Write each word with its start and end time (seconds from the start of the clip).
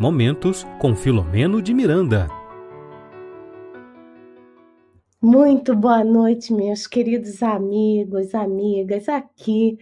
Momentos 0.00 0.64
com 0.78 0.94
Filomeno 0.94 1.60
de 1.60 1.74
Miranda. 1.74 2.28
Muito 5.20 5.74
boa 5.74 6.04
noite, 6.04 6.52
meus 6.52 6.86
queridos 6.86 7.42
amigos, 7.42 8.32
amigas, 8.32 9.08
aqui 9.08 9.76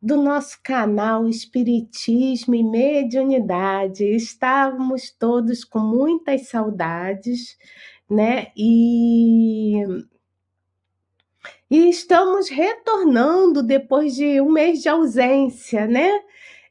do 0.00 0.16
nosso 0.16 0.60
canal 0.62 1.28
Espiritismo 1.28 2.54
e 2.54 2.62
Mediunidade. 2.62 4.04
Estávamos 4.04 5.10
todos 5.10 5.64
com 5.64 5.80
muitas 5.80 6.48
saudades, 6.48 7.58
né? 8.08 8.52
E, 8.56 9.82
e 11.68 11.90
estamos 11.90 12.48
retornando 12.48 13.60
depois 13.60 14.14
de 14.14 14.40
um 14.40 14.52
mês 14.52 14.80
de 14.82 14.88
ausência, 14.88 15.84
né? 15.84 16.12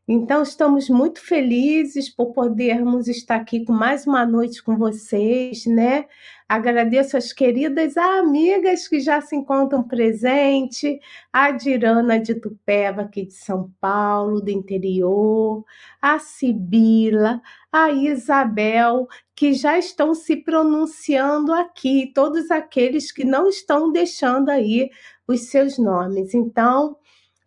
Então, 0.09 0.41
estamos 0.41 0.89
muito 0.89 1.19
felizes 1.19 2.07
por 2.09 2.31
podermos 2.31 3.09
estar 3.09 3.35
aqui 3.35 3.65
com 3.65 3.73
mais 3.73 4.07
uma 4.07 4.25
noite 4.25 4.63
com 4.63 4.77
vocês, 4.77 5.65
né? 5.65 6.05
Agradeço 6.47 7.17
as 7.17 7.33
queridas 7.33 7.97
amigas 7.97 8.87
que 8.87 9.01
já 9.01 9.19
se 9.19 9.35
encontram 9.35 9.83
presente, 9.83 10.97
a 11.33 11.51
Dirana 11.51 12.17
de 12.17 12.35
Tupéva, 12.35 13.01
aqui 13.01 13.25
de 13.25 13.33
São 13.33 13.69
Paulo, 13.81 14.39
do 14.39 14.49
interior, 14.49 15.65
a 16.01 16.19
Sibila, 16.19 17.41
a 17.69 17.91
Isabel, 17.91 19.09
que 19.35 19.53
já 19.53 19.77
estão 19.77 20.15
se 20.15 20.37
pronunciando 20.37 21.51
aqui, 21.51 22.13
todos 22.15 22.49
aqueles 22.49 23.11
que 23.11 23.25
não 23.25 23.49
estão 23.49 23.91
deixando 23.91 24.47
aí 24.47 24.89
os 25.27 25.49
seus 25.49 25.77
nomes. 25.77 26.33
Então, 26.33 26.95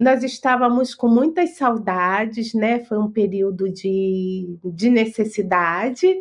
nós 0.00 0.24
estávamos 0.24 0.94
com 0.94 1.08
muitas 1.08 1.56
saudades, 1.56 2.54
né? 2.54 2.82
Foi 2.84 2.98
um 2.98 3.10
período 3.10 3.70
de, 3.70 4.58
de 4.64 4.88
necessidade, 4.88 6.18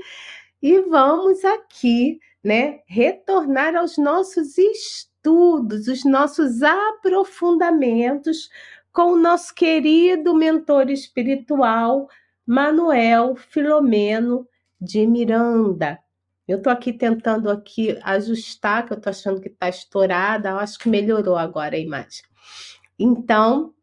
e 0.62 0.82
vamos 0.82 1.46
aqui, 1.46 2.20
né, 2.44 2.82
retornar 2.86 3.76
aos 3.76 3.98
nossos 3.98 4.58
estudos, 4.58 5.88
os 5.88 6.04
nossos 6.04 6.62
aprofundamentos 6.62 8.50
com 8.92 9.14
o 9.14 9.20
nosso 9.20 9.56
querido 9.56 10.36
mentor 10.36 10.90
espiritual, 10.90 12.10
Manuel 12.46 13.36
Filomeno 13.36 14.46
de 14.82 15.08
Miranda. 15.08 16.00
Eu 16.46 16.58
estou 16.58 16.74
aqui 16.74 16.92
tentando 16.92 17.50
aqui 17.50 17.98
ajustar, 18.04 18.86
que 18.86 18.92
eu 18.92 18.98
estou 18.98 19.12
achando 19.12 19.40
que 19.40 19.50
está 19.50 19.70
estourada, 19.70 20.50
eu 20.50 20.58
acho 20.58 20.78
que 20.80 20.90
melhorou 20.90 21.38
agora 21.38 21.76
a 21.76 21.80
imagem. 21.80 22.29
Então, 23.00 23.74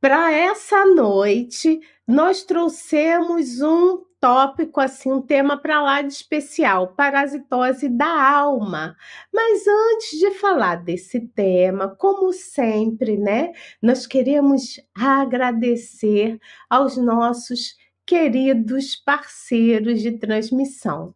para 0.00 0.30
essa 0.30 0.84
noite, 0.84 1.80
nós 2.06 2.44
trouxemos 2.44 3.60
um 3.60 4.04
tópico, 4.20 4.80
assim, 4.80 5.12
um 5.12 5.22
tema 5.22 5.56
para 5.56 5.80
lá 5.80 6.02
de 6.02 6.12
especial, 6.12 6.88
parasitose 6.94 7.88
da 7.88 8.30
alma. 8.30 8.96
Mas 9.32 9.64
antes 9.66 10.18
de 10.18 10.30
falar 10.32 10.76
desse 10.76 11.20
tema, 11.20 11.88
como 11.96 12.32
sempre, 12.32 13.16
né, 13.16 13.52
nós 13.80 14.06
queremos 14.06 14.80
agradecer 14.94 16.38
aos 16.68 16.96
nossos 16.96 17.76
queridos 18.04 18.96
parceiros 18.96 20.00
de 20.00 20.12
transmissão. 20.12 21.14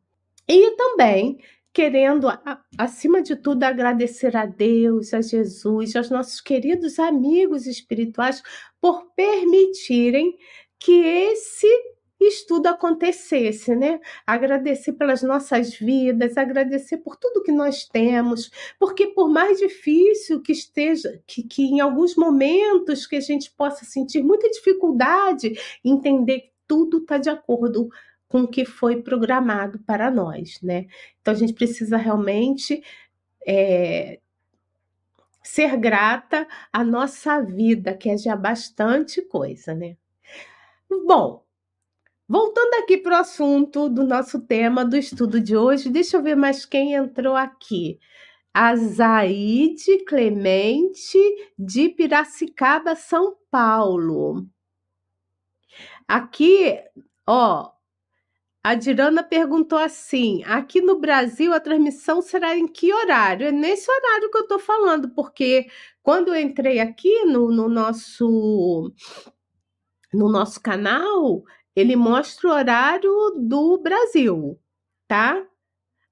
E 0.48 0.77
também 0.77 1.39
querendo, 1.73 2.28
acima 2.77 3.23
de 3.23 3.34
tudo, 3.34 3.65
agradecer 3.65 4.37
a 4.37 4.45
Deus, 4.45 5.15
a 5.15 5.23
Jesus, 5.23 5.97
aos 5.97 6.11
nossos 6.11 6.41
queridos 6.41 6.98
amigos 6.98 7.67
espirituais 7.67 8.42
por 8.81 9.12
permitirem 9.14 10.37
que 10.79 10.92
esse 10.92 11.67
estudo 12.20 12.69
acontecesse, 12.69 13.75
né? 13.75 14.01
Agradecer 14.27 14.92
pelas 14.92 15.23
nossas 15.23 15.75
vidas, 15.75 16.37
agradecer 16.37 16.98
por 16.98 17.17
tudo 17.17 17.42
que 17.42 17.53
nós 17.53 17.86
temos, 17.86 18.51
porque 18.79 19.09
por 19.09 19.29
mais 19.29 19.58
difícil 19.58 20.41
que 20.42 20.52
esteja, 20.52 21.20
que, 21.27 21.42
que 21.42 21.64
em 21.64 21.80
alguns 21.80 22.14
momentos 22.17 23.07
que 23.07 23.17
a 23.17 23.20
gente 23.20 23.51
possa 23.51 23.85
sentir 23.85 24.23
muita 24.23 24.48
dificuldade, 24.51 25.55
entender 25.85 26.41
que 26.41 26.52
tudo 26.69 26.98
está 26.98 27.19
de 27.19 27.30
acordo 27.30 27.89
com 28.33 28.45
o 28.45 28.48
que 28.48 28.65
foi 28.65 29.03
programado 29.03 29.79
para 29.81 30.11
nós, 30.11 30.59
né? 30.63 30.87
Então 31.20 31.35
a 31.35 31.37
gente 31.37 31.53
precisa 31.53 31.98
realmente 31.98 32.83
é, 33.47 34.19
ser 35.43 35.77
grata 35.77 36.48
à 36.73 36.83
nossa 36.83 37.43
vida, 37.43 37.95
que 37.95 38.09
é 38.09 38.17
já 38.17 38.35
bastante 38.35 39.20
coisa, 39.20 39.75
né? 39.75 39.98
Bom, 41.07 41.45
voltando 42.27 42.73
aqui 42.83 42.97
para 42.97 43.19
o 43.19 43.20
assunto 43.20 43.91
do 43.91 44.03
nosso 44.03 44.41
tema 44.41 44.83
do 44.83 44.97
estudo 44.97 45.39
de 45.39 45.55
hoje, 45.55 45.91
deixa 45.91 46.17
eu 46.17 46.23
ver 46.23 46.35
mais 46.35 46.64
quem 46.64 46.95
entrou 46.95 47.37
aqui. 47.37 48.01
A 48.55 48.75
Zaide 48.77 50.05
Clemente 50.07 51.19
de 51.59 51.91
Piracicaba, 51.91 52.97
São 52.97 53.37
Paulo. 53.51 54.47
Aqui, 56.09 56.79
ó, 57.27 57.73
a 58.62 58.74
Dirana 58.74 59.23
perguntou 59.23 59.78
assim: 59.78 60.42
aqui 60.45 60.80
no 60.80 60.98
Brasil 60.98 61.52
a 61.52 61.61
transmissão 61.61 62.23
será 62.23 62.56
em 62.56 62.68
que 62.68 62.92
horário? 62.92 63.46
É 63.48 63.52
nesse 63.52 63.90
horário 63.90 64.30
que 64.30 64.39
eu 64.39 64.42
estou 64.42 64.58
falando, 64.58 65.11
porque 65.11 65.67
quando 66.02 66.28
eu 66.28 66.40
entrei 66.40 66.80
aqui 66.80 67.24
no, 67.24 67.51
no, 67.51 67.68
nosso 67.68 68.92
no 70.12 70.30
nosso 70.30 70.61
canal, 70.61 71.42
ele 71.74 71.96
mostra 71.96 72.48
o 72.48 72.52
horário 72.52 73.12
do 73.36 73.78
Brasil, 73.78 74.58
tá? 75.08 75.45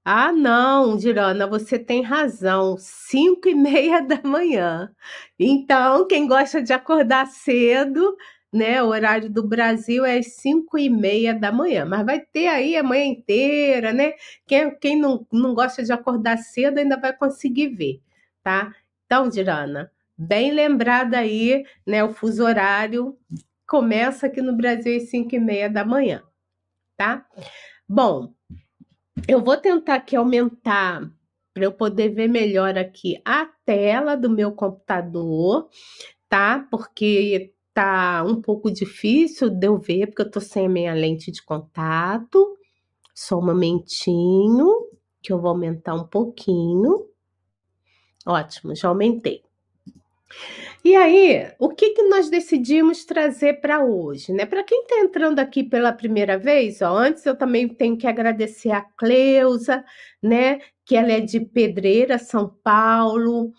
Ah, 0.04 0.32
não, 0.32 0.96
Dirana, 0.96 1.46
você 1.46 1.78
tem 1.78 2.02
razão. 2.02 2.76
Cinco 2.78 3.48
e 3.48 3.54
meia 3.54 4.00
da 4.00 4.20
manhã. 4.24 4.90
Então, 5.38 6.06
quem 6.06 6.26
gosta 6.26 6.62
de 6.62 6.72
acordar 6.72 7.26
cedo, 7.26 8.16
né? 8.52 8.82
O 8.82 8.88
horário 8.88 9.30
do 9.30 9.46
Brasil 9.46 10.04
é 10.04 10.18
às 10.18 10.34
5 10.34 10.78
e 10.78 10.90
meia 10.90 11.34
da 11.34 11.52
manhã, 11.52 11.84
mas 11.84 12.04
vai 12.04 12.20
ter 12.20 12.48
aí 12.48 12.76
a 12.76 12.82
manhã 12.82 13.04
inteira, 13.04 13.92
né? 13.92 14.14
Quem, 14.46 14.74
quem 14.78 14.96
não, 15.00 15.26
não 15.32 15.54
gosta 15.54 15.82
de 15.82 15.92
acordar 15.92 16.38
cedo 16.38 16.78
ainda 16.78 16.96
vai 16.96 17.12
conseguir 17.12 17.68
ver, 17.68 18.02
tá? 18.42 18.74
Então, 19.06 19.28
Dirana, 19.28 19.90
bem 20.16 20.52
lembrada 20.52 21.18
aí, 21.18 21.64
né? 21.86 22.02
O 22.04 22.12
fuso 22.12 22.44
horário 22.44 23.16
começa 23.66 24.26
aqui 24.26 24.42
no 24.42 24.56
Brasil 24.56 24.96
às 24.96 25.10
5 25.10 25.34
e 25.34 25.38
meia 25.40 25.70
da 25.70 25.84
manhã, 25.84 26.22
tá? 26.96 27.24
Bom, 27.88 28.32
eu 29.28 29.42
vou 29.42 29.56
tentar 29.56 29.96
aqui 29.96 30.16
aumentar 30.16 31.08
para 31.52 31.64
eu 31.64 31.72
poder 31.72 32.10
ver 32.10 32.28
melhor 32.28 32.76
aqui 32.78 33.20
a 33.24 33.46
tela 33.64 34.16
do 34.16 34.30
meu 34.30 34.52
computador, 34.52 35.68
tá? 36.28 36.66
Porque 36.70 37.52
tá 37.74 38.24
um 38.24 38.40
pouco 38.40 38.70
difícil 38.70 39.50
de 39.50 39.66
eu 39.66 39.78
ver, 39.78 40.06
porque 40.06 40.22
eu 40.22 40.30
tô 40.30 40.40
sem 40.40 40.66
a 40.66 40.68
minha 40.68 40.94
lente 40.94 41.30
de 41.30 41.42
contato. 41.42 42.56
Só 43.14 43.38
um 43.38 43.44
momentinho, 43.44 44.68
que 45.22 45.32
eu 45.32 45.40
vou 45.40 45.50
aumentar 45.50 45.94
um 45.94 46.04
pouquinho. 46.04 47.06
Ótimo, 48.26 48.74
já 48.74 48.88
aumentei. 48.88 49.42
E 50.84 50.94
aí, 50.94 51.50
o 51.58 51.68
que, 51.68 51.90
que 51.90 52.02
nós 52.04 52.30
decidimos 52.30 53.04
trazer 53.04 53.60
para 53.60 53.84
hoje, 53.84 54.32
né? 54.32 54.46
Para 54.46 54.62
quem 54.62 54.82
está 54.82 55.00
entrando 55.00 55.38
aqui 55.38 55.62
pela 55.62 55.92
primeira 55.92 56.38
vez, 56.38 56.80
ó, 56.80 56.96
antes 56.96 57.26
eu 57.26 57.36
também 57.36 57.68
tenho 57.68 57.98
que 57.98 58.06
agradecer 58.06 58.70
a 58.70 58.80
Cleusa, 58.80 59.84
né? 60.22 60.60
Que 60.84 60.96
ela 60.96 61.12
é 61.12 61.20
de 61.20 61.40
Pedreira, 61.40 62.18
São 62.18 62.48
Paulo. 62.62 63.52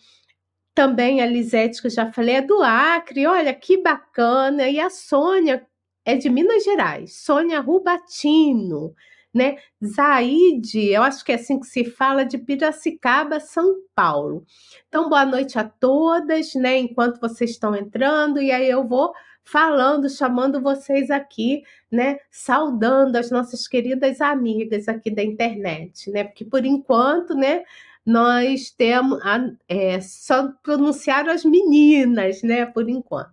Também 0.74 1.22
a 1.22 1.26
Lisete, 1.26 1.82
que 1.82 1.88
eu 1.88 1.92
já 1.92 2.12
falei, 2.12 2.36
é 2.36 2.42
do 2.42 2.62
Acre, 2.64 3.28
olha 3.28 3.54
que 3.54 3.82
bacana. 3.82 4.70
E 4.70 4.80
a 4.80 4.90
Sônia 4.90 5.68
é 6.06 6.16
de 6.16 6.30
Minas 6.30 6.64
Gerais, 6.64 7.18
Sônia 7.18 7.60
Rubatino, 7.60 8.96
né? 9.34 9.58
Zaide, 9.84 10.90
eu 10.90 11.04
acho 11.04 11.24
que 11.24 11.32
é 11.32 11.36
assim 11.36 11.60
que 11.60 11.68
se 11.68 11.86
fala, 11.86 12.24
de 12.24 12.38
Piracicaba, 12.38 13.40
São 13.40 13.76
Paulo. 13.96 14.46
Então, 14.88 15.10
boa 15.10 15.26
noite 15.26 15.60
a 15.60 15.64
todas, 15.64 16.54
né? 16.56 16.78
Enquanto 16.78 17.20
vocês 17.20 17.52
estão 17.52 17.76
entrando, 17.76 18.42
e 18.42 18.52
aí 18.52 18.70
eu 18.70 18.88
vou 18.88 19.14
falando, 19.44 20.10
chamando 20.10 20.62
vocês 20.62 21.10
aqui, 21.12 21.64
né? 21.92 22.20
Saudando 22.30 23.16
as 23.16 23.32
nossas 23.32 23.68
queridas 23.68 24.22
amigas 24.22 24.88
aqui 24.88 25.10
da 25.12 25.24
internet, 25.24 26.10
né? 26.12 26.24
Porque 26.24 26.46
por 26.46 26.66
enquanto, 26.66 27.36
né? 27.36 27.64
Nós 28.06 28.72
temos 28.72 29.20
é, 29.68 30.02
só 30.02 30.52
pronunciaram 30.64 31.32
as 31.32 31.46
meninas, 31.46 32.42
né, 32.42 32.66
por 32.66 32.90
enquanto. 32.90 33.32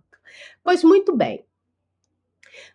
Pois 0.63 0.83
muito 0.83 1.15
bem. 1.15 1.45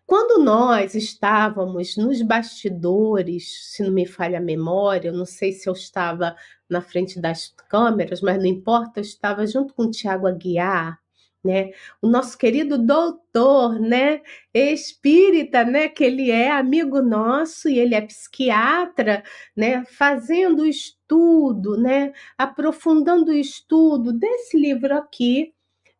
Quando 0.06 0.42
nós 0.42 0.94
estávamos 0.94 1.96
nos 1.96 2.20
bastidores, 2.22 3.72
se 3.72 3.82
não 3.82 3.90
me 3.90 4.06
falha 4.06 4.38
a 4.38 4.42
memória, 4.42 5.08
eu 5.08 5.14
não 5.14 5.24
sei 5.24 5.52
se 5.52 5.68
eu 5.68 5.72
estava 5.72 6.36
na 6.68 6.80
frente 6.80 7.20
das 7.20 7.54
câmeras, 7.68 8.20
mas 8.20 8.36
não 8.38 8.46
importa, 8.46 9.00
eu 9.00 9.02
estava 9.02 9.46
junto 9.46 9.72
com 9.74 9.84
o 9.84 9.90
Tiago 9.90 10.26
Aguiar, 10.26 11.00
né? 11.44 11.70
O 12.00 12.08
nosso 12.08 12.38
querido 12.38 12.78
doutor, 12.78 13.78
né? 13.78 14.22
Espírita, 14.52 15.64
né? 15.64 15.88
Que 15.88 16.04
ele 16.04 16.30
é 16.30 16.50
amigo 16.50 17.02
nosso 17.02 17.68
e 17.68 17.78
ele 17.78 17.94
é 17.94 18.00
psiquiatra, 18.00 19.22
né? 19.54 19.84
Fazendo 19.84 20.62
o 20.62 20.66
estudo, 20.66 21.76
né? 21.76 22.12
Aprofundando 22.38 23.30
o 23.30 23.34
estudo 23.34 24.12
desse 24.12 24.56
livro 24.56 24.96
aqui, 24.96 25.52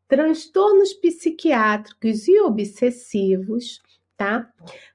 Transtornos 0.09 0.95
Psiquiátricos 0.95 2.27
e 2.27 2.41
Obsessivos, 2.41 3.83
tá? 4.17 4.51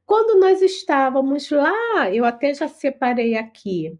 Quando 0.05 0.39
nós 0.39 0.61
estávamos 0.61 1.51
lá, 1.51 2.09
eu 2.11 2.25
até 2.25 2.53
já 2.53 2.67
separei 2.67 3.35
aqui, 3.35 3.97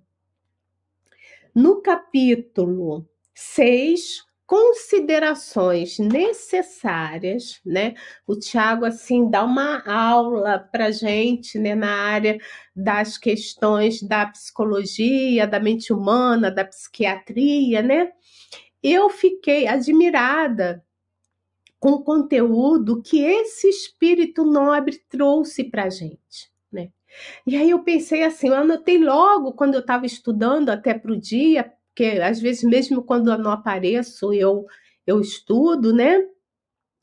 no 1.53 1.81
capítulo 1.81 3.07
6, 3.35 4.28
considerações 4.49 5.99
necessárias, 5.99 7.61
né? 7.63 7.93
O 8.25 8.35
Tiago 8.35 8.83
assim 8.83 9.29
dá 9.29 9.43
uma 9.43 9.87
aula 9.87 10.57
para 10.57 10.89
gente, 10.89 11.59
né, 11.59 11.75
na 11.75 11.91
área 11.91 12.39
das 12.75 13.15
questões 13.15 14.01
da 14.01 14.25
psicologia, 14.25 15.45
da 15.45 15.59
mente 15.59 15.93
humana, 15.93 16.49
da 16.49 16.65
psiquiatria, 16.65 17.83
né? 17.83 18.11
Eu 18.81 19.07
fiquei 19.11 19.67
admirada 19.67 20.83
com 21.79 21.91
o 21.91 22.03
conteúdo 22.03 23.03
que 23.03 23.21
esse 23.21 23.69
espírito 23.69 24.43
nobre 24.43 24.99
trouxe 25.07 25.63
para 25.63 25.91
gente, 25.91 26.51
né? 26.71 26.89
E 27.45 27.55
aí 27.55 27.69
eu 27.69 27.83
pensei 27.83 28.23
assim, 28.23 28.47
eu 28.47 28.55
anotei 28.55 28.97
logo 28.97 29.53
quando 29.53 29.75
eu 29.75 29.81
estava 29.81 30.07
estudando 30.07 30.69
até 30.69 30.95
para 30.95 31.11
o 31.11 31.19
dia 31.19 31.71
porque 31.99 32.21
às 32.21 32.39
vezes 32.39 32.63
mesmo 32.63 33.03
quando 33.03 33.29
eu 33.29 33.37
não 33.37 33.51
apareço, 33.51 34.33
eu 34.33 34.65
eu 35.05 35.19
estudo, 35.19 35.93
né? 35.93 36.25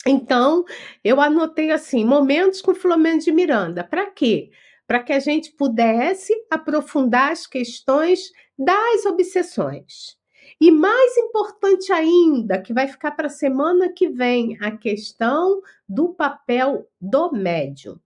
Então, 0.07 0.65
eu 1.05 1.21
anotei 1.21 1.71
assim, 1.71 2.05
momentos 2.05 2.63
com 2.63 2.75
Filomeno 2.75 3.19
de 3.19 3.31
Miranda. 3.31 3.85
Para 3.85 4.11
quê? 4.11 4.51
Para 4.87 5.03
que 5.03 5.13
a 5.13 5.19
gente 5.19 5.53
pudesse 5.53 6.33
aprofundar 6.51 7.33
as 7.33 7.47
questões 7.47 8.31
das 8.57 9.05
obsessões. 9.05 10.17
E 10.61 10.71
mais 10.71 11.17
importante 11.19 11.93
ainda, 11.93 12.63
que 12.63 12.73
vai 12.73 12.87
ficar 12.89 13.11
para 13.11 13.27
a 13.27 13.31
semana 13.31 13.93
que 13.93 14.09
vem, 14.09 14.57
a 14.63 14.71
questão 14.71 15.61
do 15.87 16.15
papel 16.15 16.89
do 16.99 17.33
médium, 17.33 17.99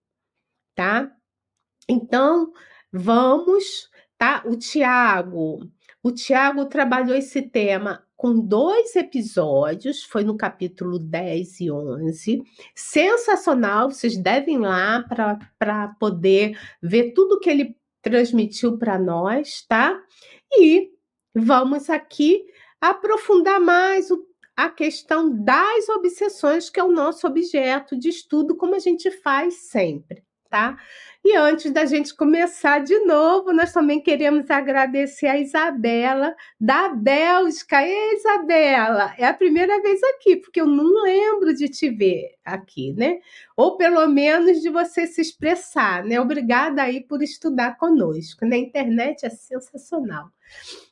tá? 0.74 1.14
Então, 1.88 2.52
vamos, 2.90 3.90
tá? 4.18 4.42
O 4.46 4.56
Tiago, 4.56 5.70
o 6.02 6.10
Tiago 6.10 6.66
trabalhou 6.66 7.16
esse 7.16 7.42
tema 7.42 8.04
com 8.16 8.38
dois 8.38 8.96
episódios, 8.96 10.02
foi 10.04 10.24
no 10.24 10.36
capítulo 10.36 10.98
10 10.98 11.60
e 11.60 11.70
11. 11.70 12.42
Sensacional, 12.74 13.90
vocês 13.90 14.16
devem 14.16 14.56
ir 14.56 14.58
lá 14.58 15.02
para 15.58 15.88
poder 15.98 16.58
ver 16.82 17.12
tudo 17.12 17.40
que 17.40 17.48
ele 17.48 17.76
transmitiu 18.02 18.76
para 18.76 18.98
nós, 18.98 19.64
tá? 19.66 19.98
E 20.52 20.90
vamos 21.34 21.88
aqui 21.88 22.44
aprofundar 22.80 23.60
mais 23.60 24.10
o, 24.10 24.26
a 24.56 24.68
questão 24.68 25.30
das 25.42 25.88
obsessões, 25.88 26.68
que 26.68 26.80
é 26.80 26.84
o 26.84 26.92
nosso 26.92 27.26
objeto 27.26 27.98
de 27.98 28.08
estudo, 28.08 28.56
como 28.56 28.74
a 28.74 28.78
gente 28.78 29.10
faz 29.10 29.54
sempre, 29.68 30.22
tá? 30.50 30.78
E 31.22 31.36
antes 31.36 31.70
da 31.70 31.84
gente 31.84 32.14
começar 32.14 32.78
de 32.78 32.98
novo, 33.00 33.52
nós 33.52 33.72
também 33.72 34.00
queremos 34.00 34.50
agradecer 34.50 35.26
a 35.26 35.38
Isabela, 35.38 36.34
da 36.58 36.88
Bélgica. 36.88 37.82
Ei, 37.82 38.14
Isabela, 38.14 39.14
é 39.18 39.26
a 39.26 39.34
primeira 39.34 39.82
vez 39.82 40.00
aqui, 40.14 40.36
porque 40.36 40.60
eu 40.60 40.66
não 40.66 41.02
lembro 41.02 41.54
de 41.54 41.68
te 41.68 41.90
ver 41.90 42.36
aqui, 42.42 42.94
né? 42.94 43.18
Ou 43.54 43.76
pelo 43.76 44.06
menos 44.08 44.62
de 44.62 44.70
você 44.70 45.06
se 45.06 45.20
expressar, 45.20 46.02
né? 46.04 46.18
Obrigada 46.18 46.82
aí 46.82 47.02
por 47.02 47.22
estudar 47.22 47.76
conosco. 47.76 48.46
Na 48.46 48.56
internet 48.56 49.26
é 49.26 49.30
sensacional, 49.30 50.30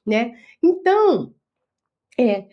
né? 0.06 0.34
Então, 0.62 1.34
é, 2.18 2.46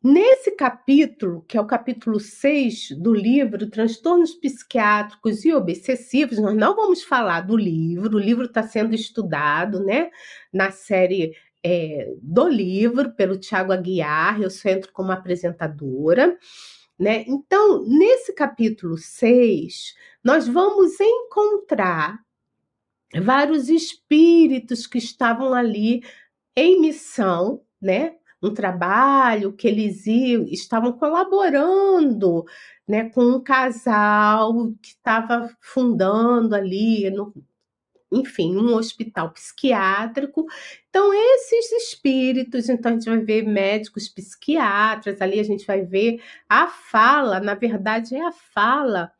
Nesse 0.00 0.52
capítulo, 0.52 1.44
que 1.48 1.56
é 1.56 1.60
o 1.60 1.66
capítulo 1.66 2.20
6 2.20 2.92
do 2.92 3.12
livro 3.12 3.68
Transtornos 3.68 4.32
Psiquiátricos 4.32 5.44
e 5.44 5.52
Obsessivos, 5.52 6.38
nós 6.38 6.54
não 6.54 6.76
vamos 6.76 7.02
falar 7.02 7.40
do 7.40 7.56
livro, 7.56 8.16
o 8.16 8.20
livro 8.20 8.44
está 8.44 8.62
sendo 8.62 8.94
estudado 8.94 9.82
né, 9.84 10.08
na 10.52 10.70
série 10.70 11.34
é, 11.64 12.14
do 12.22 12.46
livro 12.46 13.10
pelo 13.10 13.40
Tiago 13.40 13.72
Aguiar, 13.72 14.40
eu 14.40 14.50
só 14.50 14.68
entro 14.68 14.92
como 14.92 15.10
apresentadora. 15.10 16.38
Né? 16.96 17.24
Então, 17.26 17.84
nesse 17.84 18.32
capítulo 18.32 18.96
6, 18.96 19.96
nós 20.22 20.46
vamos 20.46 20.92
encontrar 21.00 22.20
vários 23.20 23.68
espíritos 23.68 24.86
que 24.86 24.98
estavam 24.98 25.52
ali 25.52 26.04
em 26.54 26.80
missão, 26.80 27.62
né? 27.80 28.14
Um 28.42 28.54
trabalho 28.54 29.52
que 29.52 29.66
eles 29.66 30.06
iam, 30.06 30.44
estavam 30.44 30.92
colaborando 30.92 32.44
né, 32.86 33.10
com 33.10 33.22
um 33.22 33.40
casal 33.40 34.72
que 34.80 34.90
estava 34.90 35.50
fundando 35.60 36.54
ali, 36.54 37.10
no, 37.10 37.34
enfim, 38.10 38.56
um 38.56 38.74
hospital 38.74 39.30
psiquiátrico. 39.32 40.46
Então, 40.88 41.12
esses 41.12 41.72
espíritos, 41.72 42.68
então 42.68 42.92
a 42.92 42.94
gente 42.94 43.08
vai 43.10 43.20
ver 43.20 43.42
médicos 43.42 44.08
psiquiatras, 44.08 45.20
ali 45.20 45.38
a 45.38 45.44
gente 45.44 45.66
vai 45.66 45.82
ver 45.82 46.22
a 46.48 46.68
fala, 46.68 47.40
na 47.40 47.54
verdade 47.54 48.14
é 48.14 48.24
a 48.24 48.32
fala 48.32 49.12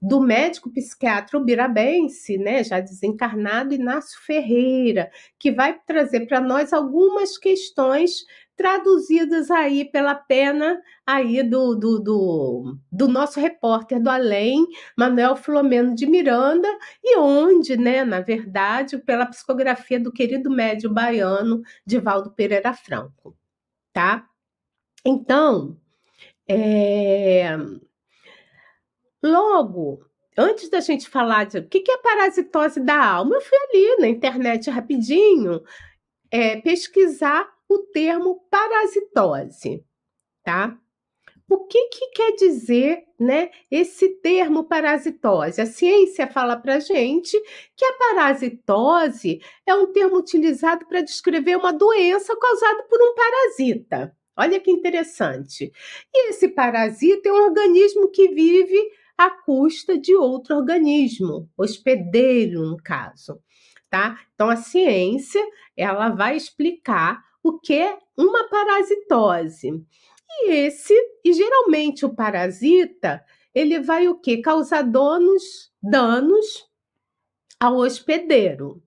do 0.00 0.20
médico 0.20 0.68
psiquiatra 0.72 1.38
ubirabense, 1.38 2.36
né, 2.36 2.64
já 2.64 2.80
desencarnado, 2.80 3.72
Inácio 3.72 4.18
Ferreira, 4.20 5.12
que 5.38 5.52
vai 5.52 5.78
trazer 5.86 6.26
para 6.26 6.40
nós 6.40 6.72
algumas 6.72 7.38
questões 7.38 8.24
traduzidas 8.62 9.50
aí 9.50 9.84
pela 9.84 10.14
pena 10.14 10.80
aí 11.04 11.42
do, 11.42 11.74
do, 11.74 11.98
do, 11.98 12.78
do, 12.92 13.08
nosso 13.08 13.40
repórter 13.40 14.00
do 14.00 14.08
além, 14.08 14.64
Manuel 14.96 15.34
Filomeno 15.34 15.96
de 15.96 16.06
Miranda, 16.06 16.68
e 17.02 17.18
onde, 17.18 17.76
né, 17.76 18.04
na 18.04 18.20
verdade, 18.20 18.98
pela 18.98 19.26
psicografia 19.26 19.98
do 19.98 20.12
querido 20.12 20.48
médio 20.48 20.88
baiano 20.88 21.60
Divaldo 21.84 22.30
Pereira 22.30 22.72
Franco, 22.72 23.36
tá? 23.92 24.28
Então, 25.04 25.76
é... 26.48 27.56
logo, 29.20 30.06
antes 30.38 30.70
da 30.70 30.78
gente 30.78 31.08
falar 31.08 31.46
de 31.46 31.58
o 31.58 31.68
que 31.68 31.82
é 31.90 31.98
parasitose 31.98 32.78
da 32.78 33.04
alma, 33.04 33.34
eu 33.34 33.40
fui 33.40 33.58
ali 33.58 33.96
na 34.02 34.08
internet 34.08 34.70
rapidinho 34.70 35.60
é, 36.30 36.60
pesquisar 36.60 37.51
o 37.74 37.86
termo 37.92 38.46
parasitose, 38.50 39.84
tá? 40.44 40.78
O 41.52 41.66
que, 41.66 41.88
que 41.88 42.06
quer 42.12 42.32
dizer, 42.32 43.04
né, 43.20 43.50
esse 43.70 44.08
termo 44.20 44.64
parasitose? 44.64 45.60
A 45.60 45.66
ciência 45.66 46.26
fala 46.26 46.56
para 46.56 46.80
gente 46.80 47.38
que 47.76 47.84
a 47.84 47.92
parasitose 47.98 49.40
é 49.66 49.74
um 49.74 49.92
termo 49.92 50.16
utilizado 50.16 50.86
para 50.86 51.02
descrever 51.02 51.56
uma 51.56 51.72
doença 51.72 52.34
causada 52.34 52.84
por 52.84 52.98
um 53.02 53.14
parasita. 53.14 54.16
Olha 54.34 54.58
que 54.60 54.70
interessante. 54.70 55.70
E 56.14 56.30
esse 56.30 56.48
parasita 56.48 57.28
é 57.28 57.32
um 57.32 57.44
organismo 57.44 58.10
que 58.10 58.28
vive 58.28 58.90
à 59.18 59.28
custa 59.28 59.98
de 59.98 60.14
outro 60.16 60.56
organismo, 60.56 61.50
hospedeiro, 61.56 62.62
no 62.62 62.78
caso. 62.78 63.38
Tá? 63.90 64.18
Então 64.34 64.48
a 64.48 64.56
ciência 64.56 65.44
ela 65.76 66.08
vai 66.08 66.34
explicar 66.34 67.22
o 67.42 67.58
que 67.58 67.96
uma 68.16 68.48
parasitose. 68.48 69.84
E 70.28 70.50
esse, 70.50 70.94
e 71.24 71.32
geralmente 71.32 72.06
o 72.06 72.14
parasita, 72.14 73.24
ele 73.54 73.80
vai 73.80 74.08
o 74.08 74.18
que? 74.18 74.38
Causar 74.38 74.82
danos, 74.82 75.72
danos 75.82 76.66
ao 77.60 77.76
hospedeiro. 77.76 78.82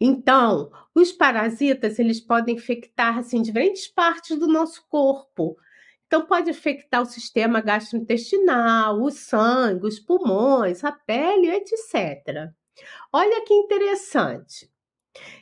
Então, 0.00 0.70
os 0.94 1.12
parasitas, 1.12 1.98
eles 1.98 2.20
podem 2.20 2.56
infectar 2.56 3.18
assim 3.18 3.40
diferentes 3.40 3.86
partes 3.88 4.38
do 4.38 4.46
nosso 4.46 4.84
corpo. 4.88 5.56
Então, 6.06 6.26
pode 6.26 6.50
infectar 6.50 7.00
o 7.00 7.06
sistema 7.06 7.60
gastrointestinal, 7.60 9.00
o 9.00 9.10
sangue, 9.10 9.86
os 9.86 9.98
pulmões, 9.98 10.84
a 10.84 10.92
pele, 10.92 11.48
etc. 11.48 12.50
Olha 13.12 13.44
que 13.46 13.54
interessante. 13.54 14.70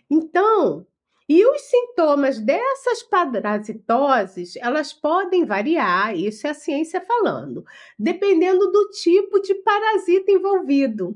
Então, 0.09 0.87
e 1.32 1.46
os 1.46 1.60
sintomas 1.60 2.40
dessas 2.40 3.04
parasitoses, 3.04 4.56
elas 4.56 4.92
podem 4.92 5.44
variar, 5.44 6.12
isso 6.18 6.44
é 6.44 6.50
a 6.50 6.54
ciência 6.54 7.00
falando, 7.00 7.64
dependendo 7.96 8.72
do 8.72 8.90
tipo 8.90 9.38
de 9.38 9.54
parasita 9.54 10.32
envolvido. 10.32 11.14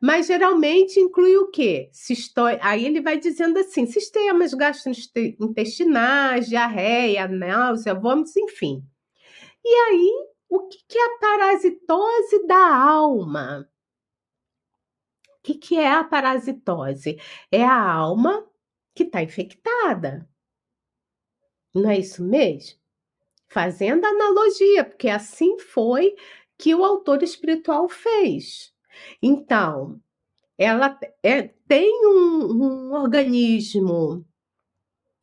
Mas 0.00 0.26
geralmente 0.26 0.98
inclui 0.98 1.36
o 1.36 1.48
quê? 1.48 1.88
Aí 2.60 2.84
ele 2.84 3.00
vai 3.00 3.16
dizendo 3.20 3.56
assim: 3.56 3.86
sistemas 3.86 4.52
gastrointestinais, 4.52 6.48
diarreia, 6.48 7.28
náusea, 7.28 7.94
vômitos, 7.94 8.36
enfim. 8.36 8.82
E 9.64 9.68
aí 9.68 10.12
o 10.48 10.66
que, 10.66 10.98
é 10.98 11.04
a 11.04 11.18
parasitose 11.20 12.46
da 12.48 12.76
alma? 12.76 13.68
O 15.38 15.58
que 15.58 15.78
é 15.78 15.88
a 15.88 16.02
parasitose? 16.02 17.16
É 17.50 17.62
a 17.62 17.80
alma 17.80 18.44
que 18.94 19.04
está 19.04 19.22
infectada. 19.22 20.28
Não 21.74 21.90
é 21.90 21.98
isso 21.98 22.22
mesmo? 22.22 22.78
Fazendo 23.48 24.04
analogia, 24.04 24.84
porque 24.84 25.08
assim 25.08 25.58
foi 25.58 26.14
que 26.58 26.74
o 26.74 26.84
autor 26.84 27.22
espiritual 27.22 27.88
fez. 27.88 28.72
Então, 29.22 30.00
ela 30.58 30.98
é, 31.22 31.42
tem 31.66 32.06
um, 32.06 32.90
um 32.90 32.92
organismo 32.92 34.24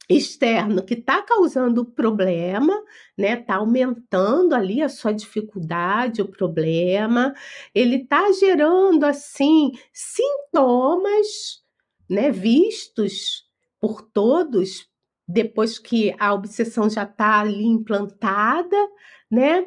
externo 0.10 0.84
que 0.84 0.96
está 0.96 1.22
causando 1.22 1.86
problema, 1.86 2.74
né? 3.16 3.40
Está 3.40 3.58
aumentando 3.58 4.56
ali 4.56 4.82
a 4.82 4.90
sua 4.90 5.14
dificuldade, 5.14 6.22
o 6.22 6.28
problema. 6.28 7.34
Ele 7.76 7.98
está 7.98 8.32
gerando 8.32 9.04
assim 9.04 9.72
sintomas, 9.94 11.64
né? 12.10 12.32
Vistos 12.32 13.49
por 13.80 14.02
todos 14.02 14.90
depois 15.28 15.78
que 15.78 16.16
a 16.20 16.34
obsessão 16.34 16.90
já 16.90 17.04
está 17.04 17.40
ali 17.40 17.66
implantada, 17.66 18.78
né? 19.30 19.66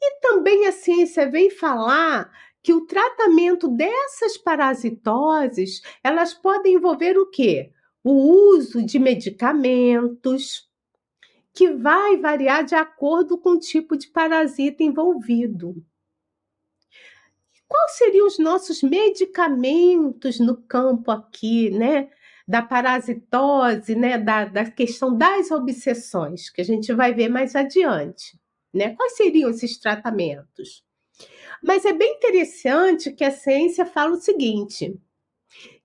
E 0.00 0.20
também 0.20 0.66
a 0.66 0.72
ciência 0.72 1.30
vem 1.30 1.50
falar 1.50 2.30
que 2.62 2.72
o 2.72 2.86
tratamento 2.86 3.68
dessas 3.68 4.36
parasitoses, 4.38 5.82
elas 6.02 6.32
podem 6.34 6.74
envolver 6.74 7.18
o 7.18 7.30
quê? 7.30 7.72
O 8.02 8.12
uso 8.54 8.82
de 8.84 8.98
medicamentos, 8.98 10.68
que 11.52 11.70
vai 11.72 12.16
variar 12.16 12.64
de 12.64 12.74
acordo 12.74 13.36
com 13.36 13.50
o 13.50 13.58
tipo 13.58 13.96
de 13.96 14.08
parasita 14.08 14.82
envolvido. 14.82 15.84
Quais 17.66 17.92
seriam 17.92 18.26
os 18.26 18.38
nossos 18.38 18.82
medicamentos 18.82 20.38
no 20.38 20.56
campo 20.56 21.10
aqui, 21.10 21.68
né? 21.70 22.10
Da 22.48 22.62
parasitose, 22.62 23.94
né, 23.94 24.16
da, 24.16 24.46
da 24.46 24.70
questão 24.70 25.14
das 25.14 25.50
obsessões, 25.50 26.48
que 26.48 26.62
a 26.62 26.64
gente 26.64 26.94
vai 26.94 27.12
ver 27.12 27.28
mais 27.28 27.54
adiante. 27.54 28.40
Né? 28.72 28.94
Quais 28.96 29.16
seriam 29.16 29.50
esses 29.50 29.78
tratamentos? 29.78 30.82
Mas 31.62 31.84
é 31.84 31.92
bem 31.92 32.14
interessante 32.14 33.12
que 33.12 33.22
a 33.22 33.30
ciência 33.30 33.84
fala 33.84 34.12
o 34.12 34.20
seguinte: 34.20 34.98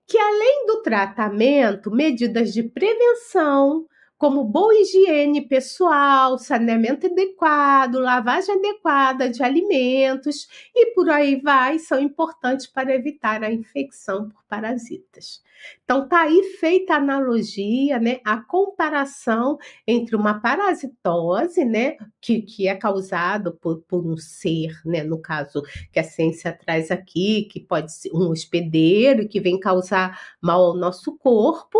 que 0.06 0.16
além 0.16 0.66
do 0.66 0.80
tratamento, 0.80 1.90
medidas 1.90 2.52
de 2.54 2.62
prevenção, 2.62 3.86
como 4.16 4.44
boa 4.44 4.74
higiene 4.74 5.46
pessoal, 5.46 6.38
saneamento 6.38 7.06
adequado, 7.06 7.98
lavagem 7.98 8.54
adequada 8.54 9.28
de 9.28 9.42
alimentos 9.42 10.48
e 10.74 10.94
por 10.94 11.10
aí 11.10 11.40
vai, 11.40 11.78
são 11.78 12.00
importantes 12.00 12.66
para 12.66 12.94
evitar 12.94 13.42
a 13.42 13.52
infecção 13.52 14.28
por 14.28 14.44
parasitas. 14.48 15.42
Então, 15.84 16.08
tá 16.08 16.22
aí 16.22 16.42
feita 16.60 16.94
a 16.94 16.96
analogia, 16.98 17.98
né, 17.98 18.20
a 18.24 18.36
comparação 18.36 19.58
entre 19.86 20.14
uma 20.14 20.40
parasitose, 20.40 21.64
né, 21.64 21.96
que, 22.20 22.42
que 22.42 22.68
é 22.68 22.74
causado 22.74 23.52
por, 23.52 23.82
por 23.82 24.06
um 24.06 24.16
ser, 24.16 24.80
né, 24.84 25.02
no 25.02 25.20
caso 25.20 25.62
que 25.92 25.98
a 25.98 26.04
ciência 26.04 26.52
traz 26.52 26.90
aqui, 26.90 27.44
que 27.50 27.60
pode 27.60 27.92
ser 27.92 28.10
um 28.12 28.30
hospedeiro 28.30 29.28
que 29.28 29.40
vem 29.40 29.58
causar 29.58 30.36
mal 30.40 30.62
ao 30.62 30.76
nosso 30.76 31.16
corpo, 31.18 31.78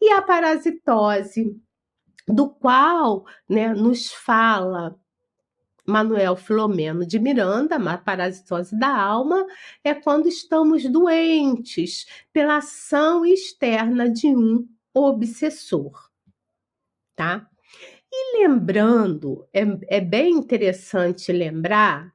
e 0.00 0.10
a 0.10 0.22
parasitose 0.22 1.60
do 2.26 2.48
qual 2.48 3.24
né, 3.48 3.74
nos 3.74 4.12
fala 4.12 4.98
Manuel 5.86 6.36
Filomeno 6.36 7.04
de 7.04 7.18
Miranda, 7.18 7.76
a 7.76 7.98
parasitose 7.98 8.78
da 8.78 8.94
alma, 8.96 9.46
é 9.82 9.92
quando 9.92 10.28
estamos 10.28 10.84
doentes 10.84 12.06
pela 12.32 12.58
ação 12.58 13.24
externa 13.24 14.08
de 14.08 14.28
um 14.28 14.68
obsessor, 14.94 16.10
tá? 17.16 17.48
E 18.12 18.38
lembrando, 18.38 19.46
é, 19.52 19.62
é 19.88 20.00
bem 20.00 20.32
interessante 20.32 21.32
lembrar, 21.32 22.12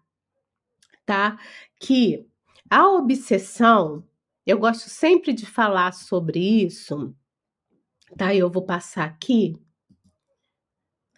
tá? 1.05 1.37
Que 1.79 2.27
a 2.69 2.89
obsessão, 2.89 4.03
eu 4.45 4.57
gosto 4.57 4.89
sempre 4.89 5.33
de 5.33 5.45
falar 5.45 5.93
sobre 5.93 6.39
isso, 6.39 7.15
tá? 8.17 8.33
Eu 8.35 8.50
vou 8.50 8.63
passar 8.63 9.05
aqui 9.05 9.55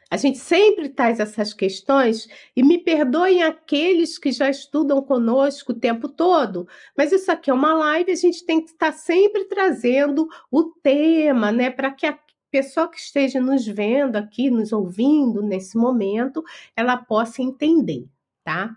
a 0.10 0.15
gente 0.15 0.38
sempre 0.38 0.88
traz 0.89 1.20
essas 1.20 1.53
questões 1.53 2.27
e 2.56 2.63
me 2.63 2.77
perdoem 2.77 3.44
aqueles 3.44 4.17
que 4.17 4.32
já 4.32 4.50
estudam 4.50 5.01
conosco 5.01 5.74
o 5.74 5.79
tempo 5.79 6.08
todo, 6.08 6.67
mas 6.96 7.12
isso 7.12 7.29
aqui 7.32 7.50
é 7.50 7.53
uma 7.53 7.74
live, 7.74 8.12
a 8.12 8.15
gente 8.15 8.46
tem 8.46 8.62
que 8.62 8.72
estar 8.72 8.94
sempre 8.94 9.46
trazendo 9.46 10.27
o 10.50 10.63
tema, 10.63 11.51
né, 11.51 11.70
para 11.70 11.91
que 11.91 12.06
a 12.06 12.17
pessoa 12.50 12.89
que 12.89 12.98
esteja 12.98 13.41
nos 13.41 13.65
vendo 13.67 14.15
aqui, 14.15 14.50
nos 14.50 14.72
ouvindo 14.72 15.41
nesse 15.41 15.77
momento, 15.77 16.41
ela 16.75 16.96
possa 16.96 17.41
entender, 17.41 18.08
tá? 18.44 18.75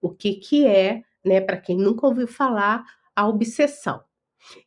O 0.00 0.08
que 0.08 0.34
que 0.36 0.66
é, 0.66 1.02
né, 1.22 1.42
para 1.42 1.58
quem 1.58 1.76
nunca 1.76 2.06
ouviu 2.06 2.26
falar, 2.26 2.82
a 3.14 3.28
obsessão. 3.28 4.02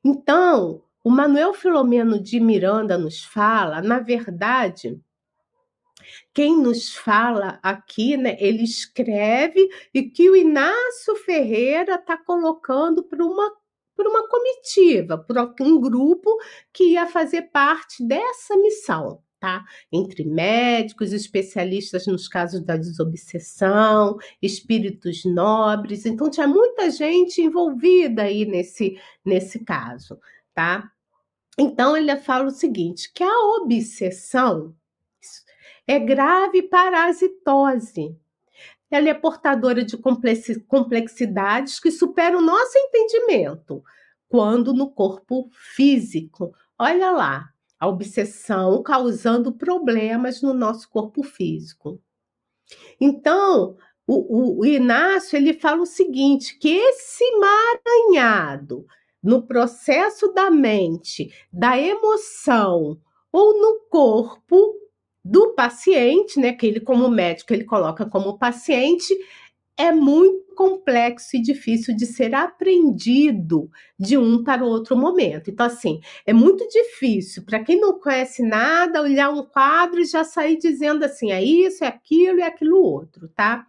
Então, 0.03 0.83
o 1.03 1.09
Manuel 1.09 1.53
Filomeno 1.53 2.21
de 2.21 2.39
Miranda 2.39 2.97
nos 2.97 3.23
fala, 3.23 3.81
na 3.81 3.99
verdade, 3.99 4.99
quem 6.33 6.57
nos 6.57 6.95
fala 6.95 7.59
aqui, 7.61 8.17
né, 8.17 8.35
ele 8.39 8.63
escreve 8.63 9.69
e 9.93 10.03
que 10.03 10.29
o 10.29 10.35
Inácio 10.35 11.15
Ferreira 11.17 11.95
está 11.95 12.17
colocando 12.17 13.03
para 13.03 13.23
uma 13.23 13.51
por 13.95 14.07
uma 14.07 14.27
comitiva, 14.27 15.19
por 15.19 15.37
um 15.61 15.79
grupo 15.79 16.35
que 16.73 16.93
ia 16.93 17.05
fazer 17.05 17.43
parte 17.43 18.03
dessa 18.03 18.57
missão, 18.57 19.21
tá? 19.39 19.63
Entre 19.91 20.25
médicos, 20.25 21.13
especialistas 21.13 22.07
nos 22.07 22.27
casos 22.27 22.61
da 22.61 22.75
desobsessão, 22.75 24.17
espíritos 24.41 25.23
nobres. 25.25 26.07
Então 26.07 26.27
tinha 26.27 26.47
muita 26.47 26.89
gente 26.89 27.39
envolvida 27.39 28.23
aí 28.23 28.45
nesse 28.45 28.97
nesse 29.23 29.63
caso, 29.63 30.19
tá? 30.53 30.91
Então 31.57 31.95
ele 31.95 32.15
fala 32.17 32.45
o 32.45 32.51
seguinte, 32.51 33.11
que 33.13 33.23
a 33.23 33.39
obsessão 33.57 34.75
é 35.87 35.99
grave 35.99 36.63
parasitose. 36.63 38.17
Ela 38.89 39.09
é 39.09 39.13
portadora 39.13 39.83
de 39.83 39.97
complexidades 39.97 41.79
que 41.79 41.91
superam 41.91 42.39
o 42.39 42.45
nosso 42.45 42.77
entendimento, 42.77 43.83
quando 44.29 44.73
no 44.73 44.91
corpo 44.91 45.49
físico. 45.51 46.53
Olha 46.77 47.11
lá, 47.11 47.49
a 47.79 47.87
obsessão 47.87 48.81
causando 48.83 49.51
problemas 49.51 50.41
no 50.41 50.53
nosso 50.53 50.89
corpo 50.89 51.23
físico. 51.23 52.01
Então, 52.99 53.77
o, 54.07 54.59
o, 54.59 54.65
Inácio 54.65 55.37
ele 55.37 55.53
fala 55.53 55.81
o 55.81 55.85
seguinte: 55.85 56.57
que 56.57 56.69
esse 56.69 57.23
emaranhado 57.23 58.85
no 59.23 59.41
processo 59.43 60.33
da 60.33 60.51
mente, 60.51 61.33
da 61.51 61.79
emoção 61.79 62.99
ou 63.31 63.59
no 63.59 63.79
corpo 63.89 64.75
do 65.23 65.53
paciente, 65.53 66.39
né, 66.39 66.51
que 66.51 66.67
ele 66.67 66.81
como 66.81 67.07
médico 67.09 67.53
ele 67.53 67.63
coloca 67.63 68.05
como 68.05 68.37
paciente, 68.37 69.15
é 69.77 69.91
muito 69.91 70.53
complexo 70.55 71.35
e 71.35 71.41
difícil 71.41 71.95
de 71.95 72.05
ser 72.05 72.35
aprendido 72.35 73.69
de 73.97 74.17
um 74.17 74.43
para 74.43 74.63
o 74.63 74.67
outro 74.67 74.95
momento. 74.95 75.49
Então, 75.49 75.65
assim, 75.65 75.99
é 76.25 76.33
muito 76.33 76.67
difícil 76.67 77.43
para 77.43 77.63
quem 77.63 77.79
não 77.79 77.99
conhece 77.99 78.43
nada 78.43 79.01
olhar 79.01 79.29
um 79.31 79.43
quadro 79.43 79.99
e 79.99 80.05
já 80.05 80.23
sair 80.23 80.57
dizendo 80.57 81.03
assim: 81.03 81.31
é 81.31 81.43
isso, 81.43 81.83
é 81.83 81.87
aquilo, 81.87 82.39
é 82.39 82.43
aquilo 82.43 82.77
outro, 82.77 83.27
tá? 83.29 83.65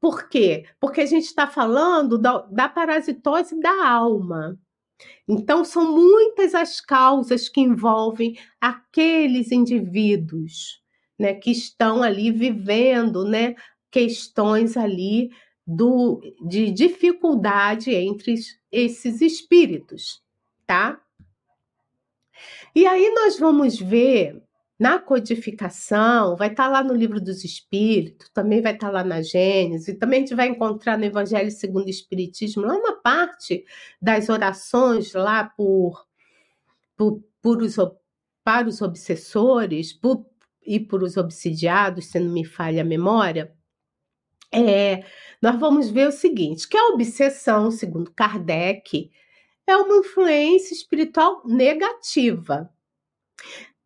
Por 0.00 0.28
quê? 0.28 0.66
Porque 0.80 1.00
a 1.00 1.06
gente 1.06 1.24
está 1.24 1.46
falando 1.46 2.18
da, 2.18 2.38
da 2.50 2.68
parasitose 2.68 3.58
da 3.60 3.86
alma. 3.86 4.58
Então, 5.28 5.64
são 5.64 5.92
muitas 5.92 6.54
as 6.54 6.80
causas 6.80 7.48
que 7.48 7.60
envolvem 7.60 8.38
aqueles 8.60 9.50
indivíduos 9.50 10.82
né, 11.18 11.34
que 11.34 11.50
estão 11.50 12.02
ali 12.02 12.30
vivendo 12.30 13.24
né, 13.24 13.54
questões 13.90 14.76
ali 14.76 15.30
do, 15.66 16.20
de 16.46 16.70
dificuldade 16.70 17.92
entre 17.92 18.34
esses 18.70 19.20
espíritos, 19.20 20.22
tá? 20.66 21.00
E 22.74 22.86
aí 22.86 23.10
nós 23.14 23.38
vamos 23.38 23.78
ver 23.78 24.45
na 24.78 24.98
codificação, 24.98 26.36
vai 26.36 26.50
estar 26.50 26.64
tá 26.64 26.68
lá 26.68 26.84
no 26.84 26.94
livro 26.94 27.20
dos 27.20 27.44
Espíritos, 27.44 28.28
também 28.30 28.60
vai 28.60 28.74
estar 28.74 28.88
tá 28.88 28.92
lá 28.92 29.04
na 29.04 29.22
Gênesis, 29.22 29.88
e 29.88 29.94
também 29.94 30.18
a 30.18 30.20
gente 30.20 30.34
vai 30.34 30.48
encontrar 30.48 30.98
no 30.98 31.04
Evangelho 31.04 31.50
segundo 31.50 31.86
o 31.86 31.90
Espiritismo, 31.90 32.62
lá 32.62 32.78
na 32.78 32.92
parte 32.92 33.64
das 34.00 34.28
orações, 34.28 35.14
lá 35.14 35.44
por, 35.44 36.06
por, 36.96 37.22
por 37.40 37.62
os, 37.62 37.76
para 38.44 38.68
os 38.68 38.82
obsessores 38.82 39.92
por, 39.92 40.26
e 40.62 40.78
por 40.78 41.02
os 41.02 41.16
obsidiados, 41.16 42.06
se 42.06 42.20
não 42.20 42.32
me 42.32 42.44
falha 42.44 42.82
a 42.82 42.84
memória, 42.84 43.56
é, 44.52 45.04
nós 45.40 45.58
vamos 45.58 45.90
ver 45.90 46.08
o 46.08 46.12
seguinte: 46.12 46.68
que 46.68 46.76
a 46.76 46.88
obsessão, 46.88 47.70
segundo 47.70 48.12
Kardec, 48.12 49.10
é 49.66 49.76
uma 49.76 49.96
influência 49.96 50.74
espiritual 50.74 51.42
negativa. 51.46 52.70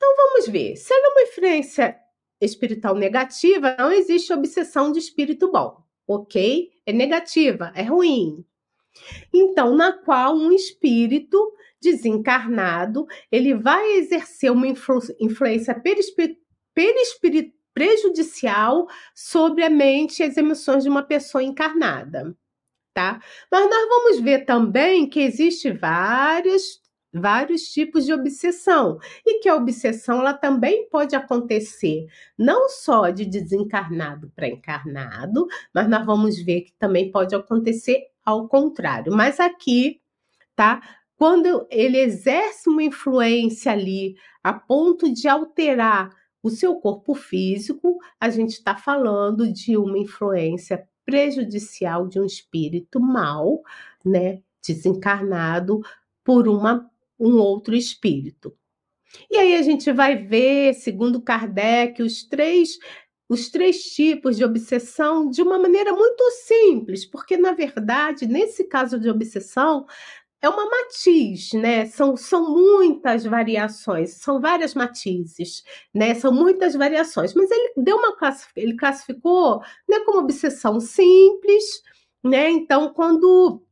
Então 0.01 0.17
vamos 0.17 0.49
ver. 0.49 0.77
Se 0.77 0.95
ela 0.95 1.07
é 1.07 1.11
uma 1.11 1.23
influência 1.23 2.01
espiritual 2.41 2.95
negativa, 2.95 3.77
não 3.79 3.93
existe 3.93 4.33
obsessão 4.33 4.91
de 4.91 4.99
espírito 4.99 5.53
bom, 5.53 5.77
ok? 6.09 6.71
É 6.87 6.93
negativa, 6.93 7.71
é 7.75 7.83
ruim. 7.83 8.43
Então, 9.33 9.77
na 9.77 9.93
qual 9.93 10.35
um 10.35 10.51
espírito 10.51 11.53
desencarnado 11.83 13.07
ele 13.31 13.53
vai 13.55 13.93
exercer 13.93 14.51
uma 14.51 14.67
influ 14.67 15.01
influência 15.21 15.79
perispiritual 15.79 16.41
prejudicial 17.73 18.89
sobre 19.15 19.63
a 19.63 19.71
mente 19.71 20.21
e 20.21 20.23
as 20.25 20.37
emoções 20.37 20.83
de 20.83 20.89
uma 20.89 21.05
pessoa 21.05 21.43
encarnada, 21.43 22.37
tá? 22.93 23.23
Mas 23.51 23.71
nós 23.71 23.89
vamos 23.89 24.21
ver 24.21 24.45
também 24.45 25.09
que 25.09 25.21
existe 25.21 25.71
vários 25.71 26.80
vários 27.13 27.63
tipos 27.63 28.05
de 28.05 28.13
obsessão 28.13 28.99
e 29.27 29.41
que 29.41 29.49
a 29.49 29.57
obsessão 29.57 30.21
ela 30.21 30.35
também 30.35 30.89
pode 30.89 31.17
acontecer 31.17 32.07
não 32.39 32.69
só 32.69 33.11
de 33.11 33.25
desencarnado 33.25 34.31
para 34.35 34.49
encarnado, 34.49 35.47
mas 35.75 35.89
nós 35.89 36.05
vamos 36.05 36.41
ver 36.43 36.63
que 36.63 36.73
também 36.79 37.11
pode 37.11 37.35
acontecer 37.35 38.07
ao 38.25 38.49
contrário. 38.49 39.13
Mas 39.13 39.41
aqui, 39.41 40.01
tá? 40.55 40.81
Quando 41.17 41.67
ele 41.71 41.99
exerce 41.99 42.69
uma 42.69 42.83
influência 42.83 43.73
ali 43.73 44.17
a 44.43 44.53
ponto 44.53 45.13
de 45.13 45.29
alterar 45.29 46.11
o 46.43 46.49
seu 46.49 46.77
corpo 46.77 47.15
físico, 47.15 47.99
a 48.19 48.31
gente 48.31 48.53
está 48.53 48.75
falando 48.75 49.53
de 49.53 49.77
uma 49.77 49.99
influência 49.99 50.89
prejudicial 51.05 52.07
de 52.07 52.19
um 52.19 52.25
espírito 52.25 53.01
mal, 53.01 53.63
né, 54.05 54.41
desencarnado 54.65 55.81
por 56.25 56.49
uma, 56.49 56.90
um 57.21 57.37
outro 57.37 57.77
espírito. 57.77 58.57
E 59.31 59.37
aí 59.37 59.55
a 59.57 59.63
gente 59.63 59.93
vai 59.93 60.17
ver, 60.17 60.75
segundo 60.75 61.21
Kardec, 61.21 62.03
os 62.03 62.25
três 62.25 62.79
os 63.29 63.49
três 63.49 63.85
tipos 63.85 64.37
de 64.37 64.45
obsessão 64.45 65.31
de 65.31 65.41
uma 65.41 65.57
maneira 65.57 65.93
muito 65.93 66.21
simples, 66.33 67.07
porque 67.07 67.37
na 67.37 67.53
verdade, 67.53 68.27
nesse 68.27 68.65
caso 68.65 68.99
de 68.99 69.09
obsessão, 69.09 69.87
é 70.43 70.49
uma 70.49 70.65
matiz, 70.69 71.53
né? 71.53 71.87
São, 71.87 72.17
são 72.17 72.53
muitas 72.53 73.25
variações, 73.25 74.15
são 74.15 74.41
várias 74.41 74.75
matizes, 74.75 75.63
né? 75.95 76.15
São 76.15 76.33
muitas 76.33 76.75
variações, 76.75 77.35
mas 77.35 77.51
ele 77.51 77.73
deu 77.77 77.97
uma 77.99 78.17
ele 78.57 78.75
classificou, 78.77 79.61
né, 79.89 80.01
como 80.01 80.19
obsessão 80.21 80.81
simples, 80.81 81.83
né? 82.25 82.51
Então, 82.51 82.93
quando 82.93 83.63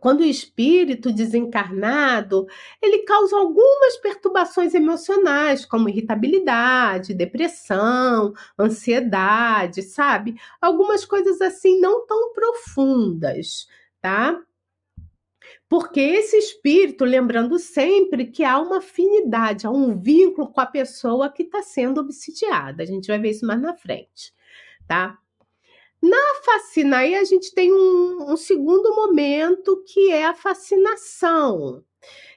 quando 0.00 0.20
o 0.20 0.24
espírito 0.24 1.12
desencarnado, 1.12 2.46
ele 2.80 2.98
causa 3.04 3.36
algumas 3.36 3.96
perturbações 3.98 4.74
emocionais, 4.74 5.64
como 5.64 5.88
irritabilidade, 5.88 7.14
depressão, 7.14 8.32
ansiedade, 8.58 9.82
sabe? 9.82 10.36
Algumas 10.60 11.04
coisas 11.04 11.40
assim 11.40 11.80
não 11.80 12.06
tão 12.06 12.32
profundas, 12.32 13.68
tá? 14.00 14.40
Porque 15.68 16.00
esse 16.00 16.36
espírito, 16.36 17.04
lembrando 17.04 17.58
sempre 17.58 18.26
que 18.26 18.44
há 18.44 18.58
uma 18.58 18.78
afinidade, 18.78 19.66
há 19.66 19.70
um 19.70 19.98
vínculo 20.00 20.48
com 20.52 20.60
a 20.60 20.66
pessoa 20.66 21.30
que 21.30 21.42
está 21.42 21.62
sendo 21.62 22.00
obsidiada. 22.00 22.82
A 22.82 22.86
gente 22.86 23.08
vai 23.08 23.18
ver 23.18 23.30
isso 23.30 23.46
mais 23.46 23.60
na 23.60 23.74
frente, 23.74 24.32
tá? 24.86 25.18
Na 26.06 26.42
fascina, 26.44 26.98
aí 26.98 27.16
a 27.16 27.24
gente 27.24 27.52
tem 27.52 27.72
um, 27.72 28.30
um 28.32 28.36
segundo 28.36 28.94
momento 28.94 29.82
que 29.84 30.12
é 30.12 30.24
a 30.24 30.34
fascinação. 30.34 31.82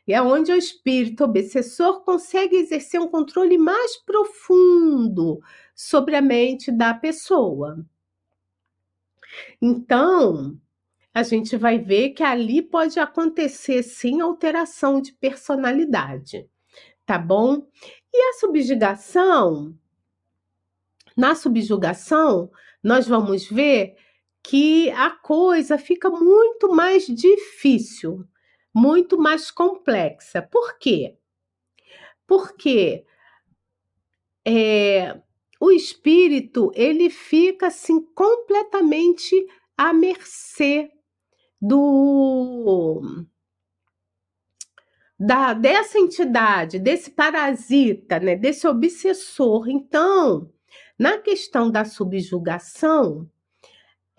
E 0.07 0.13
é 0.13 0.19
onde 0.19 0.51
o 0.51 0.55
espírito 0.55 1.23
obsessor 1.23 2.01
consegue 2.01 2.55
exercer 2.55 2.99
um 2.99 3.07
controle 3.07 3.59
mais 3.59 3.95
profundo 3.97 5.39
sobre 5.75 6.15
a 6.15 6.21
mente 6.21 6.71
da 6.71 6.95
pessoa. 6.95 7.85
Então, 9.61 10.59
a 11.13 11.21
gente 11.21 11.55
vai 11.55 11.77
ver 11.77 12.09
que 12.09 12.23
ali 12.23 12.63
pode 12.63 12.99
acontecer 12.99 13.83
sim 13.83 14.19
alteração 14.19 14.99
de 14.99 15.13
personalidade, 15.13 16.49
tá 17.05 17.19
bom? 17.19 17.67
E 18.11 18.29
a 18.29 18.33
subjugação, 18.39 19.77
na 21.15 21.35
subjugação, 21.35 22.49
nós 22.83 23.07
vamos 23.07 23.45
ver 23.47 23.95
que 24.43 24.89
a 24.91 25.09
coisa 25.09 25.77
fica 25.77 26.09
muito 26.09 26.69
mais 26.73 27.05
difícil, 27.05 28.25
muito 28.73 29.17
mais 29.17 29.51
complexa. 29.51 30.41
Por 30.41 30.77
quê? 30.77 31.17
Porque 32.25 33.05
é, 34.45 35.19
o 35.59 35.71
espírito 35.71 36.71
ele 36.73 37.09
fica 37.09 37.67
assim 37.67 38.01
completamente 38.13 39.35
à 39.77 39.93
mercê 39.93 40.89
do 41.61 43.01
da 45.19 45.53
dessa 45.53 45.99
entidade, 45.99 46.79
desse 46.79 47.11
parasita, 47.11 48.19
né, 48.19 48.35
desse 48.37 48.65
obsessor. 48.67 49.67
Então, 49.69 50.49
na 50.99 51.17
questão 51.17 51.71
da 51.71 51.85
subjugação, 51.85 53.29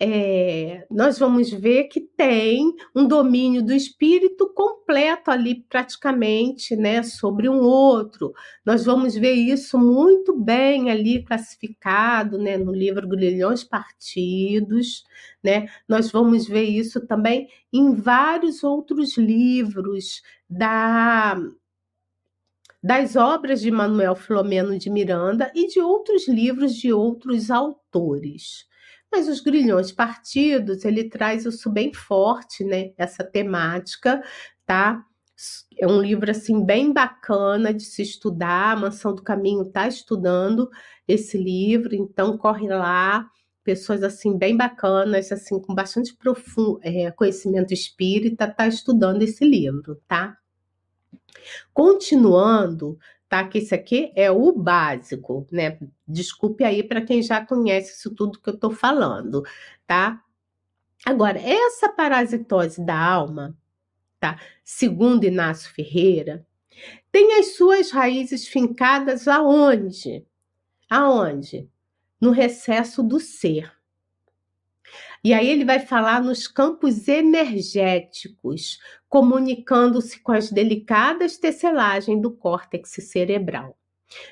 é, 0.03 0.87
nós 0.89 1.19
vamos 1.19 1.51
ver 1.51 1.83
que 1.83 2.01
tem 2.01 2.73
um 2.95 3.07
domínio 3.07 3.61
do 3.61 3.71
espírito 3.71 4.51
completo 4.51 5.29
ali, 5.29 5.63
praticamente, 5.69 6.75
né, 6.75 7.03
sobre 7.03 7.47
um 7.47 7.59
outro. 7.59 8.33
Nós 8.65 8.83
vamos 8.83 9.13
ver 9.13 9.33
isso 9.33 9.77
muito 9.77 10.35
bem 10.35 10.89
ali 10.89 11.23
classificado, 11.23 12.39
né, 12.39 12.57
no 12.57 12.73
livro 12.73 13.07
Grilhões 13.07 13.63
Partidos, 13.63 15.03
né? 15.43 15.67
Nós 15.87 16.11
vamos 16.11 16.47
ver 16.47 16.63
isso 16.63 17.05
também 17.05 17.47
em 17.71 17.93
vários 17.93 18.63
outros 18.63 19.17
livros 19.17 20.23
da 20.49 21.37
das 22.83 23.15
obras 23.15 23.61
de 23.61 23.69
Manuel 23.69 24.15
Filomeno 24.15 24.77
de 24.77 24.89
Miranda 24.89 25.51
e 25.53 25.67
de 25.67 25.79
outros 25.79 26.27
livros 26.27 26.73
de 26.73 26.91
outros 26.91 27.51
autores. 27.51 28.65
Mas 29.11 29.27
os 29.27 29.41
grilhões 29.41 29.91
partidos, 29.91 30.85
ele 30.85 31.09
traz 31.09 31.45
isso 31.45 31.69
bem 31.69 31.93
forte, 31.93 32.63
né? 32.63 32.91
Essa 32.97 33.23
temática, 33.23 34.23
tá? 34.65 35.03
É 35.77 35.87
um 35.87 36.01
livro 36.01 36.31
assim 36.31 36.63
bem 36.63 36.93
bacana 36.93 37.73
de 37.73 37.83
se 37.83 38.01
estudar. 38.01 38.71
A 38.71 38.79
Mansão 38.79 39.13
do 39.13 39.21
Caminho 39.21 39.63
está 39.63 39.87
estudando 39.87 40.69
esse 41.07 41.37
livro, 41.37 41.93
então 41.93 42.37
corre 42.37 42.67
lá. 42.67 43.27
Pessoas 43.63 44.01
assim 44.01 44.37
bem 44.37 44.55
bacanas, 44.57 45.31
assim 45.31 45.59
com 45.59 45.75
bastante 45.75 46.15
profundo 46.15 46.79
é, 46.81 47.11
conhecimento 47.11 47.73
espírita, 47.73 48.47
tá 48.47 48.67
estudando 48.67 49.21
esse 49.21 49.45
livro, 49.45 50.01
tá? 50.07 50.37
Continuando, 51.73 52.97
tá? 53.29 53.47
Que 53.47 53.59
esse 53.59 53.73
aqui 53.73 54.11
é 54.15 54.29
o 54.29 54.51
básico, 54.51 55.47
né? 55.51 55.77
Desculpe 56.07 56.63
aí 56.63 56.83
para 56.83 57.01
quem 57.01 57.21
já 57.21 57.45
conhece 57.45 57.97
isso 57.97 58.13
tudo 58.13 58.39
que 58.39 58.49
eu 58.49 58.55
estou 58.55 58.71
falando, 58.71 59.43
tá? 59.87 60.21
Agora, 61.05 61.39
essa 61.39 61.89
parasitose 61.89 62.85
da 62.85 62.97
alma, 62.97 63.57
tá? 64.19 64.39
Segundo 64.63 65.23
Inácio 65.23 65.73
Ferreira, 65.73 66.45
tem 67.11 67.39
as 67.39 67.55
suas 67.55 67.91
raízes 67.91 68.47
fincadas 68.47 69.27
aonde? 69.27 70.25
Aonde? 70.89 71.69
No 72.19 72.31
recesso 72.31 73.01
do 73.01 73.19
ser. 73.19 73.71
E 75.23 75.33
aí 75.33 75.47
ele 75.47 75.63
vai 75.65 75.79
falar 75.79 76.21
nos 76.21 76.47
campos 76.47 77.07
energéticos, 77.07 78.79
comunicando-se 79.11 80.21
com 80.21 80.31
as 80.31 80.49
delicadas 80.49 81.37
tecelagens 81.37 82.21
do 82.21 82.31
córtex 82.31 82.89
cerebral. 83.01 83.77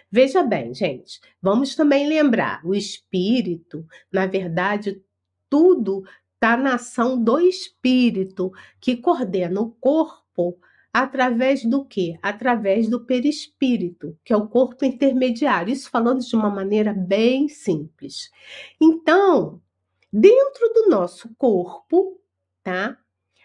Veja 0.10 0.42
bem, 0.42 0.74
gente, 0.74 1.20
vamos 1.42 1.76
também 1.76 2.08
lembrar: 2.08 2.66
o 2.66 2.74
espírito, 2.74 3.86
na 4.12 4.26
verdade, 4.26 5.04
tudo 5.50 6.04
está 6.34 6.56
na 6.56 6.76
ação 6.76 7.22
do 7.22 7.40
espírito, 7.40 8.52
que 8.80 8.96
coordena 8.96 9.60
o 9.60 9.72
corpo 9.72 10.58
através 10.94 11.64
do 11.66 11.86
que? 11.86 12.18
Através 12.22 12.88
do 12.90 13.06
perispírito, 13.06 14.18
que 14.24 14.34
é 14.34 14.38
o 14.38 14.48
corpo 14.48 14.86
intermediário. 14.86 15.72
Isso 15.72 15.90
falando 15.90 16.22
de 16.22 16.36
uma 16.36 16.50
maneira 16.50 16.94
bem 16.94 17.50
simples. 17.50 18.32
Então, 18.82 19.62
Dentro 20.12 20.74
do 20.74 20.90
nosso 20.90 21.30
corpo, 21.36 22.20
tá? 22.64 22.98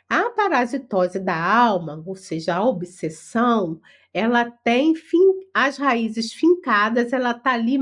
A 0.09 0.31
parasitose 0.31 1.19
da 1.19 1.37
alma, 1.37 2.03
ou 2.07 2.15
seja, 2.17 2.55
a 2.57 2.65
obsessão, 2.65 3.81
ela 4.13 4.51
tem 4.51 4.95
fim, 4.95 5.41
as 5.53 5.77
raízes 5.77 6.33
fincadas, 6.33 7.13
ela 7.13 7.35
tá 7.35 7.53
ali 7.53 7.79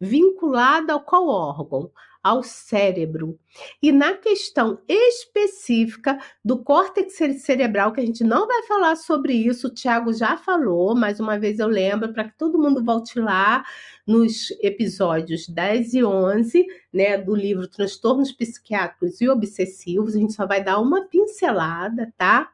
vinculada 0.00 0.92
ao 0.92 1.00
qual 1.04 1.26
órgão? 1.28 1.90
Ao 2.26 2.42
cérebro. 2.42 3.38
E 3.80 3.92
na 3.92 4.14
questão 4.14 4.80
específica 4.88 6.18
do 6.44 6.60
córtex 6.60 7.14
cerebral, 7.40 7.92
que 7.92 8.00
a 8.00 8.04
gente 8.04 8.24
não 8.24 8.48
vai 8.48 8.64
falar 8.64 8.96
sobre 8.96 9.32
isso, 9.32 9.68
o 9.68 9.70
Tiago 9.72 10.12
já 10.12 10.36
falou, 10.36 10.96
mais 10.96 11.20
uma 11.20 11.38
vez 11.38 11.60
eu 11.60 11.68
lembro, 11.68 12.12
para 12.12 12.24
que 12.24 12.36
todo 12.36 12.58
mundo 12.58 12.84
volte 12.84 13.20
lá 13.20 13.64
nos 14.04 14.50
episódios 14.60 15.48
10 15.48 15.94
e 15.94 16.04
11, 16.04 16.66
né, 16.92 17.16
do 17.16 17.32
livro 17.32 17.68
Transtornos 17.68 18.32
Psiquiátricos 18.32 19.20
e 19.20 19.28
Obsessivos, 19.28 20.16
a 20.16 20.18
gente 20.18 20.32
só 20.32 20.48
vai 20.48 20.64
dar 20.64 20.80
uma 20.80 21.06
pincelada, 21.06 22.12
tá? 22.18 22.50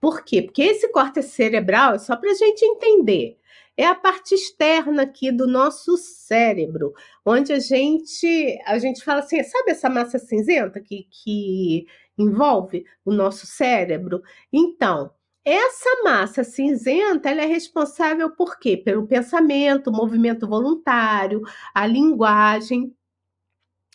Por 0.00 0.24
quê? 0.24 0.42
Porque 0.42 0.62
esse 0.62 0.88
córtex 0.88 1.26
cerebral 1.26 1.94
é 1.94 1.98
só 2.00 2.16
para 2.16 2.32
a 2.32 2.34
gente 2.34 2.64
entender 2.64 3.38
é 3.76 3.86
a 3.86 3.94
parte 3.94 4.34
externa 4.34 5.02
aqui 5.02 5.32
do 5.32 5.46
nosso 5.46 5.96
cérebro, 5.96 6.92
onde 7.24 7.52
a 7.52 7.58
gente 7.58 8.58
a 8.66 8.78
gente 8.78 9.02
fala 9.04 9.20
assim, 9.20 9.42
sabe 9.42 9.70
essa 9.70 9.88
massa 9.88 10.18
cinzenta 10.18 10.80
que, 10.80 11.08
que 11.10 11.86
envolve 12.18 12.84
o 13.04 13.12
nosso 13.12 13.46
cérebro? 13.46 14.22
Então, 14.52 15.10
essa 15.44 16.02
massa 16.04 16.44
cinzenta 16.44 17.30
ela 17.30 17.42
é 17.42 17.46
responsável 17.46 18.30
por 18.30 18.58
quê? 18.58 18.76
Pelo 18.76 19.06
pensamento, 19.06 19.90
movimento 19.90 20.46
voluntário, 20.46 21.42
a 21.74 21.86
linguagem, 21.86 22.94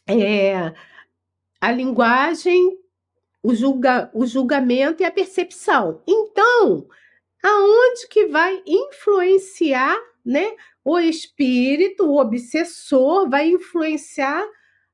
é, 0.07 0.73
a 1.61 1.71
linguagem, 1.71 2.79
o, 3.43 3.53
julga, 3.55 4.09
o 4.13 4.25
julgamento 4.25 5.03
e 5.03 5.05
a 5.05 5.11
percepção. 5.11 6.01
Então, 6.07 6.87
aonde 7.47 8.07
que 8.09 8.27
vai 8.27 8.61
influenciar, 8.65 9.97
né? 10.25 10.55
O 10.83 10.99
espírito, 10.99 12.05
o 12.05 12.19
obsessor, 12.19 13.29
vai 13.29 13.49
influenciar 13.49 14.45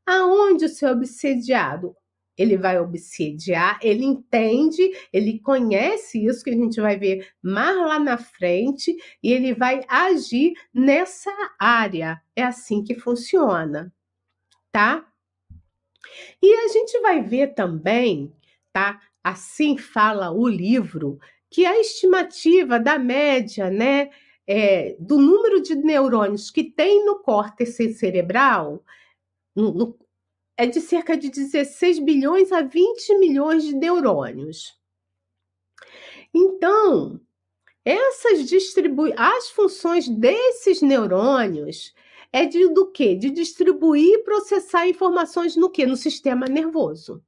aonde 0.05 0.65
o 0.65 0.69
seu 0.69 0.89
obsediado. 0.89 1.95
Ele 2.35 2.57
vai 2.57 2.79
obsediar, 2.79 3.79
ele 3.81 4.03
entende, 4.03 4.91
ele 5.11 5.39
conhece 5.39 6.25
isso 6.25 6.43
que 6.43 6.49
a 6.49 6.55
gente 6.55 6.81
vai 6.81 6.97
ver 6.97 7.27
mais 7.43 7.77
lá 7.77 7.99
na 7.99 8.17
frente 8.17 8.95
e 9.21 9.31
ele 9.31 9.53
vai 9.53 9.81
agir 9.87 10.53
nessa 10.73 11.31
área. 11.59 12.19
É 12.35 12.43
assim 12.43 12.83
que 12.83 12.95
funciona, 12.95 13.93
tá? 14.71 15.07
E 16.41 16.53
a 16.65 16.67
gente 16.69 16.99
vai 17.01 17.21
ver 17.21 17.53
também, 17.53 18.33
tá? 18.71 18.99
Assim 19.23 19.77
fala 19.77 20.31
o 20.31 20.47
livro, 20.47 21.19
que 21.53 21.67
a 21.67 21.79
estimativa 21.79 22.79
da 22.79 22.97
média, 22.97 23.69
né, 23.69 24.09
é, 24.47 24.95
do 24.99 25.19
número 25.19 25.61
de 25.61 25.75
neurônios 25.75 26.49
que 26.49 26.63
tem 26.63 27.05
no 27.05 27.19
córtex 27.19 27.75
cerebral 27.95 28.83
no, 29.55 29.71
no, 29.71 29.99
é 30.57 30.65
de 30.65 30.81
cerca 30.81 31.15
de 31.15 31.29
16 31.29 31.99
bilhões 31.99 32.51
a 32.51 32.63
20 32.63 33.19
milhões 33.19 33.63
de 33.63 33.75
neurônios. 33.75 34.75
Então, 36.33 37.21
essas 37.85 38.49
distribui 38.49 39.13
as 39.15 39.51
funções 39.51 40.09
desses 40.09 40.81
neurônios 40.81 41.93
é 42.31 42.47
de 42.47 42.67
do 42.69 42.91
quê? 42.91 43.15
De 43.15 43.29
distribuir 43.29 44.15
e 44.15 44.23
processar 44.23 44.87
informações 44.87 45.55
no 45.55 45.69
quê? 45.69 45.85
No 45.85 45.95
sistema 45.95 46.47
nervoso. 46.47 47.23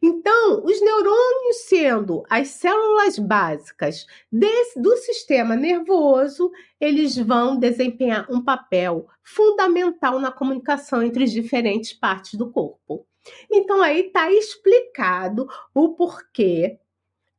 Então, 0.00 0.64
os 0.64 0.80
neurônios 0.80 1.56
sendo 1.66 2.22
as 2.30 2.48
células 2.48 3.18
básicas 3.18 4.06
desse, 4.30 4.80
do 4.80 4.96
sistema 4.96 5.56
nervoso, 5.56 6.52
eles 6.80 7.16
vão 7.16 7.58
desempenhar 7.58 8.26
um 8.30 8.42
papel 8.42 9.08
fundamental 9.24 10.20
na 10.20 10.30
comunicação 10.30 11.02
entre 11.02 11.24
as 11.24 11.32
diferentes 11.32 11.92
partes 11.92 12.34
do 12.34 12.50
corpo. 12.50 13.06
Então, 13.50 13.82
aí 13.82 14.06
está 14.06 14.30
explicado 14.30 15.48
o 15.74 15.94
porquê 15.94 16.78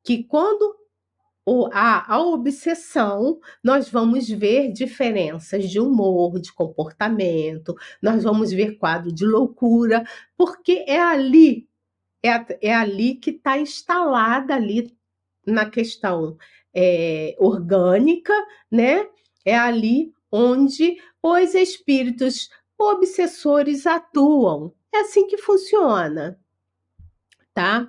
que 0.03 0.23
quando 0.23 0.75
a, 1.71 2.13
a 2.13 2.21
obsessão, 2.21 3.39
nós 3.63 3.89
vamos 3.89 4.29
ver 4.29 4.71
diferenças 4.71 5.69
de 5.69 5.79
humor, 5.79 6.39
de 6.39 6.53
comportamento, 6.53 7.75
nós 8.01 8.23
vamos 8.23 8.51
ver 8.51 8.77
quadro 8.77 9.11
de 9.11 9.25
loucura, 9.25 10.03
porque 10.37 10.83
é 10.87 10.99
ali 10.99 11.68
é, 12.23 12.69
é 12.69 12.73
ali 12.73 13.15
que 13.15 13.31
está 13.31 13.57
instalada 13.57 14.55
ali 14.55 14.95
na 15.45 15.69
questão 15.69 16.37
é, 16.73 17.35
orgânica, 17.39 18.33
né? 18.71 19.07
É 19.45 19.57
ali 19.57 20.13
onde 20.31 20.97
os 21.21 21.55
espíritos 21.55 22.49
obsessores 22.77 23.85
atuam. 23.87 24.73
É 24.93 24.99
assim 25.01 25.27
que 25.27 25.37
funciona, 25.37 26.39
tá? 27.53 27.87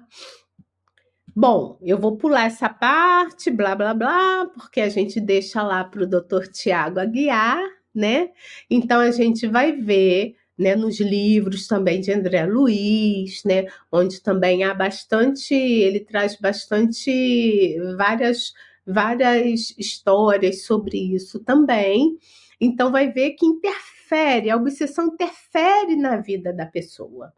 Bom, 1.34 1.78
eu 1.80 1.98
vou 1.98 2.16
pular 2.16 2.46
essa 2.46 2.68
parte, 2.68 3.50
blá 3.50 3.74
blá 3.74 3.94
blá, 3.94 4.46
porque 4.52 4.80
a 4.80 4.88
gente 4.88 5.20
deixa 5.20 5.62
lá 5.62 5.84
para 5.84 6.02
o 6.02 6.06
doutor 6.06 6.48
Tiago 6.48 6.98
Aguiar, 6.98 7.62
né? 7.94 8.30
Então 8.68 9.00
a 9.00 9.10
gente 9.10 9.46
vai 9.46 9.72
ver 9.72 10.36
né, 10.60 10.76
nos 10.76 11.00
livros 11.00 11.66
também 11.66 12.02
de 12.02 12.12
André 12.12 12.44
Luiz, 12.44 13.42
né, 13.44 13.64
onde 13.90 14.20
também 14.20 14.62
há 14.62 14.74
bastante, 14.74 15.54
ele 15.54 16.00
traz 16.00 16.36
bastante 16.36 17.78
várias 17.96 18.52
várias 18.86 19.74
histórias 19.78 20.64
sobre 20.64 21.14
isso 21.14 21.38
também. 21.40 22.18
Então 22.60 22.90
vai 22.92 23.10
ver 23.10 23.30
que 23.32 23.46
interfere, 23.46 24.50
a 24.50 24.56
obsessão 24.56 25.06
interfere 25.06 25.96
na 25.96 26.18
vida 26.18 26.52
da 26.52 26.66
pessoa, 26.66 27.32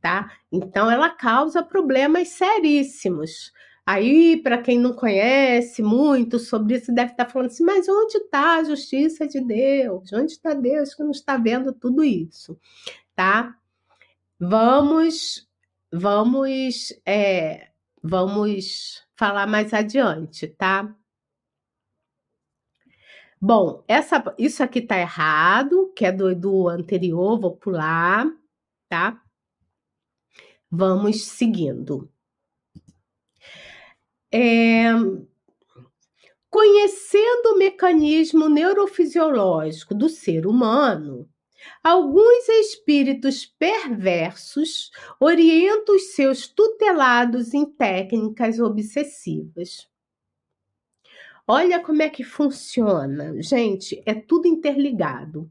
tá? 0.00 0.32
Então 0.50 0.90
ela 0.90 1.10
causa 1.10 1.62
problemas 1.62 2.28
seríssimos. 2.28 3.52
Aí, 3.90 4.36
para 4.42 4.60
quem 4.60 4.78
não 4.78 4.92
conhece 4.92 5.82
muito 5.82 6.38
sobre 6.38 6.76
isso, 6.76 6.92
deve 6.92 7.12
estar 7.12 7.24
falando 7.24 7.46
assim: 7.46 7.64
mas 7.64 7.88
onde 7.88 8.18
está 8.18 8.56
a 8.56 8.64
justiça 8.64 9.26
de 9.26 9.40
Deus? 9.40 10.12
Onde 10.12 10.32
está 10.32 10.52
Deus 10.52 10.94
que 10.94 11.02
não 11.02 11.10
está 11.10 11.38
vendo 11.38 11.72
tudo 11.72 12.04
isso? 12.04 12.60
Tá? 13.16 13.56
Vamos, 14.38 15.48
vamos, 15.90 16.92
é, 17.06 17.70
vamos 18.02 19.06
falar 19.16 19.46
mais 19.46 19.72
adiante, 19.72 20.46
tá? 20.48 20.94
Bom, 23.40 23.84
essa, 23.88 24.22
isso 24.38 24.62
aqui 24.62 24.82
tá 24.82 24.98
errado, 24.98 25.90
que 25.96 26.04
é 26.04 26.12
do, 26.12 26.34
do 26.36 26.68
anterior, 26.68 27.40
vou 27.40 27.56
pular, 27.56 28.26
tá? 28.86 29.22
Vamos 30.70 31.22
seguindo. 31.24 32.10
É, 34.30 34.90
conhecendo 36.50 37.54
o 37.54 37.58
mecanismo 37.58 38.48
neurofisiológico 38.48 39.94
do 39.94 40.08
ser 40.08 40.46
humano, 40.46 41.26
alguns 41.82 42.48
espíritos 42.48 43.46
perversos 43.46 44.90
orientam 45.18 45.94
os 45.94 46.14
seus 46.14 46.46
tutelados 46.46 47.54
em 47.54 47.64
técnicas 47.64 48.58
obsessivas. 48.58 49.88
Olha 51.46 51.80
como 51.80 52.02
é 52.02 52.10
que 52.10 52.22
funciona, 52.22 53.40
gente, 53.40 54.02
é 54.04 54.14
tudo 54.14 54.46
interligado. 54.46 55.50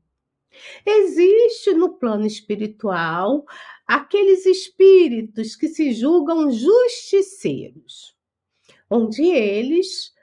Existe 0.85 1.73
no 1.73 1.97
plano 1.97 2.27
espiritual 2.27 3.43
aqueles 3.87 4.45
espíritos 4.45 5.55
que 5.55 5.67
se 5.67 5.91
julgam 5.93 6.51
justiceiros 6.51 8.16
onde 8.89 9.23
eles, 9.23 10.13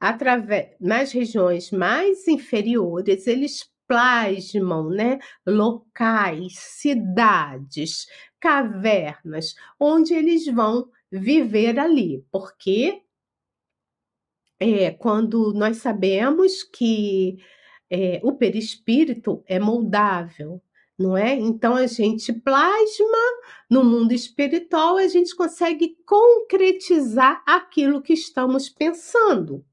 através, 0.00 0.76
nas 0.80 1.12
regiões 1.12 1.70
mais 1.70 2.26
inferiores, 2.28 3.26
eles 3.26 3.70
plasmam 3.86 4.88
né, 4.90 5.18
locais, 5.46 6.54
cidades, 6.58 8.06
cavernas, 8.40 9.54
onde 9.78 10.14
eles 10.14 10.46
vão 10.46 10.90
viver 11.10 11.78
ali, 11.78 12.24
porque 12.30 13.02
é, 14.58 14.90
quando 14.90 15.52
nós 15.52 15.78
sabemos 15.78 16.62
que 16.62 17.38
é, 17.90 18.20
o 18.22 18.32
perispírito 18.34 19.44
é 19.46 19.58
moldável, 19.58 20.60
não 20.98 21.16
é? 21.16 21.34
Então 21.34 21.74
a 21.76 21.86
gente 21.86 22.32
plasma 22.32 23.18
no 23.70 23.84
mundo 23.84 24.12
espiritual, 24.12 24.96
a 24.96 25.08
gente 25.08 25.34
consegue 25.34 25.96
concretizar 26.06 27.42
aquilo 27.46 28.02
que 28.02 28.14
estamos 28.14 28.68
pensando. 28.68 29.64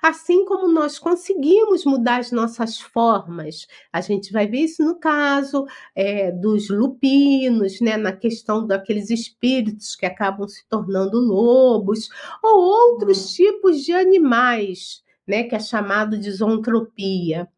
Assim 0.00 0.44
como 0.44 0.68
nós 0.68 0.98
conseguimos 1.00 1.84
mudar 1.84 2.20
as 2.20 2.30
nossas 2.30 2.78
formas, 2.78 3.66
a 3.92 4.00
gente 4.00 4.32
vai 4.32 4.46
ver 4.46 4.60
isso 4.60 4.84
no 4.84 5.00
caso 5.00 5.66
é, 5.96 6.30
dos 6.30 6.68
lupinos, 6.68 7.80
né, 7.80 7.96
na 7.96 8.12
questão 8.12 8.64
daqueles 8.64 9.10
espíritos 9.10 9.96
que 9.96 10.06
acabam 10.06 10.46
se 10.46 10.64
tornando 10.68 11.18
lobos, 11.18 12.08
ou 12.40 12.60
outros 12.60 13.24
hum. 13.24 13.34
tipos 13.34 13.82
de 13.82 13.92
animais, 13.92 15.02
né, 15.26 15.42
que 15.42 15.56
é 15.56 15.60
chamado 15.60 16.16
de 16.18 16.30
zoantropia, 16.30 17.48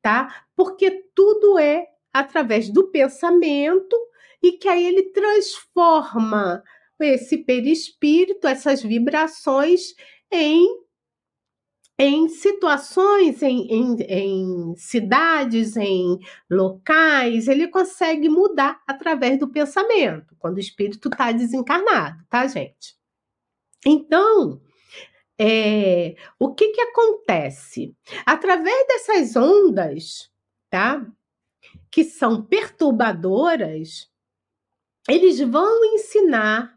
tá? 0.00 0.44
Porque 0.54 1.08
tudo 1.12 1.58
é 1.58 1.88
através 2.14 2.70
do 2.70 2.88
pensamento 2.90 3.96
e 4.40 4.52
que 4.52 4.68
aí 4.68 4.86
ele 4.86 5.10
transforma 5.10 6.62
esse 7.00 7.38
perispírito, 7.38 8.46
essas 8.46 8.82
vibrações 8.82 9.94
em 10.30 10.84
em 11.96 12.28
situações, 12.28 13.40
em, 13.40 13.68
em, 13.70 13.96
em, 14.08 14.76
cidades, 14.76 15.76
em 15.76 16.18
locais, 16.50 17.46
ele 17.46 17.68
consegue 17.68 18.28
mudar 18.28 18.82
através 18.84 19.38
do 19.38 19.48
pensamento, 19.48 20.34
quando 20.40 20.56
o 20.56 20.60
espírito 20.60 21.08
está 21.08 21.30
desencarnado, 21.30 22.20
tá, 22.28 22.48
gente? 22.48 22.96
Então, 23.86 24.60
é, 25.38 26.16
o 26.36 26.52
que, 26.52 26.70
que 26.70 26.80
acontece? 26.80 27.94
Através 28.26 28.86
dessas 28.88 29.36
ondas, 29.36 30.30
tá? 30.68 31.06
Que 31.94 32.02
são 32.02 32.42
perturbadoras, 32.42 34.10
eles 35.08 35.38
vão 35.38 35.84
ensinar 35.94 36.74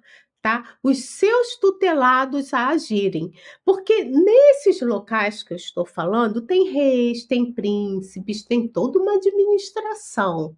tá? 0.47 0.77
Os 0.84 0.99
seus 1.10 1.58
tutelados 1.58 2.53
a 2.53 2.69
agirem. 2.69 3.34
Porque 3.65 4.03
nesses 4.03 4.80
locais 4.82 5.41
que 5.43 5.53
eu 5.53 5.58
estou 5.58 5.86
falando, 5.86 6.41
tem 6.41 6.69
reis, 6.69 7.25
tem 7.25 7.51
príncipes, 7.51 8.43
tem 8.43 8.67
toda 8.67 8.99
uma 8.99 9.15
administração. 9.15 10.56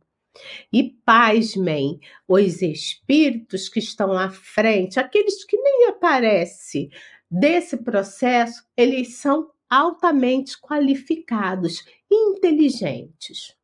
E 0.72 0.92
pasmem, 1.06 2.00
os 2.28 2.62
espíritos 2.62 3.68
que 3.68 3.80
estão 3.80 4.12
à 4.12 4.30
frente, 4.30 5.00
aqueles 5.00 5.44
que 5.44 5.58
nem 5.58 5.88
aparecem 5.88 6.90
desse 7.32 7.78
processo, 7.78 8.64
eles 8.78 9.16
são 9.16 9.50
altamente 9.70 10.60
qualificados, 10.60 11.84
inteligentes. 12.12 13.59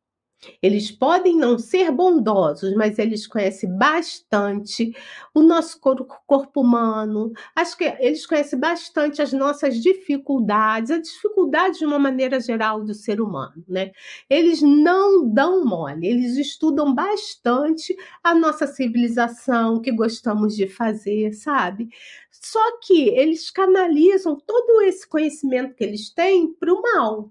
Eles 0.62 0.90
podem 0.90 1.36
não 1.36 1.58
ser 1.58 1.90
bondosos, 1.90 2.74
mas 2.74 2.98
eles 2.98 3.26
conhecem 3.26 3.76
bastante 3.76 4.92
o 5.34 5.42
nosso 5.42 5.78
corpo, 5.80 6.60
humano. 6.60 7.32
Acho 7.54 7.76
que 7.76 7.84
eles 8.00 8.26
conhecem 8.26 8.58
bastante 8.58 9.20
as 9.20 9.32
nossas 9.32 9.80
dificuldades, 9.82 10.90
as 10.90 11.02
dificuldades 11.02 11.78
de 11.78 11.84
uma 11.86 11.98
maneira 11.98 12.40
geral 12.40 12.82
do 12.82 12.94
ser 12.94 13.20
humano, 13.20 13.64
né? 13.68 13.90
Eles 14.28 14.62
não 14.62 15.28
dão 15.28 15.64
mole, 15.64 16.06
eles 16.06 16.36
estudam 16.36 16.94
bastante 16.94 17.94
a 18.22 18.34
nossa 18.34 18.66
civilização, 18.66 19.76
o 19.76 19.80
que 19.80 19.92
gostamos 19.92 20.56
de 20.56 20.66
fazer, 20.66 21.32
sabe? 21.34 21.88
Só 22.30 22.78
que 22.80 23.08
eles 23.08 23.50
canalizam 23.50 24.36
todo 24.36 24.82
esse 24.82 25.06
conhecimento 25.08 25.74
que 25.74 25.84
eles 25.84 26.12
têm 26.12 26.52
para 26.54 26.72
o 26.72 26.82
mal. 26.82 27.30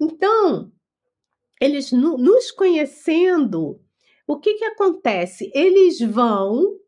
Então, 0.00 0.70
eles 1.60 1.92
nos 1.92 2.50
conhecendo, 2.50 3.80
o 4.26 4.38
que, 4.38 4.54
que 4.54 4.64
acontece? 4.64 5.50
Eles 5.54 6.00
vão 6.00 6.78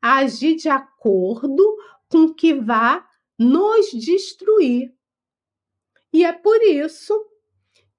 agir 0.00 0.54
de 0.56 0.68
acordo 0.68 1.76
com 2.08 2.24
o 2.24 2.34
que 2.34 2.54
vai 2.54 3.02
nos 3.38 3.90
destruir. 3.90 4.94
E 6.12 6.24
é 6.24 6.32
por 6.32 6.62
isso 6.62 7.26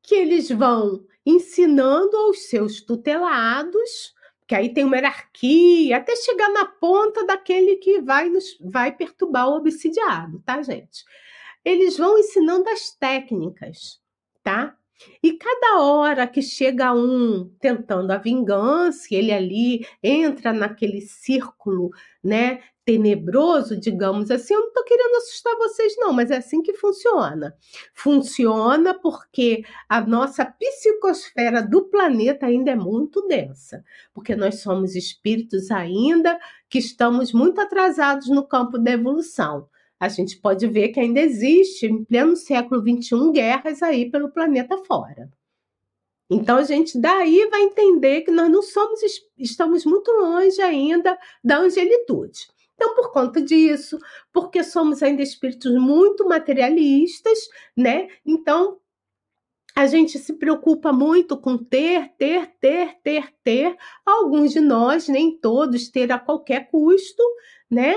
que 0.01 0.15
eles 0.15 0.49
vão 0.49 1.05
ensinando 1.25 2.15
aos 2.15 2.47
seus 2.47 2.81
tutelados, 2.81 4.13
que 4.47 4.53
aí 4.53 4.71
tem 4.73 4.85
uma 4.85 4.95
hierarquia, 4.95 5.97
até 5.97 6.15
chegar 6.15 6.49
na 6.49 6.65
ponta 6.65 7.25
daquele 7.25 7.77
que 7.77 7.99
vai 7.99 8.29
nos 8.29 8.57
vai 8.61 8.95
perturbar 8.95 9.49
o 9.49 9.55
obsidiado, 9.55 10.41
tá, 10.45 10.61
gente? 10.61 11.03
Eles 11.63 11.97
vão 11.97 12.17
ensinando 12.17 12.69
as 12.69 12.91
técnicas, 12.91 13.99
tá? 14.43 14.77
E 15.21 15.34
cada 15.34 15.81
hora 15.81 16.27
que 16.27 16.41
chega 16.41 16.93
um 16.93 17.49
tentando 17.60 18.12
a 18.12 18.17
vingança, 18.17 19.08
ele 19.12 19.31
ali 19.31 19.86
entra 20.01 20.53
naquele 20.53 21.01
círculo, 21.01 21.91
né, 22.23 22.62
tenebroso, 22.86 23.75
digamos 23.75 24.29
assim. 24.31 24.53
Eu 24.53 24.62
não 24.62 24.67
estou 24.67 24.84
querendo 24.84 25.15
assustar 25.15 25.55
vocês, 25.58 25.95
não, 25.97 26.13
mas 26.13 26.31
é 26.31 26.38
assim 26.38 26.62
que 26.62 26.73
funciona. 26.73 27.55
Funciona 27.93 28.93
porque 28.93 29.63
a 29.89 29.99
nossa 30.01 30.45
psicosfera 30.45 31.62
do 31.62 31.86
planeta 31.86 32.45
ainda 32.45 32.71
é 32.71 32.75
muito 32.75 33.27
densa, 33.27 33.84
porque 34.13 34.36
nós 34.36 34.60
somos 34.60 34.95
espíritos 34.95 35.71
ainda 35.71 36.39
que 36.69 36.77
estamos 36.77 37.34
muito 37.34 37.60
atrasados 37.60 38.29
no 38.29 38.47
campo 38.47 38.77
da 38.77 38.91
evolução 38.91 39.67
a 39.99 40.08
gente 40.10 40.38
pode 40.38 40.67
ver 40.67 40.89
que 40.89 40.99
ainda 40.99 41.19
existe, 41.19 41.86
em 41.86 42.03
pleno 42.03 42.36
século 42.36 42.81
XXI, 42.81 43.31
guerras 43.31 43.81
aí 43.81 44.10
pelo 44.10 44.31
planeta 44.31 44.77
fora. 44.86 45.29
Então 46.29 46.58
a 46.58 46.63
gente 46.63 46.99
daí 46.99 47.47
vai 47.49 47.62
entender 47.62 48.21
que 48.21 48.31
nós 48.31 48.49
não 48.49 48.62
somos, 48.62 48.99
estamos 49.38 49.86
muito 49.86 50.12
longe 50.12 50.62
ainda 50.62 51.17
da 51.43 51.60
angelitude. 51.60 52.47
Então, 52.75 52.93
por 52.93 53.12
conta 53.12 53.41
disso, 53.41 53.97
porque 54.34 54.62
somos 54.63 55.01
ainda 55.01 55.21
espíritos 55.21 55.71
muito 55.75 56.27
materialistas, 56.27 57.47
né? 57.75 58.10
Então, 58.25 58.79
a 59.73 59.88
gente 59.88 60.19
se 60.19 60.34
preocupa 60.34 60.91
muito 60.91 61.38
com 61.38 61.58
ter, 61.58 62.10
ter, 62.17 62.47
ter, 62.60 62.97
ter, 63.01 63.34
ter. 63.43 63.77
Alguns 64.05 64.51
de 64.51 64.60
nós, 64.60 65.08
nem 65.08 65.38
todos, 65.38 65.89
ter 65.89 66.12
a 66.12 66.19
qualquer 66.19 66.69
custo, 66.69 67.23
né? 67.69 67.95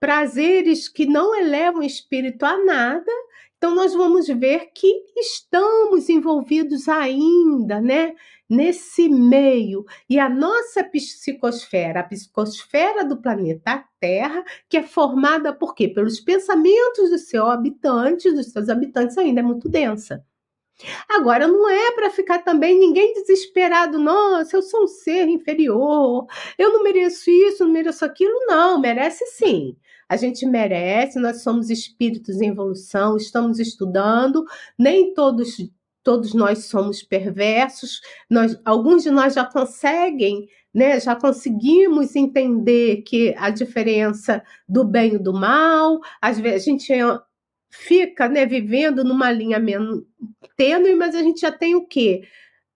Prazeres 0.00 0.88
que 0.88 1.06
não 1.06 1.34
elevam 1.34 1.80
o 1.80 1.84
espírito 1.84 2.44
a 2.44 2.56
nada. 2.64 3.10
Então 3.56 3.74
nós 3.74 3.92
vamos 3.92 4.28
ver 4.28 4.70
que 4.72 5.04
estamos 5.16 6.08
envolvidos 6.08 6.88
ainda, 6.88 7.80
né, 7.80 8.14
nesse 8.48 9.08
meio. 9.08 9.84
E 10.08 10.18
a 10.18 10.28
nossa 10.28 10.84
psicosfera, 10.84 12.00
a 12.00 12.04
psicosfera 12.04 13.04
do 13.04 13.16
planeta 13.20 13.84
Terra, 14.00 14.44
que 14.68 14.76
é 14.76 14.82
formada 14.82 15.52
por 15.52 15.74
quê? 15.74 15.88
Pelos 15.88 16.20
pensamentos 16.20 17.10
dos 17.10 17.28
seus 17.28 17.48
habitantes, 17.48 18.32
dos 18.32 18.52
seus 18.52 18.68
habitantes 18.68 19.18
ainda 19.18 19.40
é 19.40 19.42
muito 19.42 19.68
densa. 19.68 20.24
Agora, 21.08 21.48
não 21.48 21.68
é 21.68 21.90
para 21.92 22.10
ficar 22.10 22.38
também 22.44 22.78
ninguém 22.78 23.12
desesperado, 23.14 23.98
nossa, 23.98 24.56
eu 24.56 24.62
sou 24.62 24.84
um 24.84 24.86
ser 24.86 25.26
inferior, 25.28 26.26
eu 26.56 26.72
não 26.72 26.84
mereço 26.84 27.28
isso, 27.30 27.64
não 27.64 27.72
mereço 27.72 28.04
aquilo, 28.04 28.46
não, 28.46 28.80
merece 28.80 29.26
sim. 29.26 29.76
A 30.08 30.16
gente 30.16 30.46
merece, 30.46 31.18
nós 31.18 31.42
somos 31.42 31.70
espíritos 31.70 32.40
em 32.40 32.48
evolução, 32.48 33.16
estamos 33.16 33.58
estudando, 33.58 34.44
nem 34.78 35.12
todos 35.12 35.56
todos 36.08 36.32
nós 36.32 36.64
somos 36.64 37.02
perversos, 37.02 38.00
nós, 38.30 38.58
alguns 38.64 39.02
de 39.02 39.10
nós 39.10 39.34
já 39.34 39.44
conseguem, 39.44 40.48
né, 40.72 40.98
já 40.98 41.14
conseguimos 41.14 42.16
entender 42.16 43.02
que 43.02 43.34
a 43.36 43.50
diferença 43.50 44.42
do 44.66 44.84
bem 44.84 45.16
e 45.16 45.18
do 45.18 45.34
mal, 45.34 46.00
às 46.18 46.40
vezes 46.40 46.62
a 46.62 46.70
gente 46.70 46.92
fica 47.70 48.26
né, 48.26 48.46
vivendo 48.46 49.04
numa 49.04 49.30
linha 49.30 49.58
menos 49.58 50.02
tênue, 50.56 50.94
mas 50.94 51.14
a 51.14 51.22
gente 51.22 51.40
já 51.42 51.52
tem 51.52 51.74
o 51.74 51.86
quê? 51.86 52.22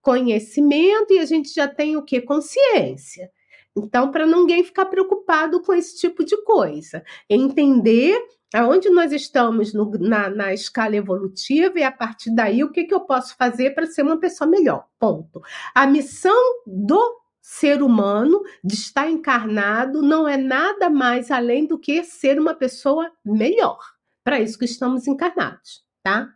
Conhecimento 0.01 1.13
e 1.13 1.19
a 1.19 1.25
gente 1.25 1.51
já 1.53 1.67
tem 1.67 1.97
o 1.97 2.03
quê? 2.03 2.21
Consciência. 2.21 3.31
Então, 3.75 4.11
para 4.11 4.25
ninguém 4.25 4.63
ficar 4.63 4.85
preocupado 4.85 5.61
com 5.61 5.73
esse 5.73 5.97
tipo 5.97 6.23
de 6.23 6.37
coisa, 6.43 7.03
entender 7.29 8.19
aonde 8.53 8.89
nós 8.89 9.11
estamos 9.11 9.73
no, 9.73 9.89
na, 9.99 10.29
na, 10.29 10.53
escala 10.53 10.95
evolutiva 10.95 11.79
e 11.79 11.83
a 11.83 11.91
partir 11.91 12.33
daí 12.35 12.63
o 12.63 12.71
que, 12.71 12.83
que 12.83 12.93
eu 12.93 13.01
posso 13.01 13.35
fazer 13.35 13.73
para 13.73 13.87
ser 13.87 14.03
uma 14.03 14.19
pessoa 14.19 14.47
melhor. 14.47 14.85
Ponto. 14.99 15.41
A 15.73 15.87
missão 15.87 16.61
do 16.67 17.19
ser 17.41 17.81
humano 17.81 18.41
de 18.63 18.75
estar 18.75 19.09
encarnado 19.09 20.01
não 20.01 20.27
é 20.27 20.37
nada 20.37 20.89
mais 20.89 21.31
além 21.31 21.65
do 21.65 21.79
que 21.79 22.03
ser 22.03 22.39
uma 22.39 22.53
pessoa 22.53 23.11
melhor. 23.25 23.79
Para 24.23 24.39
isso 24.39 24.57
que 24.57 24.65
estamos 24.65 25.07
encarnados, 25.07 25.83
tá? 26.01 26.33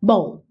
Bom, 0.00 0.42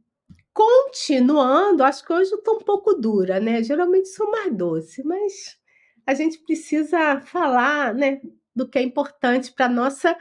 Continuando, 0.53 1.83
acho 1.83 2.05
que 2.05 2.11
hoje 2.11 2.31
eu 2.31 2.37
estou 2.39 2.57
um 2.57 2.63
pouco 2.63 2.93
dura, 2.93 3.39
né? 3.39 3.63
Geralmente 3.63 4.09
sou 4.09 4.29
mais 4.29 4.53
doce, 4.53 5.01
mas 5.05 5.57
a 6.05 6.13
gente 6.13 6.39
precisa 6.39 7.21
falar, 7.21 7.93
né, 7.93 8.19
do 8.53 8.67
que 8.67 8.77
é 8.77 8.81
importante 8.81 9.53
para 9.53 9.69
nossa 9.69 10.17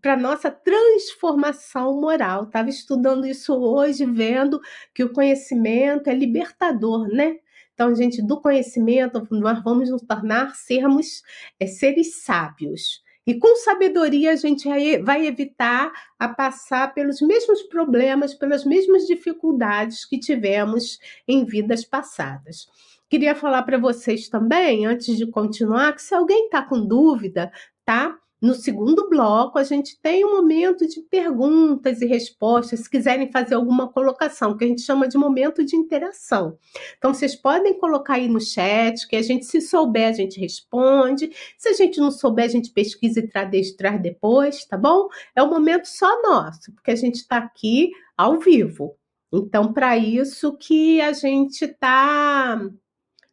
para 0.00 0.16
nossa 0.16 0.50
transformação 0.50 2.00
moral. 2.00 2.44
Estava 2.44 2.70
estudando 2.70 3.26
isso 3.26 3.54
hoje, 3.54 4.06
vendo 4.06 4.60
que 4.94 5.04
o 5.04 5.12
conhecimento 5.12 6.08
é 6.08 6.14
libertador, 6.14 7.06
né? 7.08 7.36
Então, 7.74 7.94
gente, 7.94 8.22
do 8.22 8.40
conhecimento 8.40 9.26
nós 9.30 9.62
vamos 9.62 9.90
nos 9.90 10.02
tornar 10.02 10.54
sermos 10.56 11.22
é, 11.60 11.66
seres 11.66 12.22
sábios. 12.24 13.02
E 13.26 13.34
com 13.34 13.56
sabedoria 13.56 14.32
a 14.32 14.36
gente 14.36 14.68
vai 15.02 15.26
evitar 15.26 15.90
a 16.18 16.28
passar 16.28 16.94
pelos 16.94 17.20
mesmos 17.20 17.62
problemas, 17.64 18.34
pelas 18.34 18.64
mesmas 18.64 19.06
dificuldades 19.06 20.04
que 20.04 20.18
tivemos 20.18 20.98
em 21.26 21.44
vidas 21.44 21.84
passadas. 21.84 22.68
Queria 23.08 23.34
falar 23.34 23.62
para 23.62 23.78
vocês 23.78 24.28
também, 24.28 24.86
antes 24.86 25.16
de 25.16 25.26
continuar, 25.26 25.94
que 25.94 26.02
se 26.02 26.14
alguém 26.14 26.46
está 26.46 26.62
com 26.62 26.80
dúvida, 26.84 27.52
tá? 27.84 28.16
No 28.46 28.54
segundo 28.54 29.08
bloco, 29.08 29.58
a 29.58 29.64
gente 29.64 30.00
tem 30.00 30.24
um 30.24 30.36
momento 30.36 30.86
de 30.86 31.00
perguntas 31.00 32.00
e 32.00 32.06
respostas, 32.06 32.80
se 32.80 32.88
quiserem 32.88 33.30
fazer 33.30 33.56
alguma 33.56 33.90
colocação, 33.90 34.56
que 34.56 34.64
a 34.64 34.68
gente 34.68 34.82
chama 34.82 35.08
de 35.08 35.18
momento 35.18 35.64
de 35.64 35.74
interação. 35.74 36.56
Então, 36.96 37.12
vocês 37.12 37.34
podem 37.34 37.76
colocar 37.76 38.14
aí 38.14 38.28
no 38.28 38.40
chat, 38.40 39.06
que 39.08 39.16
a 39.16 39.22
gente, 39.22 39.44
se 39.46 39.60
souber, 39.60 40.08
a 40.08 40.12
gente 40.12 40.38
responde. 40.38 41.30
Se 41.58 41.70
a 41.70 41.72
gente 41.72 41.98
não 41.98 42.12
souber, 42.12 42.44
a 42.44 42.48
gente 42.48 42.70
pesquisa 42.70 43.18
e 43.18 43.26
traz, 43.28 44.00
depois, 44.00 44.64
tá 44.64 44.76
bom? 44.76 45.08
É 45.34 45.42
um 45.42 45.50
momento 45.50 45.86
só 45.86 46.22
nosso, 46.22 46.72
porque 46.72 46.92
a 46.92 46.96
gente 46.96 47.16
está 47.16 47.38
aqui 47.38 47.90
ao 48.16 48.38
vivo. 48.38 48.96
Então, 49.32 49.72
para 49.72 49.98
isso 49.98 50.56
que 50.56 51.00
a 51.00 51.12
gente 51.12 51.64
está 51.64 52.60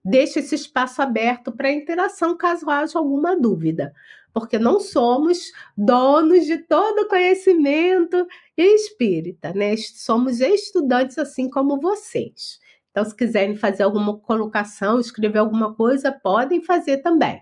deixa 0.04 0.39
esse 0.39 0.56
espaço 0.56 1.02
aberto 1.02 1.52
para 1.52 1.71
interação 1.71 2.36
caso 2.36 2.69
haja 2.69 2.99
alguma 2.99 3.39
dúvida, 3.39 3.93
porque 4.34 4.58
não 4.58 4.80
somos 4.80 5.52
donos 5.78 6.46
de 6.46 6.58
todo 6.58 7.02
o 7.02 7.08
conhecimento 7.08 8.28
espírita, 8.58 9.54
né? 9.54 9.78
Somos 9.78 10.39
estudantes 10.41 11.17
assim 11.19 11.50
como 11.50 11.80
vocês. 11.80 12.60
Então, 12.91 13.06
se 13.06 13.15
quiserem 13.15 13.56
fazer 13.56 13.84
alguma 13.84 14.17
colocação, 14.19 15.00
escrever 15.00 15.39
alguma 15.39 15.74
coisa, 15.76 16.12
podem 16.12 16.62
fazer 16.62 16.98
também, 17.00 17.41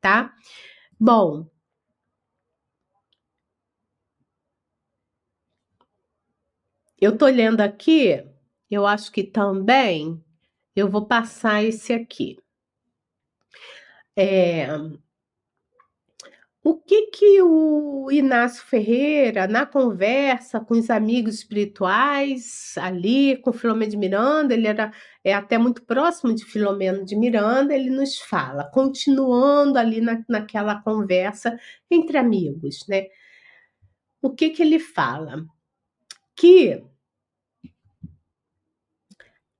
tá? 0.00 0.34
Bom, 1.00 1.46
eu 7.00 7.16
tô 7.18 7.26
lendo 7.26 7.60
aqui, 7.60 8.24
eu 8.70 8.86
acho 8.86 9.10
que 9.12 9.24
também 9.24 10.22
eu 10.76 10.88
vou 10.88 11.06
passar 11.06 11.62
esse 11.64 11.92
aqui. 11.92 12.38
É, 14.16 14.66
o 16.64 16.76
que 16.76 17.08
que 17.08 17.42
o 17.42 18.08
Inácio 18.10 18.64
Ferreira, 18.64 19.48
na 19.48 19.66
conversa 19.66 20.60
com 20.60 20.74
os 20.74 20.90
amigos 20.90 21.36
espirituais, 21.36 22.74
ali 22.78 23.36
com 23.38 23.52
Filomeno 23.52 23.90
de 23.90 23.96
Miranda, 23.96 24.54
ele 24.54 24.68
era 24.68 24.92
é 25.24 25.34
até 25.34 25.58
muito 25.58 25.82
próximo 25.82 26.34
de 26.34 26.44
Filomeno 26.44 27.04
de 27.04 27.16
Miranda, 27.16 27.74
ele 27.74 27.90
nos 27.90 28.18
fala, 28.18 28.64
continuando 28.64 29.78
ali 29.78 30.00
na, 30.00 30.24
naquela 30.28 30.80
conversa 30.82 31.56
entre 31.90 32.18
amigos, 32.18 32.86
né? 32.88 33.06
O 34.20 34.30
que 34.30 34.50
que 34.50 34.62
ele 34.62 34.78
fala? 34.78 35.44
Que 36.36 36.82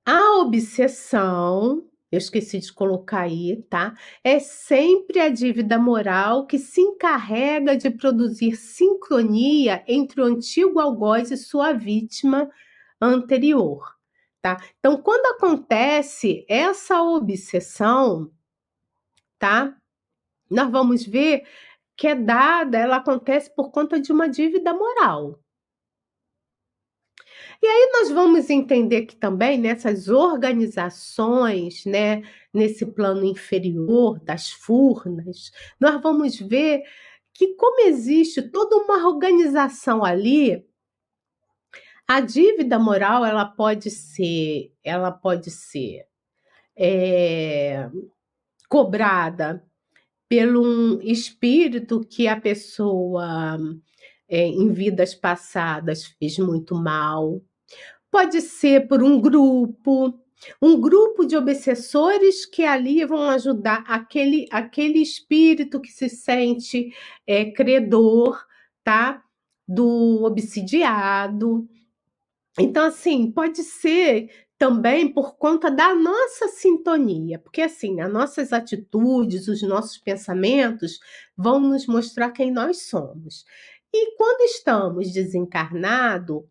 a 0.05 0.39
obsessão, 0.39 1.89
eu 2.13 2.19
esqueci 2.19 2.59
de 2.59 2.71
colocar 2.71 3.21
aí, 3.21 3.63
tá? 3.63 3.95
É 4.23 4.37
sempre 4.37 5.19
a 5.19 5.29
dívida 5.29 5.79
moral 5.79 6.45
que 6.45 6.59
se 6.59 6.79
encarrega 6.79 7.75
de 7.75 7.89
produzir 7.89 8.55
sincronia 8.55 9.83
entre 9.87 10.21
o 10.21 10.25
antigo 10.25 10.79
algoz 10.79 11.31
e 11.31 11.37
sua 11.37 11.73
vítima 11.73 12.47
anterior, 13.01 13.95
tá? 14.43 14.57
Então, 14.77 15.01
quando 15.01 15.25
acontece 15.35 16.45
essa 16.47 17.01
obsessão, 17.01 18.31
tá? 19.39 19.75
Nós 20.51 20.69
vamos 20.71 21.03
ver 21.03 21.47
que 21.97 22.07
é 22.07 22.13
dada, 22.13 22.77
ela 22.77 22.97
acontece 22.97 23.53
por 23.55 23.71
conta 23.71 23.99
de 23.99 24.11
uma 24.11 24.29
dívida 24.29 24.71
moral, 24.71 25.42
e 27.63 27.65
aí 27.65 27.89
nós 27.93 28.11
vamos 28.11 28.49
entender 28.49 29.03
que 29.05 29.15
também 29.15 29.57
nessas 29.57 30.09
organizações, 30.09 31.85
né, 31.85 32.21
nesse 32.53 32.85
plano 32.85 33.23
inferior 33.23 34.19
das 34.19 34.51
furnas, 34.51 35.49
nós 35.79 36.01
vamos 36.01 36.37
ver 36.37 36.83
que 37.33 37.55
como 37.55 37.87
existe 37.87 38.41
toda 38.41 38.75
uma 38.75 39.07
organização 39.07 40.03
ali, 40.03 40.67
a 42.05 42.19
dívida 42.19 42.77
moral 42.77 43.23
ela 43.23 43.45
pode 43.45 43.89
ser, 43.89 44.73
ela 44.83 45.09
pode 45.09 45.49
ser 45.49 46.05
é, 46.75 47.89
cobrada 48.67 49.65
pelo 50.27 50.61
um 50.61 51.01
espírito 51.01 52.01
que 52.01 52.27
a 52.27 52.37
pessoa 52.41 53.57
é, 54.27 54.41
em 54.47 54.73
vidas 54.73 55.15
passadas 55.15 56.07
fez 56.19 56.37
muito 56.39 56.75
mal, 56.75 57.41
Pode 58.13 58.41
ser 58.41 58.87
por 58.87 59.01
um 59.01 59.19
grupo, 59.19 60.13
um 60.61 60.79
grupo 60.79 61.25
de 61.25 61.35
obsessores 61.35 62.45
que 62.45 62.63
ali 62.63 63.03
vão 63.03 63.27
ajudar 63.31 63.83
aquele, 63.87 64.45
aquele 64.51 64.99
espírito 64.99 65.81
que 65.81 65.91
se 65.91 66.07
sente 66.07 66.93
é, 67.25 67.49
credor, 67.49 68.39
tá? 68.83 69.23
Do 69.67 70.25
obsidiado. 70.25 71.67
Então, 72.59 72.85
assim, 72.85 73.31
pode 73.31 73.63
ser 73.63 74.29
também 74.59 75.11
por 75.11 75.35
conta 75.35 75.71
da 75.71 75.95
nossa 75.95 76.49
sintonia, 76.49 77.39
porque 77.39 77.63
assim, 77.63 77.99
as 77.99 78.13
nossas 78.13 78.53
atitudes, 78.53 79.47
os 79.47 79.63
nossos 79.63 79.97
pensamentos 79.97 80.99
vão 81.35 81.59
nos 81.59 81.87
mostrar 81.87 82.29
quem 82.29 82.51
nós 82.51 82.83
somos. 82.83 83.43
E 83.91 84.15
quando 84.17 84.41
estamos 84.41 85.11
desencarnados, 85.11 86.43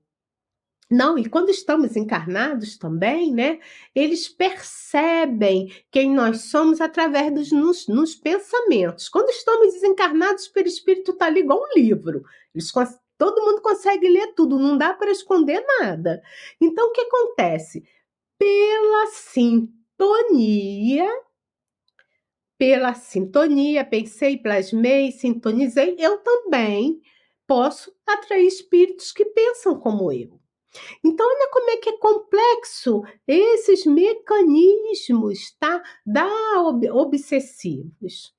não, 0.92 1.16
e 1.16 1.26
quando 1.26 1.48
estamos 1.48 1.96
encarnados 1.96 2.76
também, 2.76 3.32
né? 3.32 3.58
Eles 3.94 4.28
percebem 4.28 5.72
quem 5.90 6.12
nós 6.12 6.50
somos 6.50 6.82
através 6.82 7.32
dos 7.32 7.50
nos, 7.50 7.88
nos 7.88 8.14
pensamentos. 8.14 9.08
Quando 9.08 9.30
estamos 9.30 9.72
desencarnados, 9.72 10.46
o 10.46 10.52
perispírito 10.52 11.12
está 11.12 11.26
ali 11.26 11.40
igual 11.40 11.62
um 11.62 11.80
livro. 11.80 12.22
Eles, 12.54 12.70
todo 13.16 13.42
mundo 13.42 13.62
consegue 13.62 14.06
ler 14.06 14.34
tudo, 14.34 14.58
não 14.58 14.76
dá 14.76 14.92
para 14.92 15.10
esconder 15.10 15.64
nada. 15.80 16.22
Então, 16.60 16.88
o 16.88 16.92
que 16.92 17.00
acontece? 17.00 17.82
Pela 18.38 19.06
sintonia, 19.06 21.08
pela 22.58 22.92
sintonia, 22.92 23.82
pensei, 23.82 24.36
plasmei, 24.36 25.10
sintonizei, 25.10 25.96
eu 25.98 26.18
também 26.18 27.00
posso 27.46 27.96
atrair 28.06 28.46
espíritos 28.46 29.10
que 29.10 29.24
pensam 29.24 29.80
como 29.80 30.12
eu. 30.12 30.41
Então, 31.04 31.26
olha 31.26 31.50
como 31.52 31.70
é 31.70 31.76
que 31.76 31.90
é 31.90 31.98
complexo 31.98 33.02
esses 33.26 33.84
mecanismos, 33.84 35.54
tá? 35.58 35.82
Da 36.04 36.28
ob 36.62 36.88
obsessivos. 36.90 38.34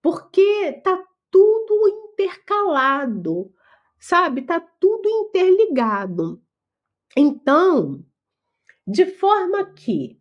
Porque 0.00 0.72
tá 0.84 1.02
tudo 1.30 1.88
intercalado, 1.88 3.52
sabe? 3.98 4.42
Tá 4.42 4.60
tudo 4.60 5.08
interligado. 5.08 6.42
Então, 7.16 8.04
de 8.86 9.06
forma 9.06 9.64
que 9.72 10.20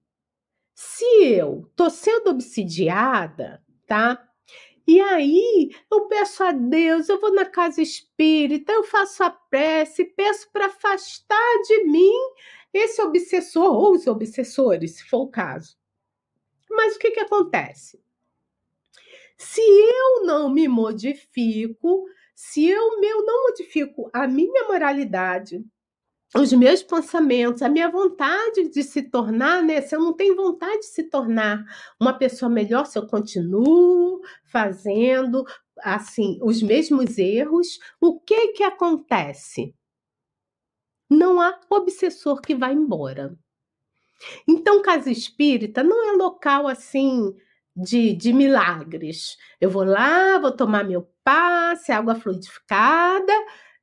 se 0.76 1.06
eu 1.34 1.70
tô 1.76 1.90
sendo 1.90 2.32
obsidiada, 2.32 3.64
tá? 3.86 4.31
E 4.88 5.00
aí 5.00 5.70
eu 5.92 6.08
peço 6.08 6.44
a 6.44 6.52
Deus, 6.52 7.08
eu 7.08 7.20
vou 7.20 7.34
na 7.34 7.46
casa 7.46 7.82
espírita, 7.82 8.72
eu 8.72 8.84
faço 8.84 9.24
a 9.24 9.30
prece, 9.30 10.06
peço 10.06 10.50
para 10.52 10.66
afastar 10.68 11.62
de 11.68 11.84
mim 11.86 12.14
esse 12.74 13.02
obsessor 13.02 13.74
ou 13.74 13.94
os 13.94 14.08
obsessores, 14.08 14.98
se 14.98 15.04
for 15.06 15.22
o 15.22 15.28
caso. 15.28 15.78
Mas 16.70 16.96
o 16.96 17.00
que, 17.00 17.12
que 17.12 17.20
acontece? 17.20 18.02
Se 19.38 19.62
eu 19.62 20.26
não 20.26 20.50
me 20.50 20.68
modifico, 20.68 22.06
se 22.34 22.68
eu 22.68 23.00
meu 23.00 23.26
não 23.26 23.50
modifico 23.50 24.10
a 24.14 24.28
minha 24.28 24.68
moralidade, 24.68 25.64
os 26.36 26.54
meus 26.54 26.82
pensamentos, 26.82 27.62
a 27.62 27.70
minha 27.70 27.90
vontade 27.90 28.70
de 28.70 28.84
se 28.84 29.04
tornar, 29.04 29.62
né? 29.62 29.82
Se 29.82 29.96
eu 29.96 30.00
não 30.00 30.14
tenho 30.14 30.36
vontade 30.36 30.80
de 30.80 30.86
se 30.86 31.04
tornar 31.04 31.64
uma 32.00 32.14
pessoa 32.14 32.50
melhor, 32.50 32.86
se 32.86 32.98
eu 32.98 33.06
continuo 33.06 34.22
fazendo 34.46 35.46
assim 35.80 36.40
os 36.42 36.62
mesmos 36.62 37.18
erros, 37.18 37.80
o 38.00 38.20
que 38.20 38.50
que 38.50 38.64
acontece? 38.64 39.76
Não 41.10 41.42
há 41.42 41.60
obsessor 41.70 42.42
que 42.42 42.56
vai 42.56 42.74
embora. 42.74 43.38
Então, 44.48 44.82
casa 44.82 45.12
espírita 45.12 45.84
não 45.84 46.14
é 46.14 46.16
local 46.16 46.68
assim 46.68 47.36
de, 47.76 48.14
de 48.14 48.32
milagres. 48.32 49.38
Eu 49.60 49.70
vou 49.70 49.84
lá, 49.84 50.40
vou 50.40 50.52
tomar 50.56 50.84
meu 50.86 51.10
passe, 51.24 51.92
água 51.92 52.16
fluidificada 52.16 53.34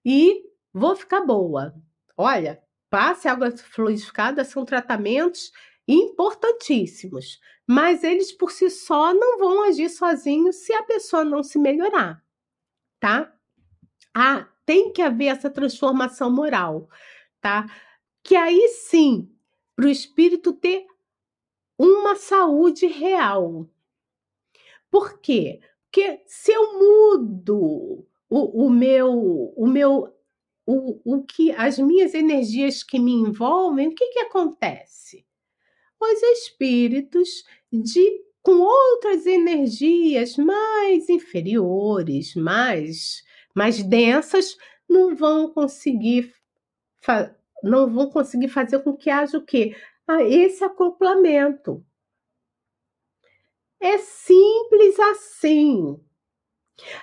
e 0.05 0.43
vou 0.72 0.97
ficar 0.97 1.20
boa. 1.22 1.75
Olha, 2.19 2.62
passe 2.91 3.29
água 3.29 3.51
fluidificada 3.57 4.45
são 4.45 4.64
tratamentos 4.64 5.53
importantíssimos, 5.87 7.41
mas 7.66 8.05
eles 8.05 8.33
por 8.33 8.51
si 8.51 8.69
só 8.69 9.14
não 9.14 9.39
vão 9.39 9.62
agir 9.62 9.89
sozinhos 9.89 10.57
se 10.57 10.73
a 10.73 10.83
pessoa 10.83 11.25
não 11.25 11.43
se 11.43 11.59
melhorar, 11.59 12.23
tá? 13.01 13.33
Ah, 14.14 14.49
tem 14.66 14.93
que 14.93 15.01
haver 15.01 15.27
essa 15.27 15.49
transformação 15.49 16.31
moral, 16.31 16.91
tá? 17.41 17.66
Que 18.23 18.37
aí 18.37 18.69
sim, 18.69 19.35
para 19.77 19.87
o 19.87 19.91
espírito 19.91 20.53
ter 20.53 20.87
uma 21.79 22.16
saúde 22.16 22.87
real. 22.87 23.71
Por 24.91 25.21
quê? 25.21 25.61
que 25.91 26.23
se 26.27 26.53
eu 26.53 26.79
mudo 26.79 28.07
o, 28.29 28.66
o 28.66 28.71
meu, 28.71 29.53
o 29.57 29.66
meu, 29.66 30.14
o, 30.69 31.01
o 31.03 31.25
que 31.25 31.51
as 31.53 31.79
minhas 31.79 32.12
energias 32.12 32.83
que 32.83 32.99
me 32.99 33.12
envolvem, 33.12 33.89
o 33.89 33.95
que, 33.95 34.07
que 34.09 34.19
acontece? 34.19 35.25
Os 35.99 36.23
espíritos 36.23 37.43
de 37.73 38.23
com 38.43 38.61
outras 38.61 39.25
energias 39.25 40.37
mais 40.37 41.09
inferiores, 41.09 42.35
mais 42.35 43.25
mais 43.55 43.83
densas, 43.83 44.57
não 44.87 45.16
vão 45.16 45.51
conseguir 45.53 46.35
não 47.62 47.91
vão 47.91 48.11
conseguir 48.11 48.49
fazer 48.49 48.81
com 48.81 48.95
que 48.95 49.09
haja 49.09 49.39
o 49.39 49.45
quê? 49.45 49.75
Ah, 50.07 50.23
esse 50.23 50.62
acoplamento. 50.62 51.83
É 53.81 53.97
simples 53.99 54.99
assim. 55.01 55.99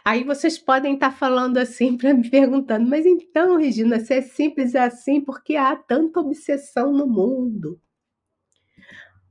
Aí 0.03 0.23
vocês 0.23 0.57
podem 0.57 0.93
estar 0.93 1.11
falando 1.11 1.57
assim 1.57 1.97
para 1.97 2.13
me 2.13 2.28
perguntando, 2.30 2.88
mas 2.88 3.05
então, 3.05 3.57
Regina, 3.57 3.99
se 3.99 4.13
é 4.13 4.21
simples 4.21 4.76
assim, 4.76 5.21
por 5.21 5.43
que 5.43 5.55
há 5.55 5.76
tanta 5.76 6.19
obsessão 6.19 6.91
no 6.91 7.07
mundo? 7.07 7.80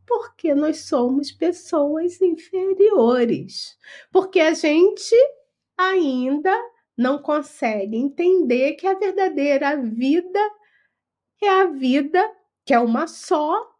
Porque 0.06 0.54
nós 0.54 0.80
somos 0.86 1.32
pessoas 1.32 2.20
inferiores. 2.20 3.78
Porque 4.12 4.40
a 4.40 4.52
gente 4.52 5.16
ainda 5.76 6.54
não 6.96 7.18
consegue 7.18 7.96
entender 7.96 8.74
que 8.74 8.86
a 8.86 8.94
verdadeira 8.94 9.76
vida 9.80 10.40
é 11.42 11.48
a 11.48 11.66
vida 11.66 12.22
que 12.64 12.72
é 12.72 12.78
uma 12.78 13.06
só, 13.06 13.74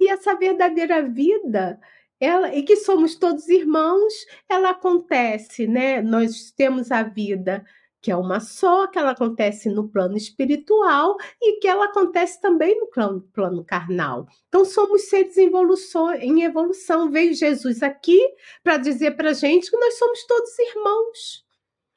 e 0.00 0.08
essa 0.08 0.34
verdadeira 0.34 1.02
vida 1.02 1.78
ela, 2.22 2.54
e 2.54 2.62
que 2.62 2.76
somos 2.76 3.16
todos 3.16 3.48
irmãos, 3.48 4.14
ela 4.48 4.70
acontece, 4.70 5.66
né? 5.66 6.00
Nós 6.00 6.52
temos 6.52 6.92
a 6.92 7.02
vida 7.02 7.64
que 8.00 8.10
é 8.10 8.16
uma 8.16 8.40
só, 8.40 8.88
que 8.88 8.98
ela 8.98 9.12
acontece 9.12 9.68
no 9.68 9.88
plano 9.88 10.16
espiritual 10.16 11.16
e 11.40 11.60
que 11.60 11.68
ela 11.68 11.84
acontece 11.84 12.40
também 12.40 12.78
no 12.80 12.88
plano, 12.88 13.20
plano 13.32 13.64
carnal. 13.64 14.26
Então, 14.48 14.64
somos 14.64 15.08
seres 15.08 15.36
em 15.36 15.46
evolução, 15.46 16.12
em 16.14 16.42
evolução. 16.42 17.10
Veio 17.10 17.32
Jesus 17.32 17.80
aqui 17.80 18.20
para 18.62 18.76
dizer 18.76 19.16
para 19.16 19.30
a 19.30 19.34
gente 19.34 19.70
que 19.70 19.76
nós 19.76 19.96
somos 19.98 20.26
todos 20.26 20.58
irmãos 20.58 21.44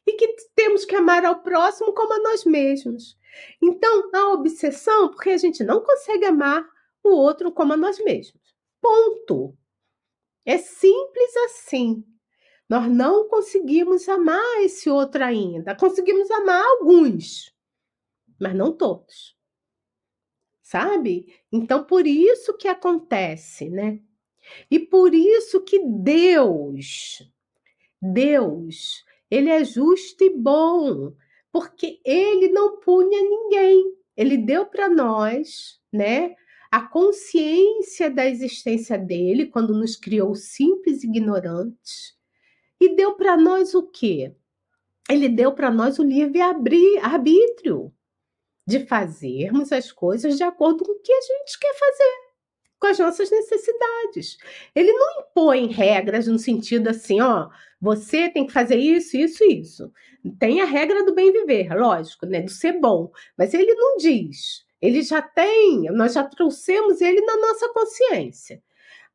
e 0.08 0.14
que 0.14 0.36
temos 0.56 0.86
que 0.86 0.96
amar 0.96 1.26
ao 1.26 1.42
próximo 1.42 1.92
como 1.92 2.14
a 2.14 2.20
nós 2.20 2.46
mesmos. 2.46 3.18
Então, 3.60 4.10
a 4.14 4.34
obsessão, 4.34 5.10
porque 5.10 5.32
a 5.32 5.38
gente 5.38 5.64
não 5.64 5.82
consegue 5.82 6.26
amar 6.26 6.64
o 7.04 7.10
outro 7.10 7.52
como 7.52 7.74
a 7.74 7.78
nós 7.78 7.98
mesmos. 7.98 8.42
Ponto. 8.80 9.58
É 10.46 10.58
simples 10.58 11.36
assim. 11.48 12.04
Nós 12.70 12.90
não 12.90 13.28
conseguimos 13.28 14.08
amar 14.10 14.62
esse 14.62 14.90
outro 14.90 15.24
ainda. 15.24 15.76
Conseguimos 15.76 16.30
amar 16.32 16.64
alguns, 16.64 17.54
mas 18.40 18.56
não 18.56 18.72
todos. 18.76 19.36
Sabe? 20.62 21.34
Então, 21.52 21.84
por 21.84 22.08
isso 22.08 22.58
que 22.58 22.68
acontece, 22.68 23.70
né? 23.70 24.00
E 24.70 24.80
por 24.80 25.14
isso 25.14 25.62
que 25.62 25.80
Deus, 25.80 27.22
Deus, 28.02 29.04
ele 29.30 29.50
é 29.50 29.64
justo 29.64 30.24
e 30.24 30.30
bom, 30.30 31.14
porque 31.52 32.00
ele 32.04 32.50
não 32.50 32.80
punha 32.80 33.22
ninguém. 33.22 33.96
Ele 34.16 34.38
deu 34.38 34.66
para 34.66 34.90
nós, 34.90 35.80
né, 35.92 36.36
a 36.76 36.82
consciência 36.82 38.10
da 38.10 38.26
existência 38.26 38.98
dele 38.98 39.46
quando 39.46 39.74
nos 39.74 39.96
criou 39.96 40.36
simples 40.36 41.06
ignorantes. 41.06 42.18
E 42.82 42.94
deu 42.94 43.16
para 43.16 43.38
nós 43.38 43.74
o 43.74 43.84
quê? 43.84 44.36
Ele 45.10 45.30
deu 45.30 45.54
para 45.54 45.72
nós 45.72 46.00
o 46.00 46.04
livre 46.04 46.42
arbítrio 46.42 47.94
de 48.68 48.86
fazermos 48.86 49.72
as 49.72 49.90
coisas 49.90 50.36
de 50.36 50.44
acordo 50.44 50.84
com 50.84 50.92
o 50.92 51.00
que 51.00 51.14
a 51.14 51.22
gente 51.22 51.58
quer 51.58 51.74
fazer, 51.76 52.14
com 52.78 52.88
as 52.88 53.00
nossas 53.00 53.32
necessidades. 53.32 54.38
Ele 54.76 54.92
não 54.92 55.22
impõe 55.22 55.68
regras 55.68 56.28
no 56.28 56.38
sentido 56.38 56.90
assim, 56.90 57.22
ó, 57.22 57.50
você 57.80 58.28
tem 58.28 58.46
que 58.46 58.52
fazer 58.52 58.76
isso, 58.76 59.16
isso, 59.16 59.46
isso. 59.46 59.94
Tem 60.38 60.60
a 60.60 60.66
regra 60.66 61.06
do 61.06 61.16
bem 61.16 61.32
viver, 61.32 61.74
lógico, 61.74 62.26
né, 62.26 62.42
do 62.42 62.52
ser 62.52 62.82
bom, 62.82 63.14
mas 63.38 63.54
ele 63.54 63.74
não 63.76 63.96
diz 63.96 64.65
ele 64.86 65.02
já 65.02 65.22
tem, 65.22 65.84
nós 65.92 66.14
já 66.14 66.24
trouxemos 66.24 67.02
ele 67.02 67.22
na 67.22 67.38
nossa 67.38 67.70
consciência. 67.70 68.62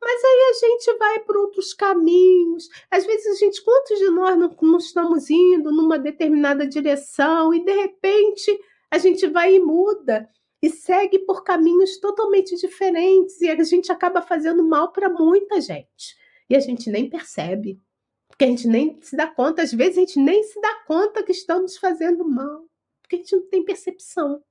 Mas 0.02 0.24
aí 0.24 0.50
a 0.50 0.66
gente 0.66 0.98
vai 0.98 1.18
por 1.20 1.36
outros 1.36 1.74
caminhos. 1.74 2.68
Às 2.90 3.04
vezes 3.04 3.26
a 3.26 3.44
gente, 3.44 3.62
quantos 3.62 3.98
de 3.98 4.08
nós 4.08 4.38
não, 4.38 4.56
não 4.62 4.78
estamos 4.78 5.28
indo 5.28 5.70
numa 5.70 5.98
determinada 5.98 6.66
direção 6.66 7.52
e 7.52 7.62
de 7.62 7.72
repente 7.72 8.58
a 8.90 8.98
gente 8.98 9.26
vai 9.26 9.54
e 9.54 9.60
muda 9.60 10.28
e 10.62 10.70
segue 10.70 11.18
por 11.20 11.44
caminhos 11.44 11.98
totalmente 11.98 12.56
diferentes 12.56 13.40
e 13.40 13.50
a 13.50 13.62
gente 13.62 13.92
acaba 13.92 14.22
fazendo 14.22 14.62
mal 14.64 14.90
para 14.92 15.08
muita 15.08 15.60
gente. 15.60 16.16
E 16.48 16.56
a 16.56 16.60
gente 16.60 16.90
nem 16.90 17.08
percebe, 17.08 17.80
porque 18.28 18.44
a 18.44 18.48
gente 18.48 18.66
nem 18.66 19.00
se 19.02 19.16
dá 19.16 19.26
conta, 19.26 19.62
às 19.62 19.72
vezes 19.72 19.98
a 19.98 20.00
gente 20.00 20.18
nem 20.18 20.42
se 20.42 20.60
dá 20.60 20.82
conta 20.86 21.22
que 21.22 21.32
estamos 21.32 21.76
fazendo 21.76 22.28
mal, 22.28 22.66
porque 23.02 23.16
a 23.16 23.18
gente 23.18 23.36
não 23.36 23.48
tem 23.48 23.64
percepção. 23.64 24.42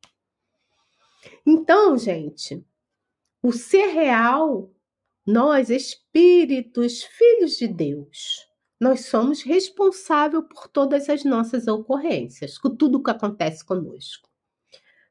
Então, 1.46 1.98
gente, 1.98 2.66
o 3.42 3.52
ser 3.52 3.88
real, 3.88 4.72
nós, 5.26 5.70
espíritos, 5.70 7.04
filhos 7.04 7.58
de 7.58 7.68
Deus, 7.68 8.48
nós 8.80 9.06
somos 9.06 9.42
responsáveis 9.42 10.44
por 10.48 10.68
todas 10.68 11.10
as 11.10 11.24
nossas 11.24 11.68
ocorrências, 11.68 12.58
por 12.58 12.76
tudo 12.76 13.04
que 13.04 13.12
acontece 13.12 13.64
conosco. 13.64 14.30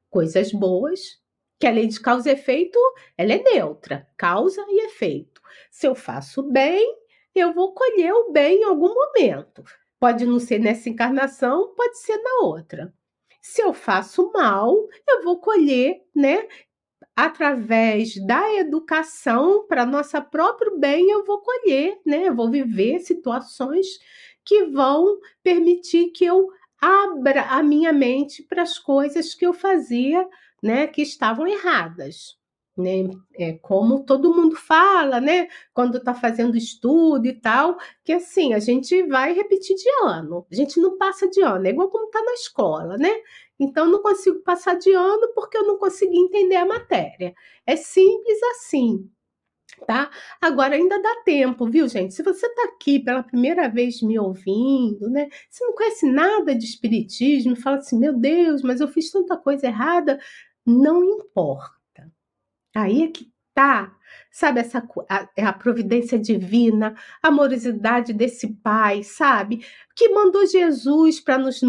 Coisas 0.08 0.52
boas, 0.52 1.20
que 1.60 1.66
a 1.66 1.70
lei 1.70 1.86
de 1.86 2.00
causa 2.00 2.30
e 2.30 2.32
efeito, 2.32 2.78
ela 3.16 3.32
é 3.32 3.42
neutra, 3.42 4.08
causa 4.16 4.64
e 4.68 4.86
efeito. 4.86 5.42
Se 5.70 5.86
eu 5.86 5.94
faço 5.94 6.42
bem, 6.42 6.96
eu 7.34 7.52
vou 7.52 7.74
colher 7.74 8.12
o 8.12 8.32
bem 8.32 8.60
em 8.60 8.64
algum 8.64 8.94
momento. 8.94 9.62
Pode 10.00 10.24
não 10.24 10.38
ser 10.38 10.58
nessa 10.58 10.88
encarnação, 10.88 11.74
pode 11.74 11.98
ser 11.98 12.16
na 12.18 12.46
outra. 12.46 12.94
Se 13.42 13.62
eu 13.62 13.72
faço 13.72 14.30
mal, 14.32 14.74
eu 15.08 15.22
vou 15.22 15.40
colher, 15.40 16.02
né? 16.14 16.46
Através 17.16 18.16
da 18.26 18.54
educação 18.56 19.66
para 19.68 19.86
nosso 19.86 20.20
próprio 20.30 20.78
bem, 20.78 21.10
eu 21.10 21.24
vou 21.26 21.40
colher, 21.42 22.00
né? 22.06 22.28
Eu 22.28 22.36
vou 22.36 22.50
viver 22.50 23.00
situações 23.00 23.86
que 24.44 24.66
vão 24.66 25.18
permitir 25.44 26.10
que 26.12 26.26
eu 26.26 26.48
abra 26.80 27.42
a 27.50 27.62
minha 27.62 27.92
mente 27.92 28.42
para 28.44 28.62
as 28.62 28.78
coisas 28.78 29.34
que 29.34 29.46
eu 29.46 29.54
fazia, 29.54 30.28
né, 30.62 30.86
que 30.88 31.02
estavam 31.02 31.46
erradas 31.48 32.37
né? 32.78 33.10
É, 33.34 33.54
como 33.54 34.04
todo 34.04 34.34
mundo 34.34 34.56
fala, 34.56 35.20
né? 35.20 35.48
Quando 35.74 35.98
está 35.98 36.14
fazendo 36.14 36.56
estudo 36.56 37.26
e 37.26 37.32
tal, 37.32 37.76
que 38.04 38.12
assim, 38.12 38.54
a 38.54 38.58
gente 38.58 39.02
vai 39.08 39.32
repetir 39.32 39.76
de 39.76 39.88
ano, 40.04 40.46
a 40.50 40.54
gente 40.54 40.80
não 40.80 40.96
passa 40.96 41.28
de 41.28 41.40
ano, 41.42 41.66
é 41.66 41.70
igual 41.70 41.90
como 41.90 42.06
está 42.06 42.22
na 42.22 42.32
escola, 42.34 42.96
né? 42.96 43.10
Então, 43.58 43.86
não 43.86 44.00
consigo 44.02 44.40
passar 44.40 44.74
de 44.74 44.92
ano 44.92 45.32
porque 45.34 45.58
eu 45.58 45.66
não 45.66 45.78
consegui 45.78 46.16
entender 46.18 46.56
a 46.56 46.66
matéria. 46.66 47.34
É 47.66 47.76
simples 47.76 48.38
assim, 48.52 49.10
tá? 49.86 50.10
Agora 50.40 50.74
ainda 50.76 51.00
dá 51.02 51.22
tempo, 51.24 51.66
viu, 51.68 51.88
gente? 51.88 52.14
Se 52.14 52.22
você 52.22 52.46
está 52.46 52.64
aqui 52.64 53.00
pela 53.00 53.22
primeira 53.22 53.68
vez 53.68 54.00
me 54.02 54.18
ouvindo, 54.18 55.08
né? 55.10 55.28
Se 55.50 55.64
não 55.64 55.74
conhece 55.74 56.10
nada 56.10 56.54
de 56.54 56.64
espiritismo, 56.64 57.56
fala 57.56 57.78
assim: 57.78 57.98
meu 57.98 58.12
Deus, 58.14 58.62
mas 58.62 58.80
eu 58.80 58.88
fiz 58.88 59.10
tanta 59.10 59.36
coisa 59.36 59.66
errada. 59.66 60.20
Não 60.66 61.02
importa 61.04 61.77
Aí 62.78 63.02
é 63.02 63.08
que 63.08 63.28
tá, 63.58 63.92
sabe, 64.30 64.60
essa 64.60 64.88
a, 65.08 65.28
é 65.36 65.44
a 65.44 65.52
providência 65.52 66.16
divina, 66.16 66.94
a 67.20 67.26
amorosidade 67.26 68.12
desse 68.12 68.46
Pai, 68.62 69.02
sabe? 69.02 69.66
Que 69.96 70.10
mandou 70.10 70.46
Jesus 70.46 71.18
para 71.18 71.38
nos 71.38 71.60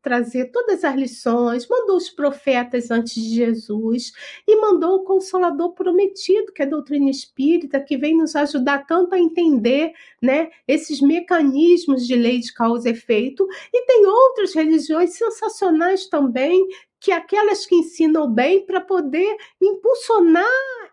trazer 0.00 0.52
todas 0.52 0.84
as 0.84 0.94
lições, 0.94 1.66
mandou 1.68 1.96
os 1.96 2.08
profetas 2.08 2.92
antes 2.92 3.14
de 3.14 3.34
Jesus 3.34 4.12
e 4.46 4.54
mandou 4.60 4.98
o 4.98 5.04
Consolador 5.04 5.72
prometido, 5.72 6.52
que 6.52 6.62
é 6.62 6.64
a 6.64 6.68
doutrina 6.68 7.10
espírita, 7.10 7.80
que 7.80 7.96
vem 7.96 8.16
nos 8.16 8.36
ajudar 8.36 8.86
tanto 8.86 9.12
a 9.16 9.18
entender, 9.18 9.92
né, 10.22 10.48
esses 10.68 11.00
mecanismos 11.00 12.06
de 12.06 12.14
lei 12.14 12.38
de 12.38 12.52
causa 12.54 12.88
e 12.88 12.92
efeito. 12.92 13.48
E 13.74 13.84
tem 13.84 14.06
outras 14.06 14.54
religiões 14.54 15.14
sensacionais 15.14 16.06
também 16.06 16.68
que 17.02 17.10
aquelas 17.10 17.66
que 17.66 17.74
ensinam 17.74 18.32
bem 18.32 18.64
para 18.64 18.80
poder 18.80 19.36
impulsionar 19.60 20.46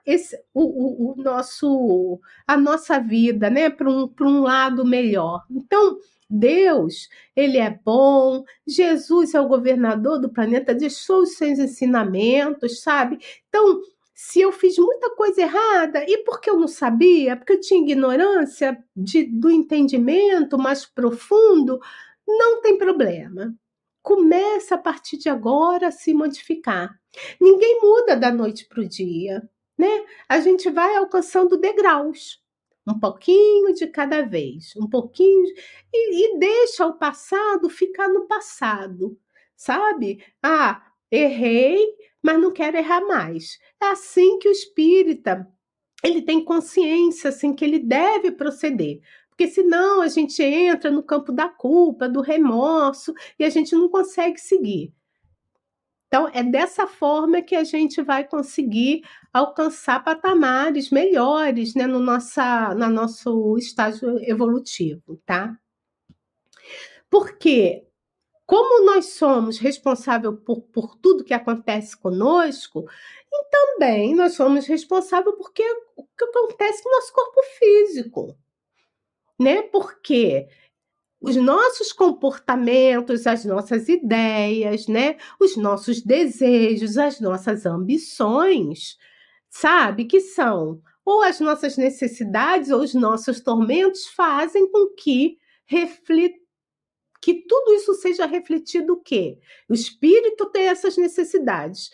esse, 0.04 0.36
o, 0.52 0.64
o, 0.64 1.12
o, 1.12 1.16
nosso, 1.22 2.20
a 2.48 2.58
nossa 2.58 3.00
vida 3.00 3.48
né, 3.48 3.70
para 3.70 3.88
um, 3.88 4.12
um 4.22 4.42
lado 4.42 4.84
melhor. 4.84 5.46
Então, 5.52 6.00
Deus, 6.28 7.08
ele 7.36 7.60
é 7.60 7.80
bom, 7.86 8.44
Jesus 8.66 9.36
é 9.36 9.40
o 9.40 9.48
governador 9.48 10.20
do 10.20 10.34
planeta, 10.34 10.74
deixou 10.74 11.22
os 11.22 11.36
seus 11.38 11.60
ensinamentos, 11.60 12.82
sabe? 12.82 13.20
Então, 13.48 13.80
se 14.12 14.42
eu 14.42 14.52
fiz 14.52 14.80
muita 14.80 15.16
coisa 15.16 15.42
errada 15.42 16.04
e 16.08 16.24
porque 16.24 16.50
eu 16.50 16.58
não 16.58 16.68
sabia, 16.68 17.38
porque 17.38 17.54
eu 17.54 17.62
tinha 17.62 17.84
ignorância 17.84 18.84
de, 18.96 19.26
do 19.26 19.52
entendimento 19.52 20.58
mais 20.58 20.88
profundo, 20.88 21.80
não 22.28 22.62
tem 22.62 22.80
problema. 22.80 23.54
Começa 24.10 24.74
a 24.74 24.78
partir 24.80 25.18
de 25.18 25.30
agora 25.30 25.90
a 25.90 25.92
se 25.92 26.16
modificar. 26.16 27.00
Ninguém 27.40 27.80
muda 27.80 28.16
da 28.16 28.32
noite 28.32 28.66
para 28.66 28.82
o 28.82 28.88
dia, 28.88 29.48
né? 29.78 30.04
A 30.28 30.40
gente 30.40 30.68
vai 30.72 30.96
alcançando 30.96 31.60
degraus, 31.60 32.44
um 32.88 33.00
pouquinho 33.00 33.72
de 33.72 33.86
cada 33.86 34.24
vez, 34.24 34.74
um 34.76 34.90
pouquinho, 34.90 35.54
e, 35.94 36.26
e 36.26 36.40
deixa 36.40 36.88
o 36.88 36.98
passado 36.98 37.70
ficar 37.70 38.08
no 38.08 38.26
passado, 38.26 39.16
sabe? 39.56 40.26
Ah, 40.42 40.92
errei, 41.12 41.78
mas 42.20 42.42
não 42.42 42.52
quero 42.52 42.78
errar 42.78 43.02
mais. 43.02 43.60
É 43.80 43.90
assim 43.90 44.40
que 44.40 44.50
o 44.50 44.52
espírita 44.52 45.48
ele 46.04 46.24
tem 46.24 46.44
consciência 46.44 47.30
assim 47.30 47.54
que 47.54 47.64
ele 47.64 47.78
deve 47.78 48.32
proceder. 48.32 49.02
Porque 49.40 49.54
senão 49.54 50.02
a 50.02 50.10
gente 50.10 50.44
entra 50.44 50.92
no 50.92 51.02
campo 51.02 51.32
da 51.32 51.48
culpa, 51.48 52.10
do 52.10 52.20
remorso 52.20 53.14
e 53.40 53.46
a 53.46 53.50
gente 53.50 53.74
não 53.74 53.88
consegue 53.88 54.38
seguir. 54.38 54.94
Então, 56.08 56.30
é 56.34 56.44
dessa 56.44 56.86
forma 56.86 57.42
que 57.42 57.56
a 57.56 57.64
gente 57.64 58.02
vai 58.02 58.28
conseguir 58.28 59.02
alcançar 59.32 60.04
patamares 60.04 60.90
melhores 60.90 61.74
né, 61.74 61.88
no, 61.88 62.00
nossa, 62.00 62.76
no 62.76 62.90
nosso 62.90 63.58
estágio 63.58 64.20
evolutivo, 64.30 65.16
tá? 65.26 65.58
Porque 67.10 67.88
como 68.46 68.86
nós 68.86 69.06
somos 69.14 69.58
responsáveis 69.58 70.36
por, 70.46 70.64
por 70.64 70.98
tudo 70.98 71.24
que 71.24 71.34
acontece 71.34 71.96
conosco, 71.96 72.84
e 73.32 73.46
também 73.50 74.14
nós 74.14 74.34
somos 74.34 74.68
responsáveis 74.68 75.34
por 75.38 75.50
o 75.50 75.54
que 75.54 76.26
acontece 76.26 76.84
no 76.84 76.92
nosso 76.92 77.14
corpo 77.14 77.42
físico. 77.58 78.38
Né? 79.40 79.62
Porque 79.64 80.48
os 81.22 81.36
nossos 81.36 81.92
comportamentos, 81.92 83.28
as 83.28 83.46
nossas 83.46 83.90
ideias, 83.90 84.88
né? 84.88 85.18
os 85.40 85.56
nossos 85.58 86.02
desejos, 86.02 86.98
as 86.98 87.20
nossas 87.20 87.66
ambições, 87.66 88.98
sabe? 89.50 90.06
Que 90.06 90.22
são 90.22 90.82
ou 91.06 91.24
as 91.24 91.40
nossas 91.40 91.76
necessidades 91.76 92.70
ou 92.70 92.82
os 92.82 92.94
nossos 92.94 93.40
tormentos 93.40 94.06
fazem 94.08 94.72
com 94.72 94.94
que 94.96 95.40
reflita 95.66 96.38
que 97.22 97.46
tudo 97.48 97.74
isso 97.74 97.94
seja 97.96 98.26
refletido 98.26 98.94
o 98.94 99.02
quê? 99.02 99.40
O 99.68 99.74
espírito 99.74 100.46
tem 100.52 100.68
essas 100.68 100.96
necessidades 100.98 101.92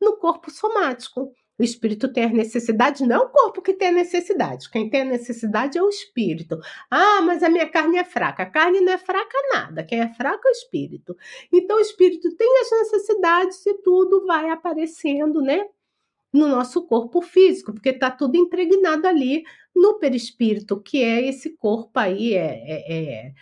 no 0.00 0.16
corpo 0.16 0.50
somático. 0.50 1.34
O 1.58 1.62
espírito 1.62 2.12
tem 2.12 2.24
as 2.24 2.32
necessidades, 2.32 3.02
não 3.02 3.16
é 3.16 3.18
o 3.18 3.28
corpo 3.28 3.62
que 3.62 3.74
tem 3.74 3.88
a 3.88 3.92
necessidade. 3.92 4.70
Quem 4.70 4.88
tem 4.88 5.02
a 5.02 5.04
necessidade 5.04 5.78
é 5.78 5.82
o 5.82 5.88
espírito. 5.88 6.58
Ah, 6.90 7.20
mas 7.22 7.42
a 7.42 7.48
minha 7.48 7.68
carne 7.68 7.98
é 7.98 8.04
fraca. 8.04 8.42
A 8.42 8.50
carne 8.50 8.80
não 8.80 8.92
é 8.92 8.98
fraca 8.98 9.36
nada. 9.52 9.84
Quem 9.84 10.00
é 10.00 10.08
fraco 10.08 10.46
é 10.46 10.50
o 10.50 10.52
espírito. 10.52 11.16
Então 11.52 11.76
o 11.76 11.80
espírito 11.80 12.34
tem 12.36 12.60
as 12.60 12.70
necessidades 12.70 13.64
e 13.66 13.74
tudo 13.82 14.26
vai 14.26 14.50
aparecendo, 14.50 15.40
né? 15.40 15.66
No 16.32 16.48
nosso 16.48 16.86
corpo 16.86 17.20
físico, 17.20 17.74
porque 17.74 17.90
está 17.90 18.10
tudo 18.10 18.36
impregnado 18.36 19.06
ali 19.06 19.44
no 19.76 19.98
perispírito, 19.98 20.80
que 20.80 21.02
é 21.02 21.28
esse 21.28 21.50
corpo 21.56 21.98
aí, 21.98 22.34
é, 22.34 22.62
é, 22.66 23.26
é 23.28 23.32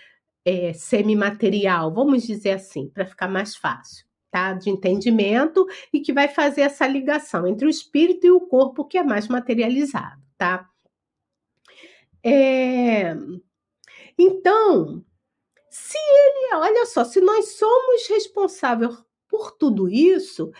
é, 0.44 0.72
semimaterial, 0.72 1.92
vamos 1.92 2.22
dizer 2.22 2.52
assim, 2.52 2.88
para 2.88 3.06
ficar 3.06 3.28
mais 3.28 3.54
fácil, 3.56 4.04
tá? 4.30 4.52
De 4.52 4.70
entendimento 4.70 5.66
e 5.92 6.00
que 6.00 6.12
vai 6.12 6.28
fazer 6.28 6.62
essa 6.62 6.86
ligação 6.86 7.46
entre 7.46 7.66
o 7.66 7.70
espírito 7.70 8.26
e 8.26 8.30
o 8.30 8.40
corpo, 8.40 8.84
que 8.84 8.98
é 8.98 9.02
mais 9.02 9.28
materializado, 9.28 10.22
tá? 10.38 10.68
É... 12.24 13.14
Então, 14.18 15.04
se 15.70 15.96
ele, 15.96 16.54
olha 16.56 16.86
só, 16.86 17.04
se 17.04 17.20
nós 17.20 17.52
somos 17.52 18.06
responsáveis 18.08 18.94
por 19.28 19.52
tudo 19.52 19.88
isso, 19.88 20.50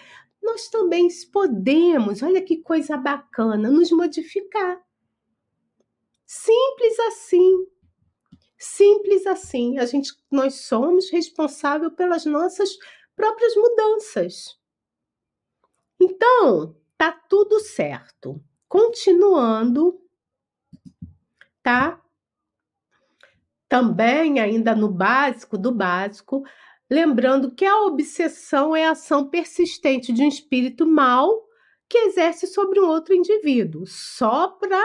nós 0.42 0.68
também 0.68 1.08
podemos, 1.32 2.22
olha 2.22 2.40
que 2.40 2.58
coisa 2.58 2.96
bacana, 2.96 3.70
nos 3.70 3.90
modificar. 3.90 4.80
Simples 6.26 6.98
assim. 7.00 7.66
Simples 8.56 9.26
assim. 9.26 9.78
A 9.78 9.86
gente, 9.86 10.12
nós 10.30 10.54
somos 10.54 11.10
responsáveis 11.10 11.92
pelas 11.94 12.24
nossas 12.24 12.70
próprias 13.20 13.54
mudanças. 13.54 14.58
Então, 16.00 16.74
tá 16.96 17.12
tudo 17.12 17.60
certo. 17.60 18.42
Continuando, 18.66 20.00
tá? 21.62 22.00
Também, 23.68 24.40
ainda 24.40 24.74
no 24.74 24.88
básico 24.88 25.58
do 25.58 25.70
básico, 25.70 26.42
lembrando 26.90 27.54
que 27.54 27.66
a 27.66 27.82
obsessão 27.82 28.74
é 28.74 28.86
a 28.86 28.92
ação 28.92 29.28
persistente 29.28 30.14
de 30.14 30.22
um 30.22 30.28
espírito 30.28 30.86
mau 30.86 31.46
que 31.90 31.98
exerce 31.98 32.46
sobre 32.46 32.80
um 32.80 32.88
outro 32.88 33.12
indivíduo, 33.12 33.86
só 33.86 34.48
para 34.48 34.82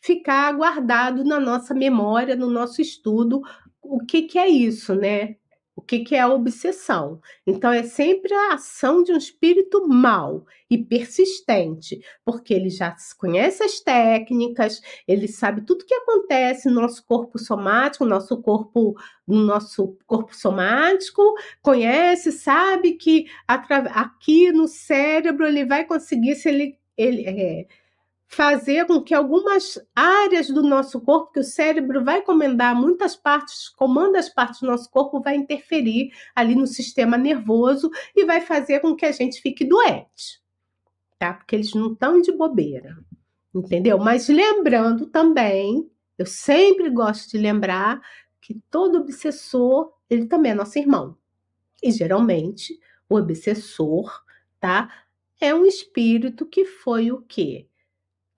ficar 0.00 0.52
guardado 0.52 1.22
na 1.22 1.38
nossa 1.38 1.72
memória, 1.72 2.34
no 2.34 2.50
nosso 2.50 2.82
estudo, 2.82 3.40
o 3.80 4.04
que, 4.04 4.22
que 4.22 4.36
é 4.36 4.48
isso, 4.48 4.96
né? 4.96 5.36
O 5.78 5.80
que, 5.80 6.00
que 6.00 6.16
é 6.16 6.20
a 6.20 6.28
obsessão? 6.28 7.20
Então, 7.46 7.70
é 7.70 7.84
sempre 7.84 8.34
a 8.34 8.54
ação 8.54 9.00
de 9.04 9.12
um 9.12 9.16
espírito 9.16 9.86
mau 9.86 10.44
e 10.68 10.76
persistente, 10.76 12.00
porque 12.24 12.52
ele 12.52 12.68
já 12.68 12.96
conhece 13.16 13.62
as 13.62 13.78
técnicas, 13.78 14.80
ele 15.06 15.28
sabe 15.28 15.60
tudo 15.60 15.84
que 15.86 15.94
acontece 15.94 16.68
no 16.68 16.80
nosso 16.80 17.06
corpo 17.06 17.38
somático, 17.38 18.02
no 18.04 18.10
nosso 18.10 18.42
corpo, 18.42 18.96
no 19.24 19.44
nosso 19.44 19.96
corpo 20.04 20.34
somático, 20.34 21.22
conhece, 21.62 22.32
sabe 22.32 22.94
que 22.94 23.26
aqui 23.46 24.50
no 24.50 24.66
cérebro 24.66 25.46
ele 25.46 25.64
vai 25.64 25.84
conseguir 25.84 26.34
se 26.34 26.48
ele, 26.48 26.76
ele 26.96 27.22
é, 27.24 27.66
fazer 28.28 28.84
com 28.86 29.02
que 29.02 29.14
algumas 29.14 29.78
áreas 29.96 30.48
do 30.48 30.62
nosso 30.62 31.00
corpo, 31.00 31.32
que 31.32 31.40
o 31.40 31.44
cérebro 31.44 32.04
vai 32.04 32.20
comandar 32.20 32.74
muitas 32.74 33.16
partes, 33.16 33.70
comanda 33.70 34.18
as 34.18 34.28
partes 34.28 34.60
do 34.60 34.66
nosso 34.66 34.90
corpo, 34.90 35.20
vai 35.20 35.34
interferir 35.34 36.10
ali 36.36 36.54
no 36.54 36.66
sistema 36.66 37.16
nervoso 37.16 37.90
e 38.14 38.26
vai 38.26 38.42
fazer 38.42 38.80
com 38.80 38.94
que 38.94 39.06
a 39.06 39.12
gente 39.12 39.40
fique 39.40 39.64
doente, 39.64 40.42
tá? 41.18 41.32
Porque 41.32 41.56
eles 41.56 41.72
não 41.72 41.92
estão 41.92 42.20
de 42.20 42.30
bobeira, 42.30 42.98
entendeu? 43.52 43.98
Mas 43.98 44.28
lembrando 44.28 45.06
também, 45.06 45.90
eu 46.18 46.26
sempre 46.26 46.90
gosto 46.90 47.30
de 47.30 47.38
lembrar 47.38 47.98
que 48.42 48.60
todo 48.70 48.98
obsessor, 48.98 49.90
ele 50.08 50.26
também 50.26 50.52
é 50.52 50.54
nosso 50.54 50.78
irmão. 50.78 51.16
E 51.82 51.90
geralmente, 51.90 52.78
o 53.08 53.16
obsessor, 53.16 54.22
tá? 54.60 54.92
É 55.40 55.54
um 55.54 55.64
espírito 55.64 56.44
que 56.44 56.66
foi 56.66 57.10
o 57.10 57.22
quê? 57.22 57.68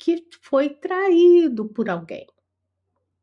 Que 0.01 0.27
foi 0.43 0.71
traído 0.71 1.69
por 1.69 1.91
alguém, 1.91 2.27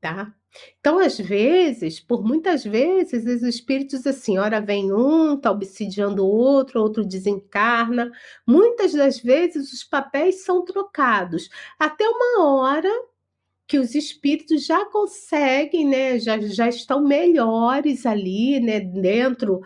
tá? 0.02 0.34
Então, 0.80 1.00
às 1.00 1.18
vezes, 1.18 2.00
por 2.00 2.24
muitas 2.24 2.64
vezes, 2.64 3.26
os 3.26 3.44
espíritos 3.44 4.08
assim, 4.08 4.38
ora 4.38 4.62
vem 4.62 4.92
um, 4.94 5.38
tá 5.38 5.52
obsidiando 5.52 6.26
o 6.26 6.30
outro, 6.30 6.82
outro 6.82 7.06
desencarna. 7.06 8.12
Muitas 8.48 8.94
das 8.94 9.20
vezes 9.20 9.74
os 9.74 9.84
papéis 9.84 10.44
são 10.46 10.64
trocados, 10.66 11.50
até 11.80 12.06
uma 12.08 12.46
hora 12.46 12.90
que 13.68 13.78
os 13.80 13.96
espíritos 13.96 14.66
já 14.66 14.86
conseguem, 14.86 15.86
né, 15.88 16.20
já, 16.20 16.40
já 16.40 16.70
estão 16.70 17.04
melhores 17.06 18.06
ali, 18.06 18.62
né, 18.62 18.80
dentro, 18.80 19.62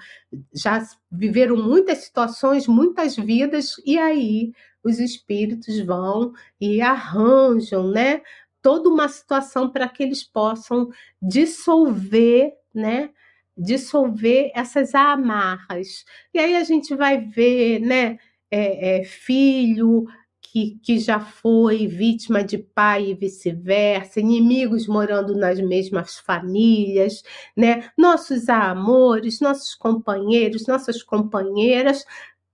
já 0.53 0.83
viveram 1.11 1.55
muitas 1.55 1.99
situações, 1.99 2.67
muitas 2.67 3.15
vidas, 3.15 3.75
e 3.85 3.99
aí 3.99 4.53
os 4.83 4.99
espíritos 4.99 5.79
vão 5.79 6.33
e 6.59 6.81
arranjam, 6.81 7.87
né, 7.89 8.21
toda 8.61 8.89
uma 8.89 9.07
situação 9.07 9.69
para 9.69 9.87
que 9.89 10.03
eles 10.03 10.23
possam 10.23 10.89
dissolver, 11.21 12.53
né, 12.73 13.09
dissolver 13.57 14.51
essas 14.55 14.95
amarras. 14.95 16.05
E 16.33 16.39
aí 16.39 16.55
a 16.55 16.63
gente 16.63 16.95
vai 16.95 17.19
ver, 17.19 17.79
né, 17.79 18.17
é, 18.49 18.99
é, 18.99 19.03
filho 19.03 20.05
que, 20.51 20.79
que 20.83 20.99
já 20.99 21.19
foi 21.19 21.87
vítima 21.87 22.43
de 22.43 22.57
pai 22.57 23.11
e 23.11 23.13
vice-versa, 23.15 24.19
inimigos 24.19 24.85
morando 24.85 25.33
nas 25.33 25.59
mesmas 25.61 26.17
famílias, 26.17 27.23
né? 27.55 27.89
Nossos 27.97 28.49
amores, 28.49 29.39
nossos 29.39 29.73
companheiros, 29.75 30.67
nossas 30.67 31.01
companheiras, 31.01 32.03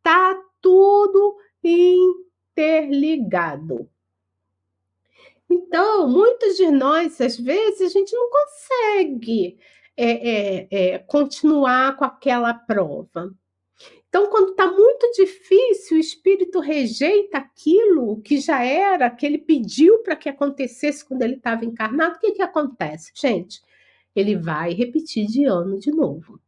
tá 0.03 0.37
tudo 0.61 1.37
interligado. 1.67 3.89
Então, 5.49 6.09
muitos 6.09 6.57
de 6.57 6.69
nós, 6.69 7.21
às 7.21 7.37
vezes, 7.37 7.81
a 7.81 7.89
gente 7.89 8.13
não 8.13 8.29
consegue 8.29 9.57
é, 9.95 10.11
é, 10.11 10.67
é, 10.69 10.99
continuar 10.99 11.95
com 11.95 12.05
aquela 12.05 12.53
prova. 12.53 13.33
Então, 14.09 14.29
quando 14.29 14.51
está 14.51 14.71
muito 14.71 15.11
difícil, 15.13 15.97
o 15.97 15.99
espírito 15.99 16.59
rejeita 16.59 17.37
aquilo 17.37 18.21
que 18.21 18.39
já 18.39 18.63
era, 18.63 19.09
que 19.09 19.25
ele 19.25 19.37
pediu 19.37 19.99
para 19.99 20.15
que 20.15 20.29
acontecesse 20.29 21.05
quando 21.05 21.21
ele 21.21 21.35
estava 21.35 21.65
encarnado. 21.65 22.15
O 22.15 22.19
que, 22.19 22.31
que 22.31 22.41
acontece? 22.41 23.11
Gente, 23.13 23.61
ele 24.15 24.35
vai 24.35 24.73
repetir 24.73 25.27
de 25.27 25.45
ano 25.45 25.77
de 25.77 25.91
novo. 25.91 26.39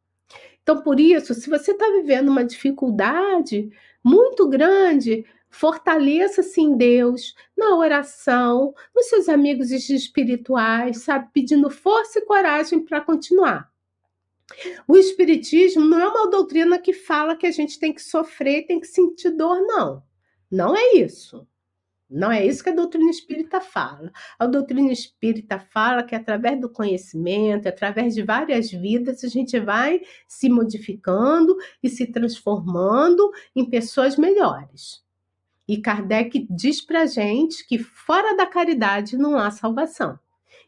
Então, 0.69 0.83
por 0.83 0.99
isso, 0.99 1.33
se 1.33 1.49
você 1.49 1.71
está 1.71 1.87
vivendo 1.93 2.29
uma 2.29 2.45
dificuldade 2.45 3.71
muito 4.03 4.47
grande, 4.47 5.25
fortaleça-se 5.49 6.61
em 6.61 6.77
Deus, 6.77 7.33
na 7.57 7.75
oração, 7.75 8.75
nos 8.95 9.07
seus 9.07 9.27
amigos 9.27 9.71
espirituais, 9.71 10.99
sabe? 10.99 11.27
Pedindo 11.33 11.71
força 11.71 12.19
e 12.19 12.21
coragem 12.23 12.85
para 12.85 13.01
continuar. 13.01 13.67
O 14.87 14.95
Espiritismo 14.95 15.83
não 15.83 15.99
é 15.99 16.07
uma 16.07 16.29
doutrina 16.29 16.77
que 16.77 16.93
fala 16.93 17.35
que 17.35 17.47
a 17.47 17.51
gente 17.51 17.79
tem 17.79 17.91
que 17.91 18.03
sofrer, 18.03 18.67
tem 18.67 18.79
que 18.79 18.85
sentir 18.85 19.31
dor, 19.31 19.59
não. 19.61 20.03
Não 20.51 20.77
é 20.77 20.97
isso. 20.97 21.47
Não 22.09 22.31
é 22.31 22.43
isso 22.43 22.63
que 22.63 22.71
a 22.71 22.75
doutrina 22.75 23.11
espírita 23.11 23.61
fala. 23.61 24.11
A 24.39 24.47
doutrina 24.47 24.91
espírita 24.91 25.59
fala 25.59 26.01
que 26.01 26.15
através 26.15 26.59
do 26.59 26.67
conhecimento, 26.67 27.69
através 27.69 28.15
de 28.15 28.23
várias 28.23 28.71
vidas, 28.71 29.23
a 29.23 29.27
gente 29.27 29.59
vai 29.59 30.01
se 30.27 30.49
modificando 30.49 31.55
e 31.83 31.89
se 31.89 32.07
transformando 32.07 33.29
em 33.55 33.69
pessoas 33.69 34.17
melhores. 34.17 35.03
E 35.67 35.79
Kardec 35.79 36.47
diz 36.49 36.81
para 36.81 37.05
gente 37.05 37.67
que 37.67 37.77
fora 37.77 38.35
da 38.35 38.47
caridade 38.47 39.15
não 39.15 39.37
há 39.37 39.51
salvação. 39.51 40.17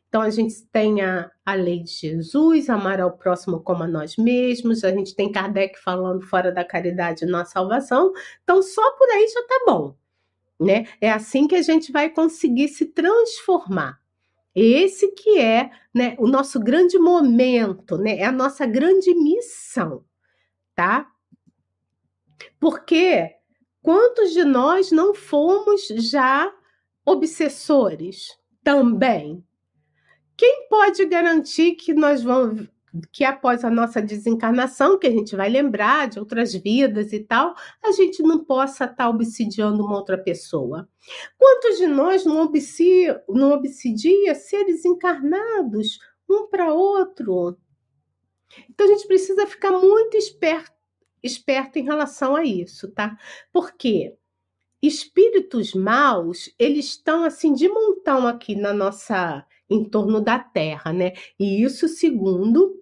Então, 0.08 0.22
a 0.22 0.30
gente 0.30 0.64
tem 0.72 1.02
a, 1.02 1.32
a 1.44 1.54
lei 1.54 1.80
de 1.80 1.90
Jesus, 1.90 2.70
amar 2.70 3.00
ao 3.00 3.18
próximo 3.18 3.62
como 3.62 3.82
a 3.84 3.88
nós 3.88 4.18
mesmos, 4.18 4.84
a 4.84 4.92
gente 4.92 5.16
tem 5.16 5.32
Kardec 5.32 5.80
falando 5.80 6.22
fora 6.22 6.52
da 6.52 6.66
caridade 6.66 7.26
não 7.26 7.40
há 7.40 7.46
salvação. 7.46 8.12
Então, 8.44 8.62
só 8.62 8.92
por 8.98 9.10
aí 9.10 9.28
já 9.28 9.42
tá 9.48 9.64
bom. 9.66 9.96
Né? 10.62 10.88
É 11.02 11.12
assim 11.12 11.48
que 11.48 11.56
a 11.56 11.62
gente 11.64 11.92
vai 11.92 12.08
conseguir 12.08 12.68
se 12.68 12.86
transformar. 12.86 14.00
Esse 14.54 15.08
que 15.14 15.40
é 15.40 15.72
né, 15.92 16.16
o 16.20 16.28
nosso 16.28 16.60
grande 16.60 17.00
momento, 17.00 17.98
né? 17.98 18.18
é 18.18 18.26
a 18.26 18.32
nossa 18.32 18.66
grande 18.68 19.12
missão, 19.16 20.06
tá? 20.76 21.10
Porque 22.60 23.34
quantos 23.82 24.34
de 24.34 24.44
nós 24.44 24.92
não 24.92 25.16
fomos 25.16 25.88
já 25.88 26.54
obsessores 27.04 28.38
também? 28.64 29.44
Quem 30.38 30.68
pode 30.70 31.06
garantir 31.06 31.72
que 31.72 31.94
nós 31.94 32.22
vamos 32.22 32.68
que 33.12 33.24
após 33.24 33.64
a 33.64 33.70
nossa 33.70 34.02
desencarnação, 34.02 35.00
que 35.00 35.08
a 35.08 35.12
gente 35.12 35.36
vai 35.36 35.50
lembrar 35.50 36.10
de 36.10 36.20
outras 36.20 36.54
vidas 36.54 37.14
e 37.14 37.20
tal, 37.20 37.56
a 37.84 37.92
gente 37.92 38.22
não 38.22 38.44
possa 38.44 38.86
estar 38.86 39.10
obsidiando 39.10 39.84
uma 39.84 39.96
outra 39.96 40.18
pessoa. 40.18 40.88
Quantos 41.38 41.78
de 41.78 41.88
nós 41.88 42.26
não, 42.26 42.42
obsidia, 42.42 43.24
não 43.30 43.54
obsidia 43.54 44.36
seres 44.36 44.84
encarnados 44.84 46.00
um 46.30 46.48
para 46.48 46.74
outro? 46.74 47.58
Então 48.70 48.86
a 48.86 48.90
gente 48.90 49.08
precisa 49.08 49.48
ficar 49.48 49.72
muito 49.72 50.18
esperto, 50.18 50.72
esperto 51.24 51.80
em 51.80 51.84
relação 51.84 52.36
a 52.36 52.44
isso, 52.44 52.92
tá? 52.92 53.18
Porque 53.54 54.16
espíritos 54.82 55.74
maus, 55.74 56.54
eles 56.60 56.88
estão 56.88 57.24
assim 57.24 57.54
de 57.54 57.70
montão 57.70 58.28
aqui 58.28 58.56
na 58.56 58.74
nossa 58.74 59.46
em 59.70 59.86
torno 59.86 60.20
da 60.20 60.38
Terra, 60.38 60.92
né? 60.92 61.14
E 61.40 61.64
isso 61.64 61.88
segundo 61.88 62.81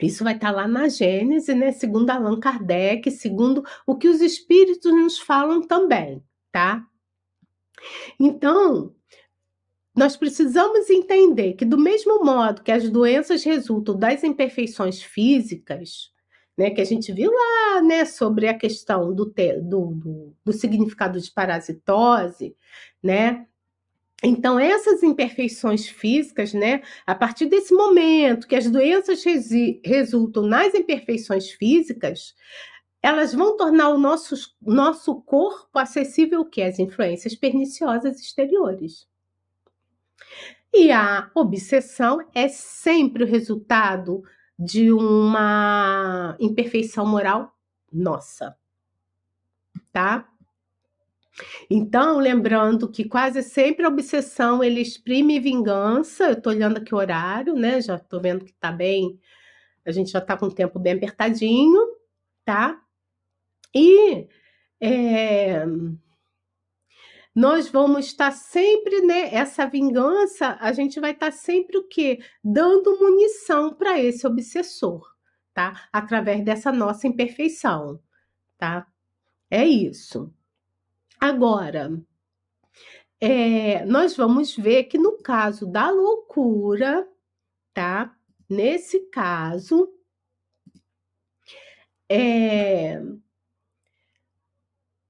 isso 0.00 0.24
vai 0.24 0.34
estar 0.34 0.50
lá 0.50 0.68
na 0.68 0.88
Gênese, 0.88 1.54
né? 1.54 1.72
Segundo 1.72 2.10
Allan 2.10 2.38
Kardec, 2.38 3.10
segundo 3.10 3.64
o 3.86 3.96
que 3.96 4.08
os 4.08 4.20
espíritos 4.20 4.92
nos 4.92 5.18
falam 5.18 5.62
também, 5.62 6.22
tá? 6.52 6.84
Então, 8.18 8.94
nós 9.94 10.16
precisamos 10.16 10.90
entender 10.90 11.54
que, 11.54 11.64
do 11.64 11.78
mesmo 11.78 12.22
modo 12.22 12.62
que 12.62 12.70
as 12.70 12.90
doenças 12.90 13.42
resultam 13.44 13.98
das 13.98 14.22
imperfeições 14.22 15.02
físicas, 15.02 16.12
né, 16.56 16.70
que 16.70 16.80
a 16.80 16.84
gente 16.84 17.12
viu 17.12 17.30
lá, 17.30 17.82
né, 17.82 18.04
sobre 18.04 18.48
a 18.48 18.54
questão 18.56 19.14
do, 19.14 19.24
do, 19.24 19.94
do, 19.94 20.36
do 20.44 20.52
significado 20.52 21.20
de 21.20 21.30
parasitose, 21.30 22.54
né, 23.02 23.46
então, 24.22 24.58
essas 24.58 25.02
imperfeições 25.02 25.86
físicas, 25.86 26.54
né, 26.54 26.82
a 27.06 27.14
partir 27.14 27.46
desse 27.46 27.74
momento 27.74 28.46
que 28.46 28.56
as 28.56 28.70
doenças 28.70 29.22
resultam 29.84 30.46
nas 30.46 30.74
imperfeições 30.74 31.50
físicas, 31.50 32.34
elas 33.02 33.34
vão 33.34 33.56
tornar 33.56 33.90
o 33.90 33.98
nosso, 33.98 34.34
nosso 34.60 35.20
corpo 35.22 35.78
acessível 35.78 36.44
que 36.44 36.62
às 36.62 36.78
influências 36.78 37.34
perniciosas 37.34 38.18
exteriores. 38.20 39.06
E 40.72 40.90
a 40.90 41.30
obsessão 41.34 42.26
é 42.34 42.48
sempre 42.48 43.22
o 43.22 43.26
resultado 43.26 44.24
de 44.58 44.90
uma 44.92 46.36
imperfeição 46.40 47.06
moral 47.06 47.54
nossa, 47.92 48.56
tá? 49.92 50.28
Então, 51.70 52.18
lembrando 52.18 52.90
que 52.90 53.04
quase 53.08 53.42
sempre 53.42 53.84
a 53.84 53.88
obsessão 53.88 54.62
ele 54.62 54.80
exprime 54.80 55.40
vingança. 55.40 56.24
Eu 56.24 56.32
estou 56.32 56.52
olhando 56.52 56.78
aqui 56.78 56.94
o 56.94 56.98
horário, 56.98 57.54
né? 57.54 57.80
Já 57.80 57.96
estou 57.96 58.20
vendo 58.20 58.44
que 58.44 58.52
está 58.52 58.72
bem. 58.72 59.20
A 59.84 59.90
gente 59.92 60.10
já 60.10 60.18
está 60.18 60.36
com 60.36 60.46
o 60.46 60.54
tempo 60.54 60.78
bem 60.78 60.94
apertadinho, 60.94 61.80
tá? 62.44 62.80
E 63.74 64.26
é, 64.80 65.64
nós 67.34 67.68
vamos 67.68 68.06
estar 68.06 68.30
sempre, 68.32 69.02
né? 69.02 69.34
Essa 69.34 69.66
vingança, 69.66 70.56
a 70.58 70.72
gente 70.72 70.98
vai 70.98 71.10
estar 71.12 71.30
sempre 71.30 71.76
o 71.76 71.86
quê? 71.86 72.18
Dando 72.42 72.98
munição 72.98 73.74
para 73.74 74.00
esse 74.00 74.26
obsessor, 74.26 75.06
tá? 75.52 75.88
Através 75.92 76.42
dessa 76.42 76.72
nossa 76.72 77.06
imperfeição, 77.06 78.00
tá? 78.58 78.86
É 79.50 79.66
isso. 79.66 80.32
Agora, 81.20 81.90
é, 83.20 83.84
nós 83.86 84.16
vamos 84.16 84.54
ver 84.54 84.84
que 84.84 84.98
no 84.98 85.18
caso 85.18 85.66
da 85.66 85.90
loucura, 85.90 87.08
tá? 87.72 88.14
Nesse 88.48 89.00
caso, 89.10 89.92
é, 92.08 93.02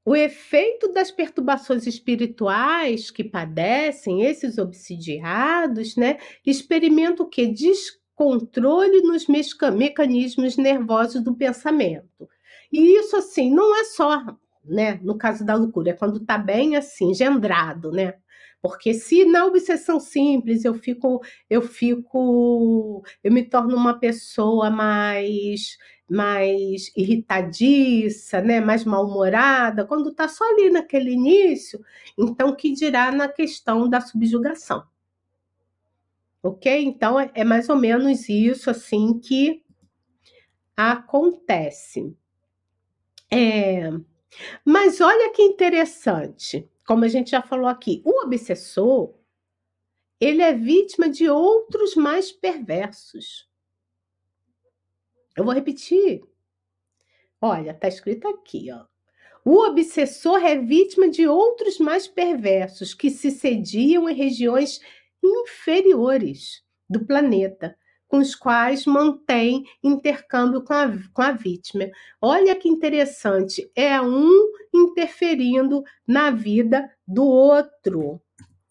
o 0.05 0.15
efeito 0.15 0.93
das 0.93 1.11
perturbações 1.11 1.85
espirituais 1.87 3.11
que 3.11 3.25
padecem 3.25 4.23
esses 4.23 4.57
obsidiados, 4.57 5.97
né, 5.97 6.19
experimentam 6.47 7.27
o 7.27 7.29
que? 7.29 7.47
Descontrole 7.49 9.03
nos 9.03 9.27
mecanismos 9.27 10.57
nervosos 10.57 11.23
do 11.25 11.35
pensamento. 11.35 12.29
E 12.73 12.97
isso, 12.97 13.17
assim, 13.17 13.53
não 13.53 13.77
é 13.77 13.85
só 13.85 14.25
né? 14.69 14.99
No 15.03 15.17
caso 15.17 15.45
da 15.45 15.55
loucura, 15.55 15.91
é 15.91 15.93
quando 15.93 16.21
tá 16.21 16.39
bem 16.39 16.77
assim, 16.77 17.11
engendrado, 17.11 17.91
né? 17.93 18.15
Porque 18.61 18.95
se 18.95 19.25
na 19.25 19.47
obsessão 19.47 20.01
simples 20.01 20.65
eu 20.65 20.75
fico, 20.75 21.23
eu 21.49 21.63
fico, 21.63 23.03
eu 23.23 23.33
me 23.33 23.45
torno 23.45 23.77
uma 23.77 23.99
pessoa 23.99 24.71
mais 24.71 25.79
mais 26.09 26.93
irritadiça, 26.97 28.41
né, 28.41 28.61
mais 28.61 28.85
mal-humorada, 28.85 29.85
quando 29.85 30.15
tá 30.15 30.29
só 30.29 30.45
ali 30.53 30.71
naquele 30.71 31.11
início, 31.11 31.85
então 32.17 32.55
que 32.55 32.73
dirá 32.73 33.11
na 33.11 33.29
questão 33.29 33.89
da 33.89 34.01
subjugação. 34.01 34.85
OK? 36.43 36.85
Então 36.85 37.19
é, 37.19 37.31
é 37.35 37.45
mais 37.45 37.69
ou 37.69 37.77
menos 37.77 38.29
isso 38.29 38.71
assim 38.71 39.19
que 39.19 39.65
acontece. 40.77 42.17
É, 43.31 43.91
mas 44.65 45.01
olha 45.01 45.33
que 45.33 45.43
interessante, 45.43 46.69
como 46.87 47.05
a 47.05 47.09
gente 47.09 47.31
já 47.31 47.43
falou 47.43 47.69
aqui, 47.69 48.03
o 48.05 48.25
obsessor, 48.25 49.15
ele 50.21 50.43
é 50.43 50.53
vítima 50.53 51.09
de 51.09 51.29
outros 51.29 51.95
mais 51.95 52.33
perversos. 52.33 53.49
Eu 55.37 55.45
vou 55.45 55.53
repetir. 55.53 56.23
Olha, 57.41 57.75
tá 57.75 57.89
escrito 57.89 58.27
aqui, 58.29 58.71
ó. 58.73 58.87
O 59.45 59.63
obsessor 59.65 60.45
é 60.45 60.59
vítima 60.59 61.09
de 61.09 61.29
outros 61.29 61.79
mais 61.79 62.09
perversos 62.09 62.93
que 62.93 63.11
se 63.11 63.31
sediam 63.31 64.09
em 64.09 64.15
regiões 64.15 64.81
inferiores 65.23 66.65
do 66.89 67.05
planeta, 67.07 67.79
com 68.09 68.19
os 68.19 68.35
quais 68.35 68.87
mantém 68.87 69.65
intercâmbio 69.83 70.63
com 70.63 70.73
a, 70.73 70.87
com 71.13 71.23
a 71.23 71.33
vítima. 71.33 71.91
Olha 72.21 72.55
que 72.55 72.69
interessante, 72.69 73.71
é 73.75 74.01
um 74.01 74.31
interferindo 74.73 75.83
na 76.07 76.31
vida 76.31 76.91
do 77.07 77.25
outro. 77.25 78.21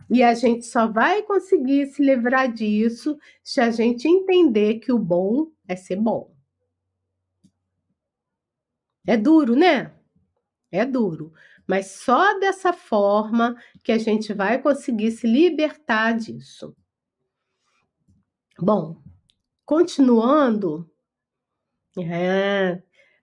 E 0.09 0.21
a 0.21 0.33
gente 0.33 0.65
só 0.65 0.87
vai 0.87 1.23
conseguir 1.23 1.87
se 1.87 2.03
livrar 2.03 2.51
disso 2.51 3.17
se 3.43 3.59
a 3.59 3.71
gente 3.71 4.07
entender 4.07 4.75
que 4.75 4.91
o 4.91 4.99
bom 4.99 5.51
é 5.67 5.75
ser 5.75 5.95
bom. 5.95 6.33
É 9.07 9.17
duro, 9.17 9.55
né? 9.55 9.93
É 10.71 10.85
duro. 10.85 11.33
Mas 11.67 11.87
só 11.87 12.37
dessa 12.39 12.71
forma 12.71 13.55
que 13.83 13.91
a 13.91 13.97
gente 13.97 14.33
vai 14.33 14.61
conseguir 14.61 15.11
se 15.11 15.25
libertar 15.25 16.13
disso. 16.13 16.75
Bom, 18.59 19.01
continuando, 19.65 20.89
é, 21.97 22.81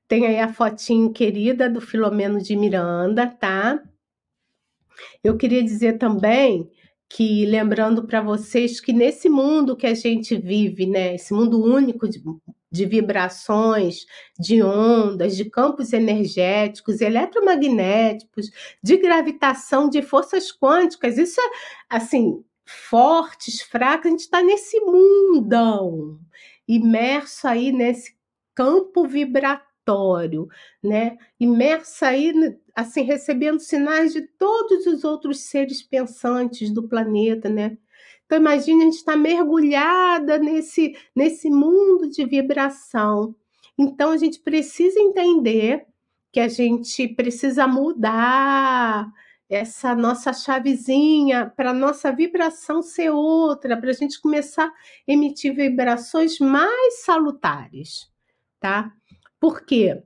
tem 0.09 0.27
aí 0.27 0.39
a 0.39 0.53
fotinho 0.53 1.13
querida 1.13 1.71
do 1.71 1.81
Filomeno 1.81 2.41
de 2.41 2.57
Miranda, 2.57 3.27
tá? 3.27 3.83
Eu 5.23 5.37
queria 5.37 5.63
dizer 5.63 5.99
também 5.99 6.71
que, 7.09 7.45
lembrando 7.47 8.07
para 8.07 8.21
vocês 8.21 8.81
que 8.81 8.93
nesse 8.93 9.29
mundo 9.29 9.77
que 9.77 9.87
a 9.87 9.95
gente 9.95 10.37
vive, 10.37 10.87
né, 10.87 11.15
esse 11.15 11.35
mundo 11.35 11.63
único 11.63 12.09
de, 12.09 12.23
de 12.71 12.87
vibrações, 12.87 14.07
de 14.39 14.63
ondas, 14.63 15.37
de 15.37 15.45
campos 15.51 15.93
energéticos, 15.93 17.01
eletromagnéticos, 17.01 18.51
de 18.83 18.97
gravitação, 18.97 19.89
de 19.91 20.01
forças 20.03 20.51
quânticas, 20.51 21.19
isso 21.19 21.41
é 21.41 21.45
assim, 21.91 22.43
fortes, 22.73 23.63
fracos, 23.63 24.07
a 24.07 24.11
gente 24.11 24.21
está 24.21 24.43
nesse 24.43 24.81
mundão, 24.81 26.19
imerso 26.67 27.47
aí 27.47 27.73
nesse 27.73 28.17
campo 28.55 29.07
vibratório, 29.07 30.49
né? 30.83 31.17
Imerso 31.39 32.05
aí, 32.05 32.33
assim, 32.75 33.03
recebendo 33.03 33.61
sinais 33.61 34.13
de 34.13 34.23
todos 34.23 34.87
os 34.87 35.05
outros 35.05 35.41
seres 35.41 35.83
pensantes 35.83 36.71
do 36.71 36.89
planeta, 36.89 37.49
né? 37.49 37.77
Então 38.27 38.39
imagine 38.39 38.83
a 38.83 38.85
gente 38.87 38.97
estar 38.97 39.13
tá 39.13 39.19
mergulhada 39.19 40.39
nesse, 40.39 40.97
nesse 41.15 41.51
mundo 41.51 42.09
de 42.09 42.25
vibração. 42.25 43.35
Então 43.77 44.11
a 44.11 44.17
gente 44.17 44.41
precisa 44.41 44.99
entender 44.99 45.87
que 46.33 46.41
a 46.41 46.49
gente 46.49 47.09
precisa 47.09 47.67
mudar 47.67 49.13
essa 49.55 49.95
nossa 49.95 50.33
chavezinha 50.33 51.53
para 51.55 51.75
nossa 51.75 52.11
vibração 52.11 52.83
ser 52.83 53.11
outra, 53.11 53.77
para 53.77 53.91
a 53.91 53.95
gente 53.95 54.21
começar 54.21 54.67
a 54.67 54.73
emitir 55.07 55.55
vibrações 55.55 56.39
mais 56.39 57.03
salutares, 57.03 58.11
tá? 58.59 58.93
Por 59.39 59.63
quê? 59.67 60.03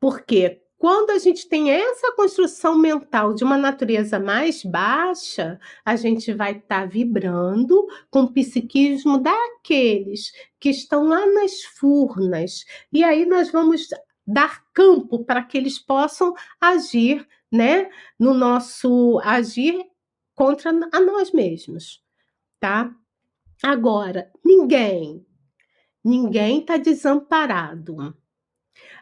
Porque 0.00 0.60
quando 0.76 1.10
a 1.10 1.18
gente 1.18 1.46
tem 1.46 1.70
essa 1.70 2.10
construção 2.16 2.76
mental 2.76 3.34
de 3.34 3.44
uma 3.44 3.58
natureza 3.58 4.18
mais 4.18 4.64
baixa, 4.64 5.60
a 5.84 5.94
gente 5.94 6.32
vai 6.32 6.52
estar 6.52 6.80
tá 6.80 6.86
vibrando 6.86 7.86
com 8.10 8.22
o 8.22 8.32
psiquismo 8.32 9.18
daqueles 9.18 10.32
que 10.58 10.70
estão 10.70 11.04
lá 11.04 11.26
nas 11.26 11.62
furnas. 11.62 12.64
E 12.90 13.04
aí 13.04 13.26
nós 13.26 13.52
vamos 13.52 13.88
dar 14.26 14.64
campo 14.72 15.22
para 15.22 15.42
que 15.42 15.58
eles 15.58 15.78
possam 15.78 16.34
agir, 16.58 17.28
né, 17.50 17.90
no 18.18 18.34
nosso 18.34 19.20
agir 19.24 19.84
contra 20.34 20.70
a 20.70 21.00
nós 21.00 21.32
mesmos, 21.32 22.02
tá? 22.58 22.94
Agora, 23.62 24.30
ninguém, 24.44 25.26
ninguém 26.04 26.60
está 26.60 26.76
desamparado. 26.76 28.16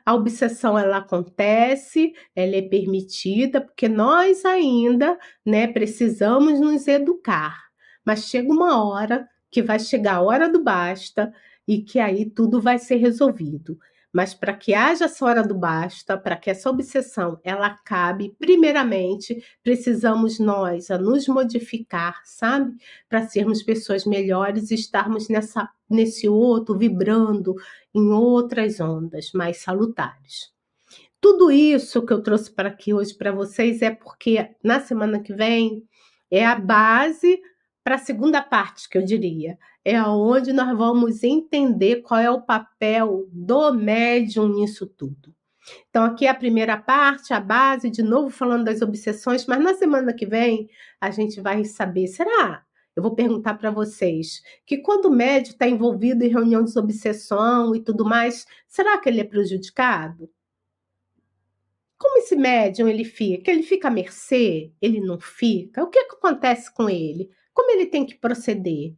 A 0.05 0.15
obsessão 0.15 0.79
ela 0.79 0.99
acontece, 0.99 2.15
ela 2.35 2.57
é 2.57 2.63
permitida, 2.63 3.61
porque 3.61 3.89
nós 3.89 4.45
ainda, 4.45 5.19
né, 5.45 5.67
precisamos 5.69 6.61
nos 6.61 6.89
educar. 6.89 7.57
Mas 8.05 8.25
chega 8.25 8.51
uma 8.51 8.83
hora 8.85 9.29
que 9.51 9.63
vai 9.63 9.79
chegar 9.79 10.17
a 10.17 10.23
hora 10.23 10.49
do 10.49 10.63
basta 10.63 11.33
e 11.67 11.83
que 11.83 11.99
aí 11.99 12.25
tudo 12.29 12.61
vai 12.61 12.79
ser 12.79 12.97
resolvido. 12.97 13.79
Mas 14.13 14.33
para 14.33 14.55
que 14.55 14.75
haja 14.75 15.05
essa 15.05 15.25
hora 15.25 15.43
do 15.43 15.55
basta, 15.55 16.17
para 16.17 16.37
que 16.37 16.51
essa 16.51 16.71
obsessão 16.71 17.39
ela 17.45 17.67
acabe, 17.67 18.35
primeiramente 18.39 19.43
precisamos 19.63 20.39
nós 20.39 20.91
a 20.91 20.99
nos 20.99 21.29
modificar, 21.29 22.21
sabe? 22.25 22.75
Para 23.09 23.27
sermos 23.27 23.63
pessoas 23.63 24.07
melhores 24.07 24.71
e 24.71 24.75
estarmos 24.75 25.29
nessa, 25.29 25.69
nesse 25.89 26.29
outro 26.29 26.77
vibrando 26.77 27.55
em 27.95 28.11
outras 28.11 28.81
ondas 28.81 29.31
mais 29.33 29.59
salutares. 29.59 30.53
Tudo 31.21 31.51
isso 31.51 32.05
que 32.07 32.13
eu 32.13 32.23
trouxe 32.23 32.51
para 32.51 32.69
aqui 32.69 32.95
hoje 32.95 33.13
para 33.13 33.33
vocês 33.33 33.83
é 33.83 33.91
porque 33.91 34.51
na 34.63 34.81
semana 34.81 35.21
que 35.21 35.35
vem 35.35 35.83
é 36.31 36.47
a 36.47 36.55
base 36.55 37.41
para 37.89 37.95
a 37.95 37.99
segunda 37.99 38.43
parte, 38.43 38.87
que 38.87 38.99
eu 38.99 39.03
diria 39.03 39.59
é 39.83 39.99
onde 40.03 40.53
nós 40.53 40.77
vamos 40.77 41.25
entender 41.25 42.03
qual 42.03 42.21
é 42.21 42.31
o 42.31 42.43
papel 42.43 43.27
do 43.33 43.73
médium 43.73 44.47
nisso 44.47 44.87
tudo. 44.87 45.35
Então, 45.89 46.05
aqui 46.05 46.27
é 46.27 46.29
a 46.29 46.35
primeira 46.35 46.77
parte, 46.77 47.33
a 47.33 47.41
base, 47.41 47.89
de 47.89 48.03
novo 48.03 48.29
falando 48.29 48.67
das 48.67 48.83
obsessões, 48.83 49.47
mas 49.47 49.65
na 49.65 49.73
semana 49.73 50.13
que 50.13 50.27
vem 50.27 50.69
a 51.01 51.11
gente 51.11 51.41
vai 51.41 51.65
saber, 51.65 52.09
será? 52.09 52.63
Eu 52.95 53.03
vou 53.03 53.15
perguntar 53.15 53.55
para 53.55 53.71
vocês 53.71 54.43
que 54.67 54.77
quando 54.77 55.07
o 55.07 55.11
médium 55.11 55.53
está 55.53 55.67
envolvido 55.67 56.23
em 56.23 56.29
reunião 56.29 56.63
de 56.63 56.79
obsessão 56.79 57.75
e 57.75 57.81
tudo 57.81 58.05
mais, 58.05 58.47
será 58.67 58.99
que 58.99 59.09
ele 59.09 59.23
é 59.23 59.25
prejudicado? 59.25 60.29
Como 61.97 62.19
esse 62.19 62.37
médium 62.37 62.87
ele 62.87 63.05
fica? 63.07 63.51
Ele 63.51 63.63
fica 63.63 63.89
à 63.89 63.91
mercê? 63.91 64.75
Ele 64.79 65.01
não 65.01 65.19
fica? 65.19 65.83
O 65.83 65.89
que, 65.89 66.05
que 66.05 66.17
acontece 66.17 66.71
com 66.75 66.91
ele? 66.91 67.31
Como 67.59 67.71
ele 67.73 67.87
tem 67.87 68.07
que 68.07 68.15
proceder? 68.15 68.95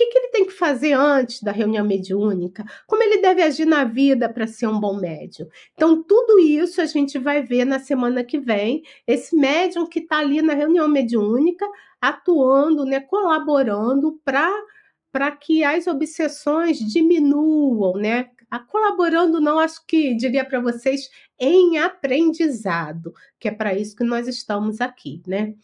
que, 0.00 0.06
que 0.06 0.18
ele 0.18 0.28
tem 0.28 0.46
que 0.46 0.52
fazer 0.52 0.92
antes 0.94 1.42
da 1.42 1.52
reunião 1.52 1.84
mediúnica? 1.84 2.64
Como 2.86 3.02
ele 3.02 3.20
deve 3.20 3.42
agir 3.42 3.66
na 3.66 3.84
vida 3.84 4.28
para 4.28 4.46
ser 4.46 4.66
um 4.66 4.80
bom 4.80 4.98
médium? 4.98 5.46
Então, 5.74 6.02
tudo 6.02 6.38
isso 6.38 6.80
a 6.80 6.86
gente 6.86 7.18
vai 7.18 7.42
ver 7.42 7.66
na 7.66 7.78
semana 7.78 8.24
que 8.24 8.38
vem. 8.38 8.82
Esse 9.06 9.36
médium 9.36 9.86
que 9.86 9.98
está 9.98 10.18
ali 10.18 10.40
na 10.40 10.54
reunião 10.54 10.88
mediúnica, 10.88 11.66
atuando, 12.00 12.84
né, 12.84 13.00
colaborando 13.00 14.18
para 14.24 15.30
que 15.32 15.62
as 15.62 15.86
obsessões 15.86 16.78
diminuam, 16.78 17.94
né? 17.94 18.30
A 18.50 18.58
colaborando, 18.58 19.40
não 19.40 19.58
acho 19.58 19.84
que 19.86 20.14
diria 20.14 20.44
para 20.44 20.60
vocês 20.60 21.08
em 21.38 21.78
aprendizado, 21.78 23.12
que 23.38 23.48
é 23.48 23.52
para 23.52 23.74
isso 23.74 23.94
que 23.94 24.02
nós 24.02 24.26
estamos 24.26 24.80
aqui, 24.80 25.22
né? 25.26 25.54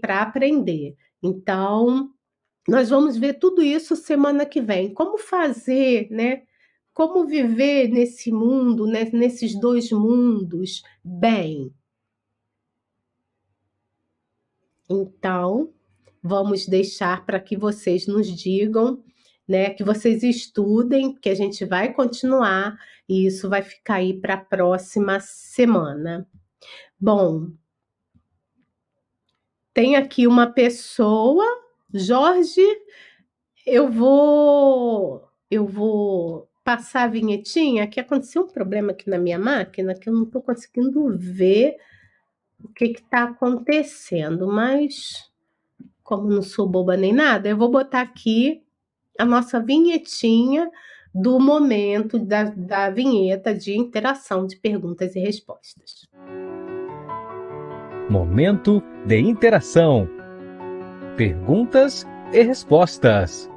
Para 0.00 0.22
aprender. 0.22 0.96
Então, 1.24 2.10
nós 2.68 2.90
vamos 2.90 3.16
ver 3.16 3.38
tudo 3.38 3.62
isso 3.62 3.96
semana 3.96 4.44
que 4.44 4.60
vem. 4.60 4.92
Como 4.92 5.16
fazer, 5.16 6.06
né? 6.10 6.42
Como 6.92 7.26
viver 7.26 7.88
nesse 7.88 8.30
mundo, 8.30 8.86
né? 8.86 9.06
nesses 9.10 9.58
dois 9.58 9.90
mundos, 9.90 10.82
bem. 11.02 11.72
Então, 14.88 15.72
vamos 16.22 16.66
deixar 16.66 17.24
para 17.24 17.40
que 17.40 17.56
vocês 17.56 18.06
nos 18.06 18.26
digam, 18.26 19.02
né? 19.48 19.70
Que 19.70 19.82
vocês 19.82 20.22
estudem, 20.22 21.14
que 21.14 21.30
a 21.30 21.34
gente 21.34 21.64
vai 21.64 21.94
continuar 21.94 22.78
e 23.08 23.26
isso 23.26 23.48
vai 23.48 23.62
ficar 23.62 23.94
aí 23.94 24.12
para 24.12 24.34
a 24.34 24.44
próxima 24.44 25.20
semana. 25.20 26.28
Bom, 27.00 27.50
tem 29.74 29.96
aqui 29.96 30.26
uma 30.26 30.46
pessoa 30.46 31.44
Jorge, 31.92 32.60
eu 33.66 33.88
vou 33.88 35.28
eu 35.50 35.66
vou 35.66 36.48
passar 36.64 37.04
a 37.04 37.08
vinhetinha, 37.08 37.86
que 37.86 38.00
aconteceu 38.00 38.42
um 38.42 38.48
problema 38.48 38.92
aqui 38.92 39.08
na 39.08 39.18
minha 39.18 39.38
máquina 39.38 39.94
que 39.94 40.08
eu 40.08 40.12
não 40.12 40.24
estou 40.24 40.42
conseguindo 40.42 41.16
ver 41.16 41.76
o 42.58 42.68
que 42.68 42.86
está 42.86 43.24
acontecendo, 43.24 44.48
mas 44.48 45.30
como 46.02 46.28
não 46.28 46.42
sou 46.42 46.68
boba 46.68 46.96
nem 46.96 47.12
nada, 47.12 47.48
eu 47.48 47.56
vou 47.56 47.70
botar 47.70 48.00
aqui 48.00 48.62
a 49.18 49.24
nossa 49.24 49.60
vinhetinha 49.60 50.70
do 51.14 51.38
momento 51.38 52.18
da, 52.18 52.44
da 52.44 52.90
vinheta 52.90 53.54
de 53.54 53.76
interação 53.76 54.46
de 54.46 54.56
perguntas 54.56 55.14
e 55.14 55.20
respostas. 55.20 56.08
Momento 58.14 58.80
de 59.06 59.18
interação 59.18 60.08
Perguntas 61.16 62.06
e 62.32 62.42
respostas. 62.42 63.50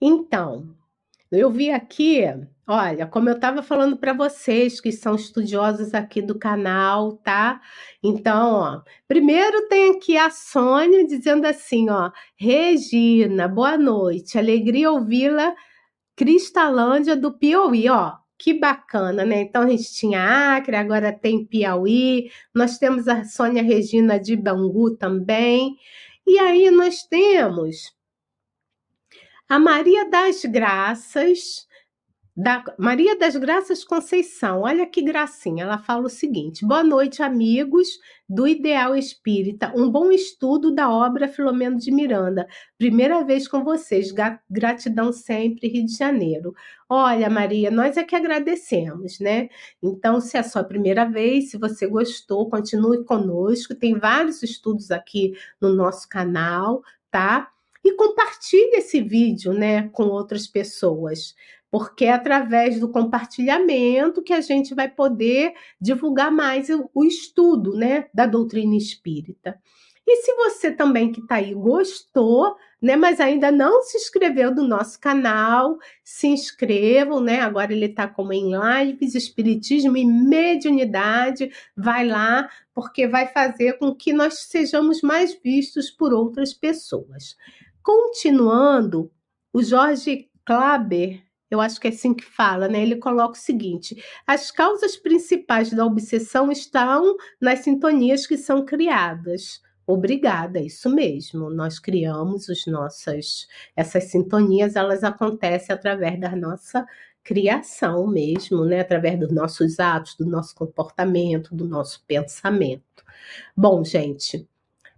Então, 0.00 0.74
eu 1.30 1.52
vi 1.52 1.70
aqui, 1.70 2.24
olha, 2.66 3.06
como 3.06 3.28
eu 3.28 3.36
estava 3.36 3.62
falando 3.62 3.96
para 3.96 4.12
vocês 4.12 4.80
que 4.80 4.90
são 4.90 5.14
estudiosos 5.14 5.94
aqui 5.94 6.20
do 6.20 6.36
canal, 6.36 7.12
tá? 7.18 7.60
Então, 8.02 8.54
ó, 8.54 8.82
primeiro 9.06 9.68
tem 9.68 9.92
aqui 9.92 10.16
a 10.16 10.30
Sônia 10.30 11.06
dizendo 11.06 11.46
assim, 11.46 11.88
ó, 11.88 12.10
Regina, 12.34 13.46
boa 13.46 13.78
noite, 13.78 14.36
alegria 14.36 14.90
ouvi-la, 14.90 15.54
Cristalândia 16.16 17.14
do 17.14 17.32
Piauí, 17.38 17.88
ó, 17.88 18.16
que 18.38 18.54
bacana, 18.54 19.24
né? 19.24 19.42
Então 19.42 19.62
a 19.62 19.68
gente 19.68 19.92
tinha 19.92 20.56
Acre, 20.56 20.76
agora 20.76 21.12
tem 21.12 21.44
Piauí, 21.44 22.30
nós 22.54 22.78
temos 22.78 23.08
a 23.08 23.24
Sônia 23.24 23.62
Regina 23.62 24.18
de 24.18 24.36
Bangu 24.36 24.96
também. 24.96 25.76
E 26.26 26.38
aí 26.38 26.70
nós 26.70 27.02
temos 27.02 27.94
a 29.48 29.58
Maria 29.58 30.08
das 30.08 30.44
Graças, 30.44 31.67
da 32.38 32.62
Maria 32.78 33.18
das 33.18 33.34
Graças 33.34 33.82
Conceição. 33.82 34.60
Olha 34.60 34.86
que 34.86 35.02
gracinha. 35.02 35.64
Ela 35.64 35.76
fala 35.76 36.06
o 36.06 36.08
seguinte: 36.08 36.64
Boa 36.64 36.84
noite, 36.84 37.20
amigos 37.20 37.88
do 38.28 38.46
Ideal 38.46 38.94
Espírita. 38.94 39.72
Um 39.74 39.90
bom 39.90 40.12
estudo 40.12 40.72
da 40.72 40.88
obra 40.88 41.26
Filomeno 41.26 41.76
de 41.76 41.90
Miranda. 41.90 42.46
Primeira 42.78 43.24
vez 43.24 43.48
com 43.48 43.64
vocês. 43.64 44.14
Gratidão 44.48 45.12
sempre, 45.12 45.66
Rio 45.66 45.84
de 45.84 45.96
Janeiro. 45.96 46.54
Olha, 46.88 47.28
Maria, 47.28 47.72
nós 47.72 47.96
é 47.96 48.04
que 48.04 48.14
agradecemos, 48.14 49.18
né? 49.18 49.48
Então, 49.82 50.20
se 50.20 50.36
é 50.36 50.40
a 50.40 50.44
sua 50.44 50.62
primeira 50.62 51.04
vez, 51.04 51.50
se 51.50 51.58
você 51.58 51.88
gostou, 51.88 52.48
continue 52.48 53.04
conosco. 53.04 53.74
Tem 53.74 53.98
vários 53.98 54.44
estudos 54.44 54.92
aqui 54.92 55.32
no 55.60 55.74
nosso 55.74 56.08
canal, 56.08 56.84
tá? 57.10 57.50
E 57.84 57.94
compartilhe 57.94 58.76
esse 58.76 59.00
vídeo, 59.00 59.52
né, 59.52 59.88
com 59.88 60.04
outras 60.04 60.46
pessoas 60.46 61.34
porque 61.70 62.06
é 62.06 62.12
através 62.12 62.80
do 62.80 62.90
compartilhamento 62.90 64.22
que 64.22 64.32
a 64.32 64.40
gente 64.40 64.74
vai 64.74 64.88
poder 64.88 65.54
divulgar 65.80 66.30
mais 66.30 66.68
o 66.94 67.04
estudo 67.04 67.74
né, 67.74 68.06
da 68.12 68.26
doutrina 68.26 68.76
espírita. 68.76 69.60
E 70.10 70.22
se 70.22 70.34
você 70.36 70.72
também 70.72 71.12
que 71.12 71.20
está 71.20 71.34
aí 71.34 71.52
gostou, 71.52 72.56
né, 72.80 72.96
mas 72.96 73.20
ainda 73.20 73.52
não 73.52 73.82
se 73.82 73.98
inscreveu 73.98 74.54
no 74.54 74.66
nosso 74.66 74.98
canal, 74.98 75.76
se 76.02 76.26
inscrevam, 76.28 77.20
né? 77.20 77.40
Agora 77.40 77.74
ele 77.74 77.84
está 77.84 78.08
como 78.08 78.32
em 78.32 78.52
lives, 78.56 79.14
espiritismo 79.14 79.98
e 79.98 80.06
mediunidade. 80.06 81.52
Vai 81.76 82.06
lá, 82.06 82.48
porque 82.72 83.06
vai 83.06 83.26
fazer 83.26 83.74
com 83.74 83.94
que 83.94 84.14
nós 84.14 84.38
sejamos 84.44 85.02
mais 85.02 85.38
vistos 85.44 85.90
por 85.90 86.14
outras 86.14 86.54
pessoas. 86.54 87.36
Continuando, 87.82 89.12
o 89.52 89.62
Jorge 89.62 90.30
Klaber 90.42 91.22
eu 91.50 91.60
acho 91.60 91.80
que 91.80 91.88
é 91.88 91.90
assim 91.90 92.14
que 92.14 92.24
fala, 92.24 92.68
né? 92.68 92.82
Ele 92.82 92.96
coloca 92.96 93.34
o 93.34 93.40
seguinte: 93.40 93.96
as 94.26 94.50
causas 94.50 94.96
principais 94.96 95.70
da 95.70 95.84
obsessão 95.84 96.50
estão 96.52 97.16
nas 97.40 97.60
sintonias 97.60 98.26
que 98.26 98.36
são 98.36 98.64
criadas. 98.64 99.62
Obrigada, 99.86 100.60
isso 100.60 100.90
mesmo. 100.94 101.48
Nós 101.48 101.78
criamos 101.78 102.48
os 102.48 102.66
nossas 102.66 103.46
essas 103.74 104.04
sintonias, 104.04 104.76
elas 104.76 105.02
acontecem 105.02 105.74
através 105.74 106.20
da 106.20 106.36
nossa 106.36 106.86
criação 107.24 108.06
mesmo, 108.06 108.64
né? 108.64 108.80
Através 108.80 109.18
dos 109.18 109.32
nossos 109.32 109.80
atos, 109.80 110.14
do 110.16 110.26
nosso 110.26 110.54
comportamento, 110.54 111.54
do 111.54 111.66
nosso 111.66 112.04
pensamento. 112.06 112.82
Bom, 113.56 113.84
gente, 113.84 114.46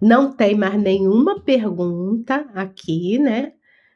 não 0.01 0.32
tem 0.32 0.57
mais 0.57 0.80
nenhuma 0.80 1.40
pergunta 1.40 2.46
aqui, 2.55 3.18
né? 3.18 3.53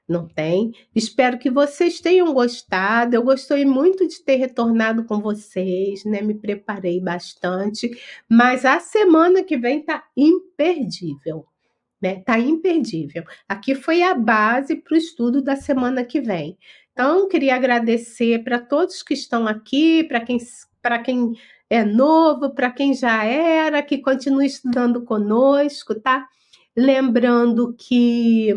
Não 0.08 0.28
tem. 0.28 0.72
Espero 0.94 1.38
que 1.38 1.50
vocês 1.50 2.00
tenham 2.00 2.32
gostado. 2.32 3.14
Eu 3.14 3.22
gostei 3.22 3.64
muito 3.64 4.06
de 4.06 4.22
ter 4.22 4.36
retornado 4.36 5.04
com 5.04 5.20
vocês, 5.20 6.04
né? 6.04 6.20
Me 6.20 6.34
preparei 6.34 7.00
bastante, 7.00 7.90
mas 8.28 8.64
a 8.64 8.80
semana 8.80 9.42
que 9.42 9.56
vem 9.56 9.82
tá 9.82 10.04
imperdível. 10.16 11.46
Né? 12.00 12.20
Tá 12.20 12.38
imperdível. 12.38 13.24
Aqui 13.48 13.74
foi 13.74 14.02
a 14.02 14.14
base 14.14 14.76
para 14.76 14.94
o 14.94 14.98
estudo 14.98 15.40
da 15.40 15.56
semana 15.56 16.04
que 16.04 16.20
vem. 16.20 16.58
Então, 16.92 17.28
queria 17.28 17.56
agradecer 17.56 18.44
para 18.44 18.58
todos 18.58 19.02
que 19.02 19.14
estão 19.14 19.48
aqui, 19.48 20.04
para 20.04 20.20
quem, 20.20 20.38
para 20.82 20.98
quem 20.98 21.32
é 21.70 21.82
novo, 21.84 22.54
para 22.54 22.70
quem 22.70 22.94
já 22.94 23.24
era, 23.24 23.82
que 23.82 23.98
continue 23.98 24.46
estudando 24.46 25.02
conosco, 25.02 25.94
tá? 25.98 26.28
Lembrando 26.76 27.74
que 27.76 28.54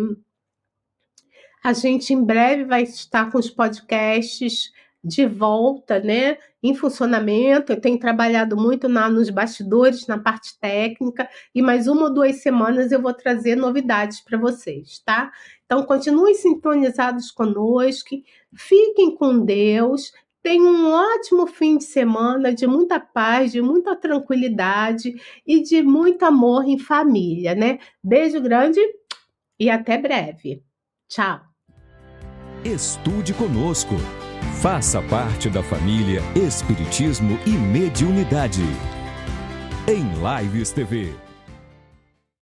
a 1.67 1.73
gente 1.73 2.13
em 2.13 2.23
breve 2.23 2.63
vai 2.63 2.83
estar 2.83 3.29
com 3.29 3.37
os 3.37 3.49
podcasts 3.49 4.71
de 5.03 5.25
volta, 5.25 5.99
né, 5.99 6.37
em 6.63 6.73
funcionamento. 6.73 7.73
Eu 7.73 7.81
tenho 7.81 7.99
trabalhado 7.99 8.55
muito 8.55 8.87
na, 8.87 9.09
nos 9.09 9.29
bastidores, 9.29 10.07
na 10.07 10.17
parte 10.17 10.57
técnica, 10.61 11.29
e 11.53 11.61
mais 11.61 11.89
uma 11.89 12.03
ou 12.03 12.13
duas 12.13 12.37
semanas 12.37 12.93
eu 12.93 13.01
vou 13.01 13.13
trazer 13.13 13.57
novidades 13.57 14.21
para 14.21 14.37
vocês, 14.37 14.99
tá? 14.99 15.29
Então, 15.65 15.83
continuem 15.83 16.35
sintonizados 16.35 17.31
conosco, 17.31 18.15
fiquem 18.55 19.13
com 19.13 19.43
Deus, 19.43 20.13
tenham 20.41 20.73
um 20.73 20.93
ótimo 20.93 21.47
fim 21.47 21.77
de 21.77 21.83
semana 21.83 22.53
de 22.53 22.65
muita 22.65 22.97
paz, 22.97 23.51
de 23.51 23.61
muita 23.61 23.93
tranquilidade 23.93 25.13
e 25.45 25.61
de 25.61 25.83
muito 25.83 26.23
amor 26.23 26.63
em 26.63 26.79
família, 26.79 27.53
né? 27.53 27.79
Beijo 28.01 28.39
grande 28.39 28.79
e 29.59 29.69
até 29.69 29.97
breve. 29.97 30.63
Tchau! 31.09 31.46
Estude 32.63 33.33
conosco. 33.33 33.95
Faça 34.61 35.01
parte 35.01 35.49
da 35.49 35.61
família 35.61 36.21
Espiritismo 36.35 37.39
e 37.45 37.51
Mediunidade. 37.51 38.63
Em 39.87 40.11
Lives 40.41 40.71
TV. 40.71 41.26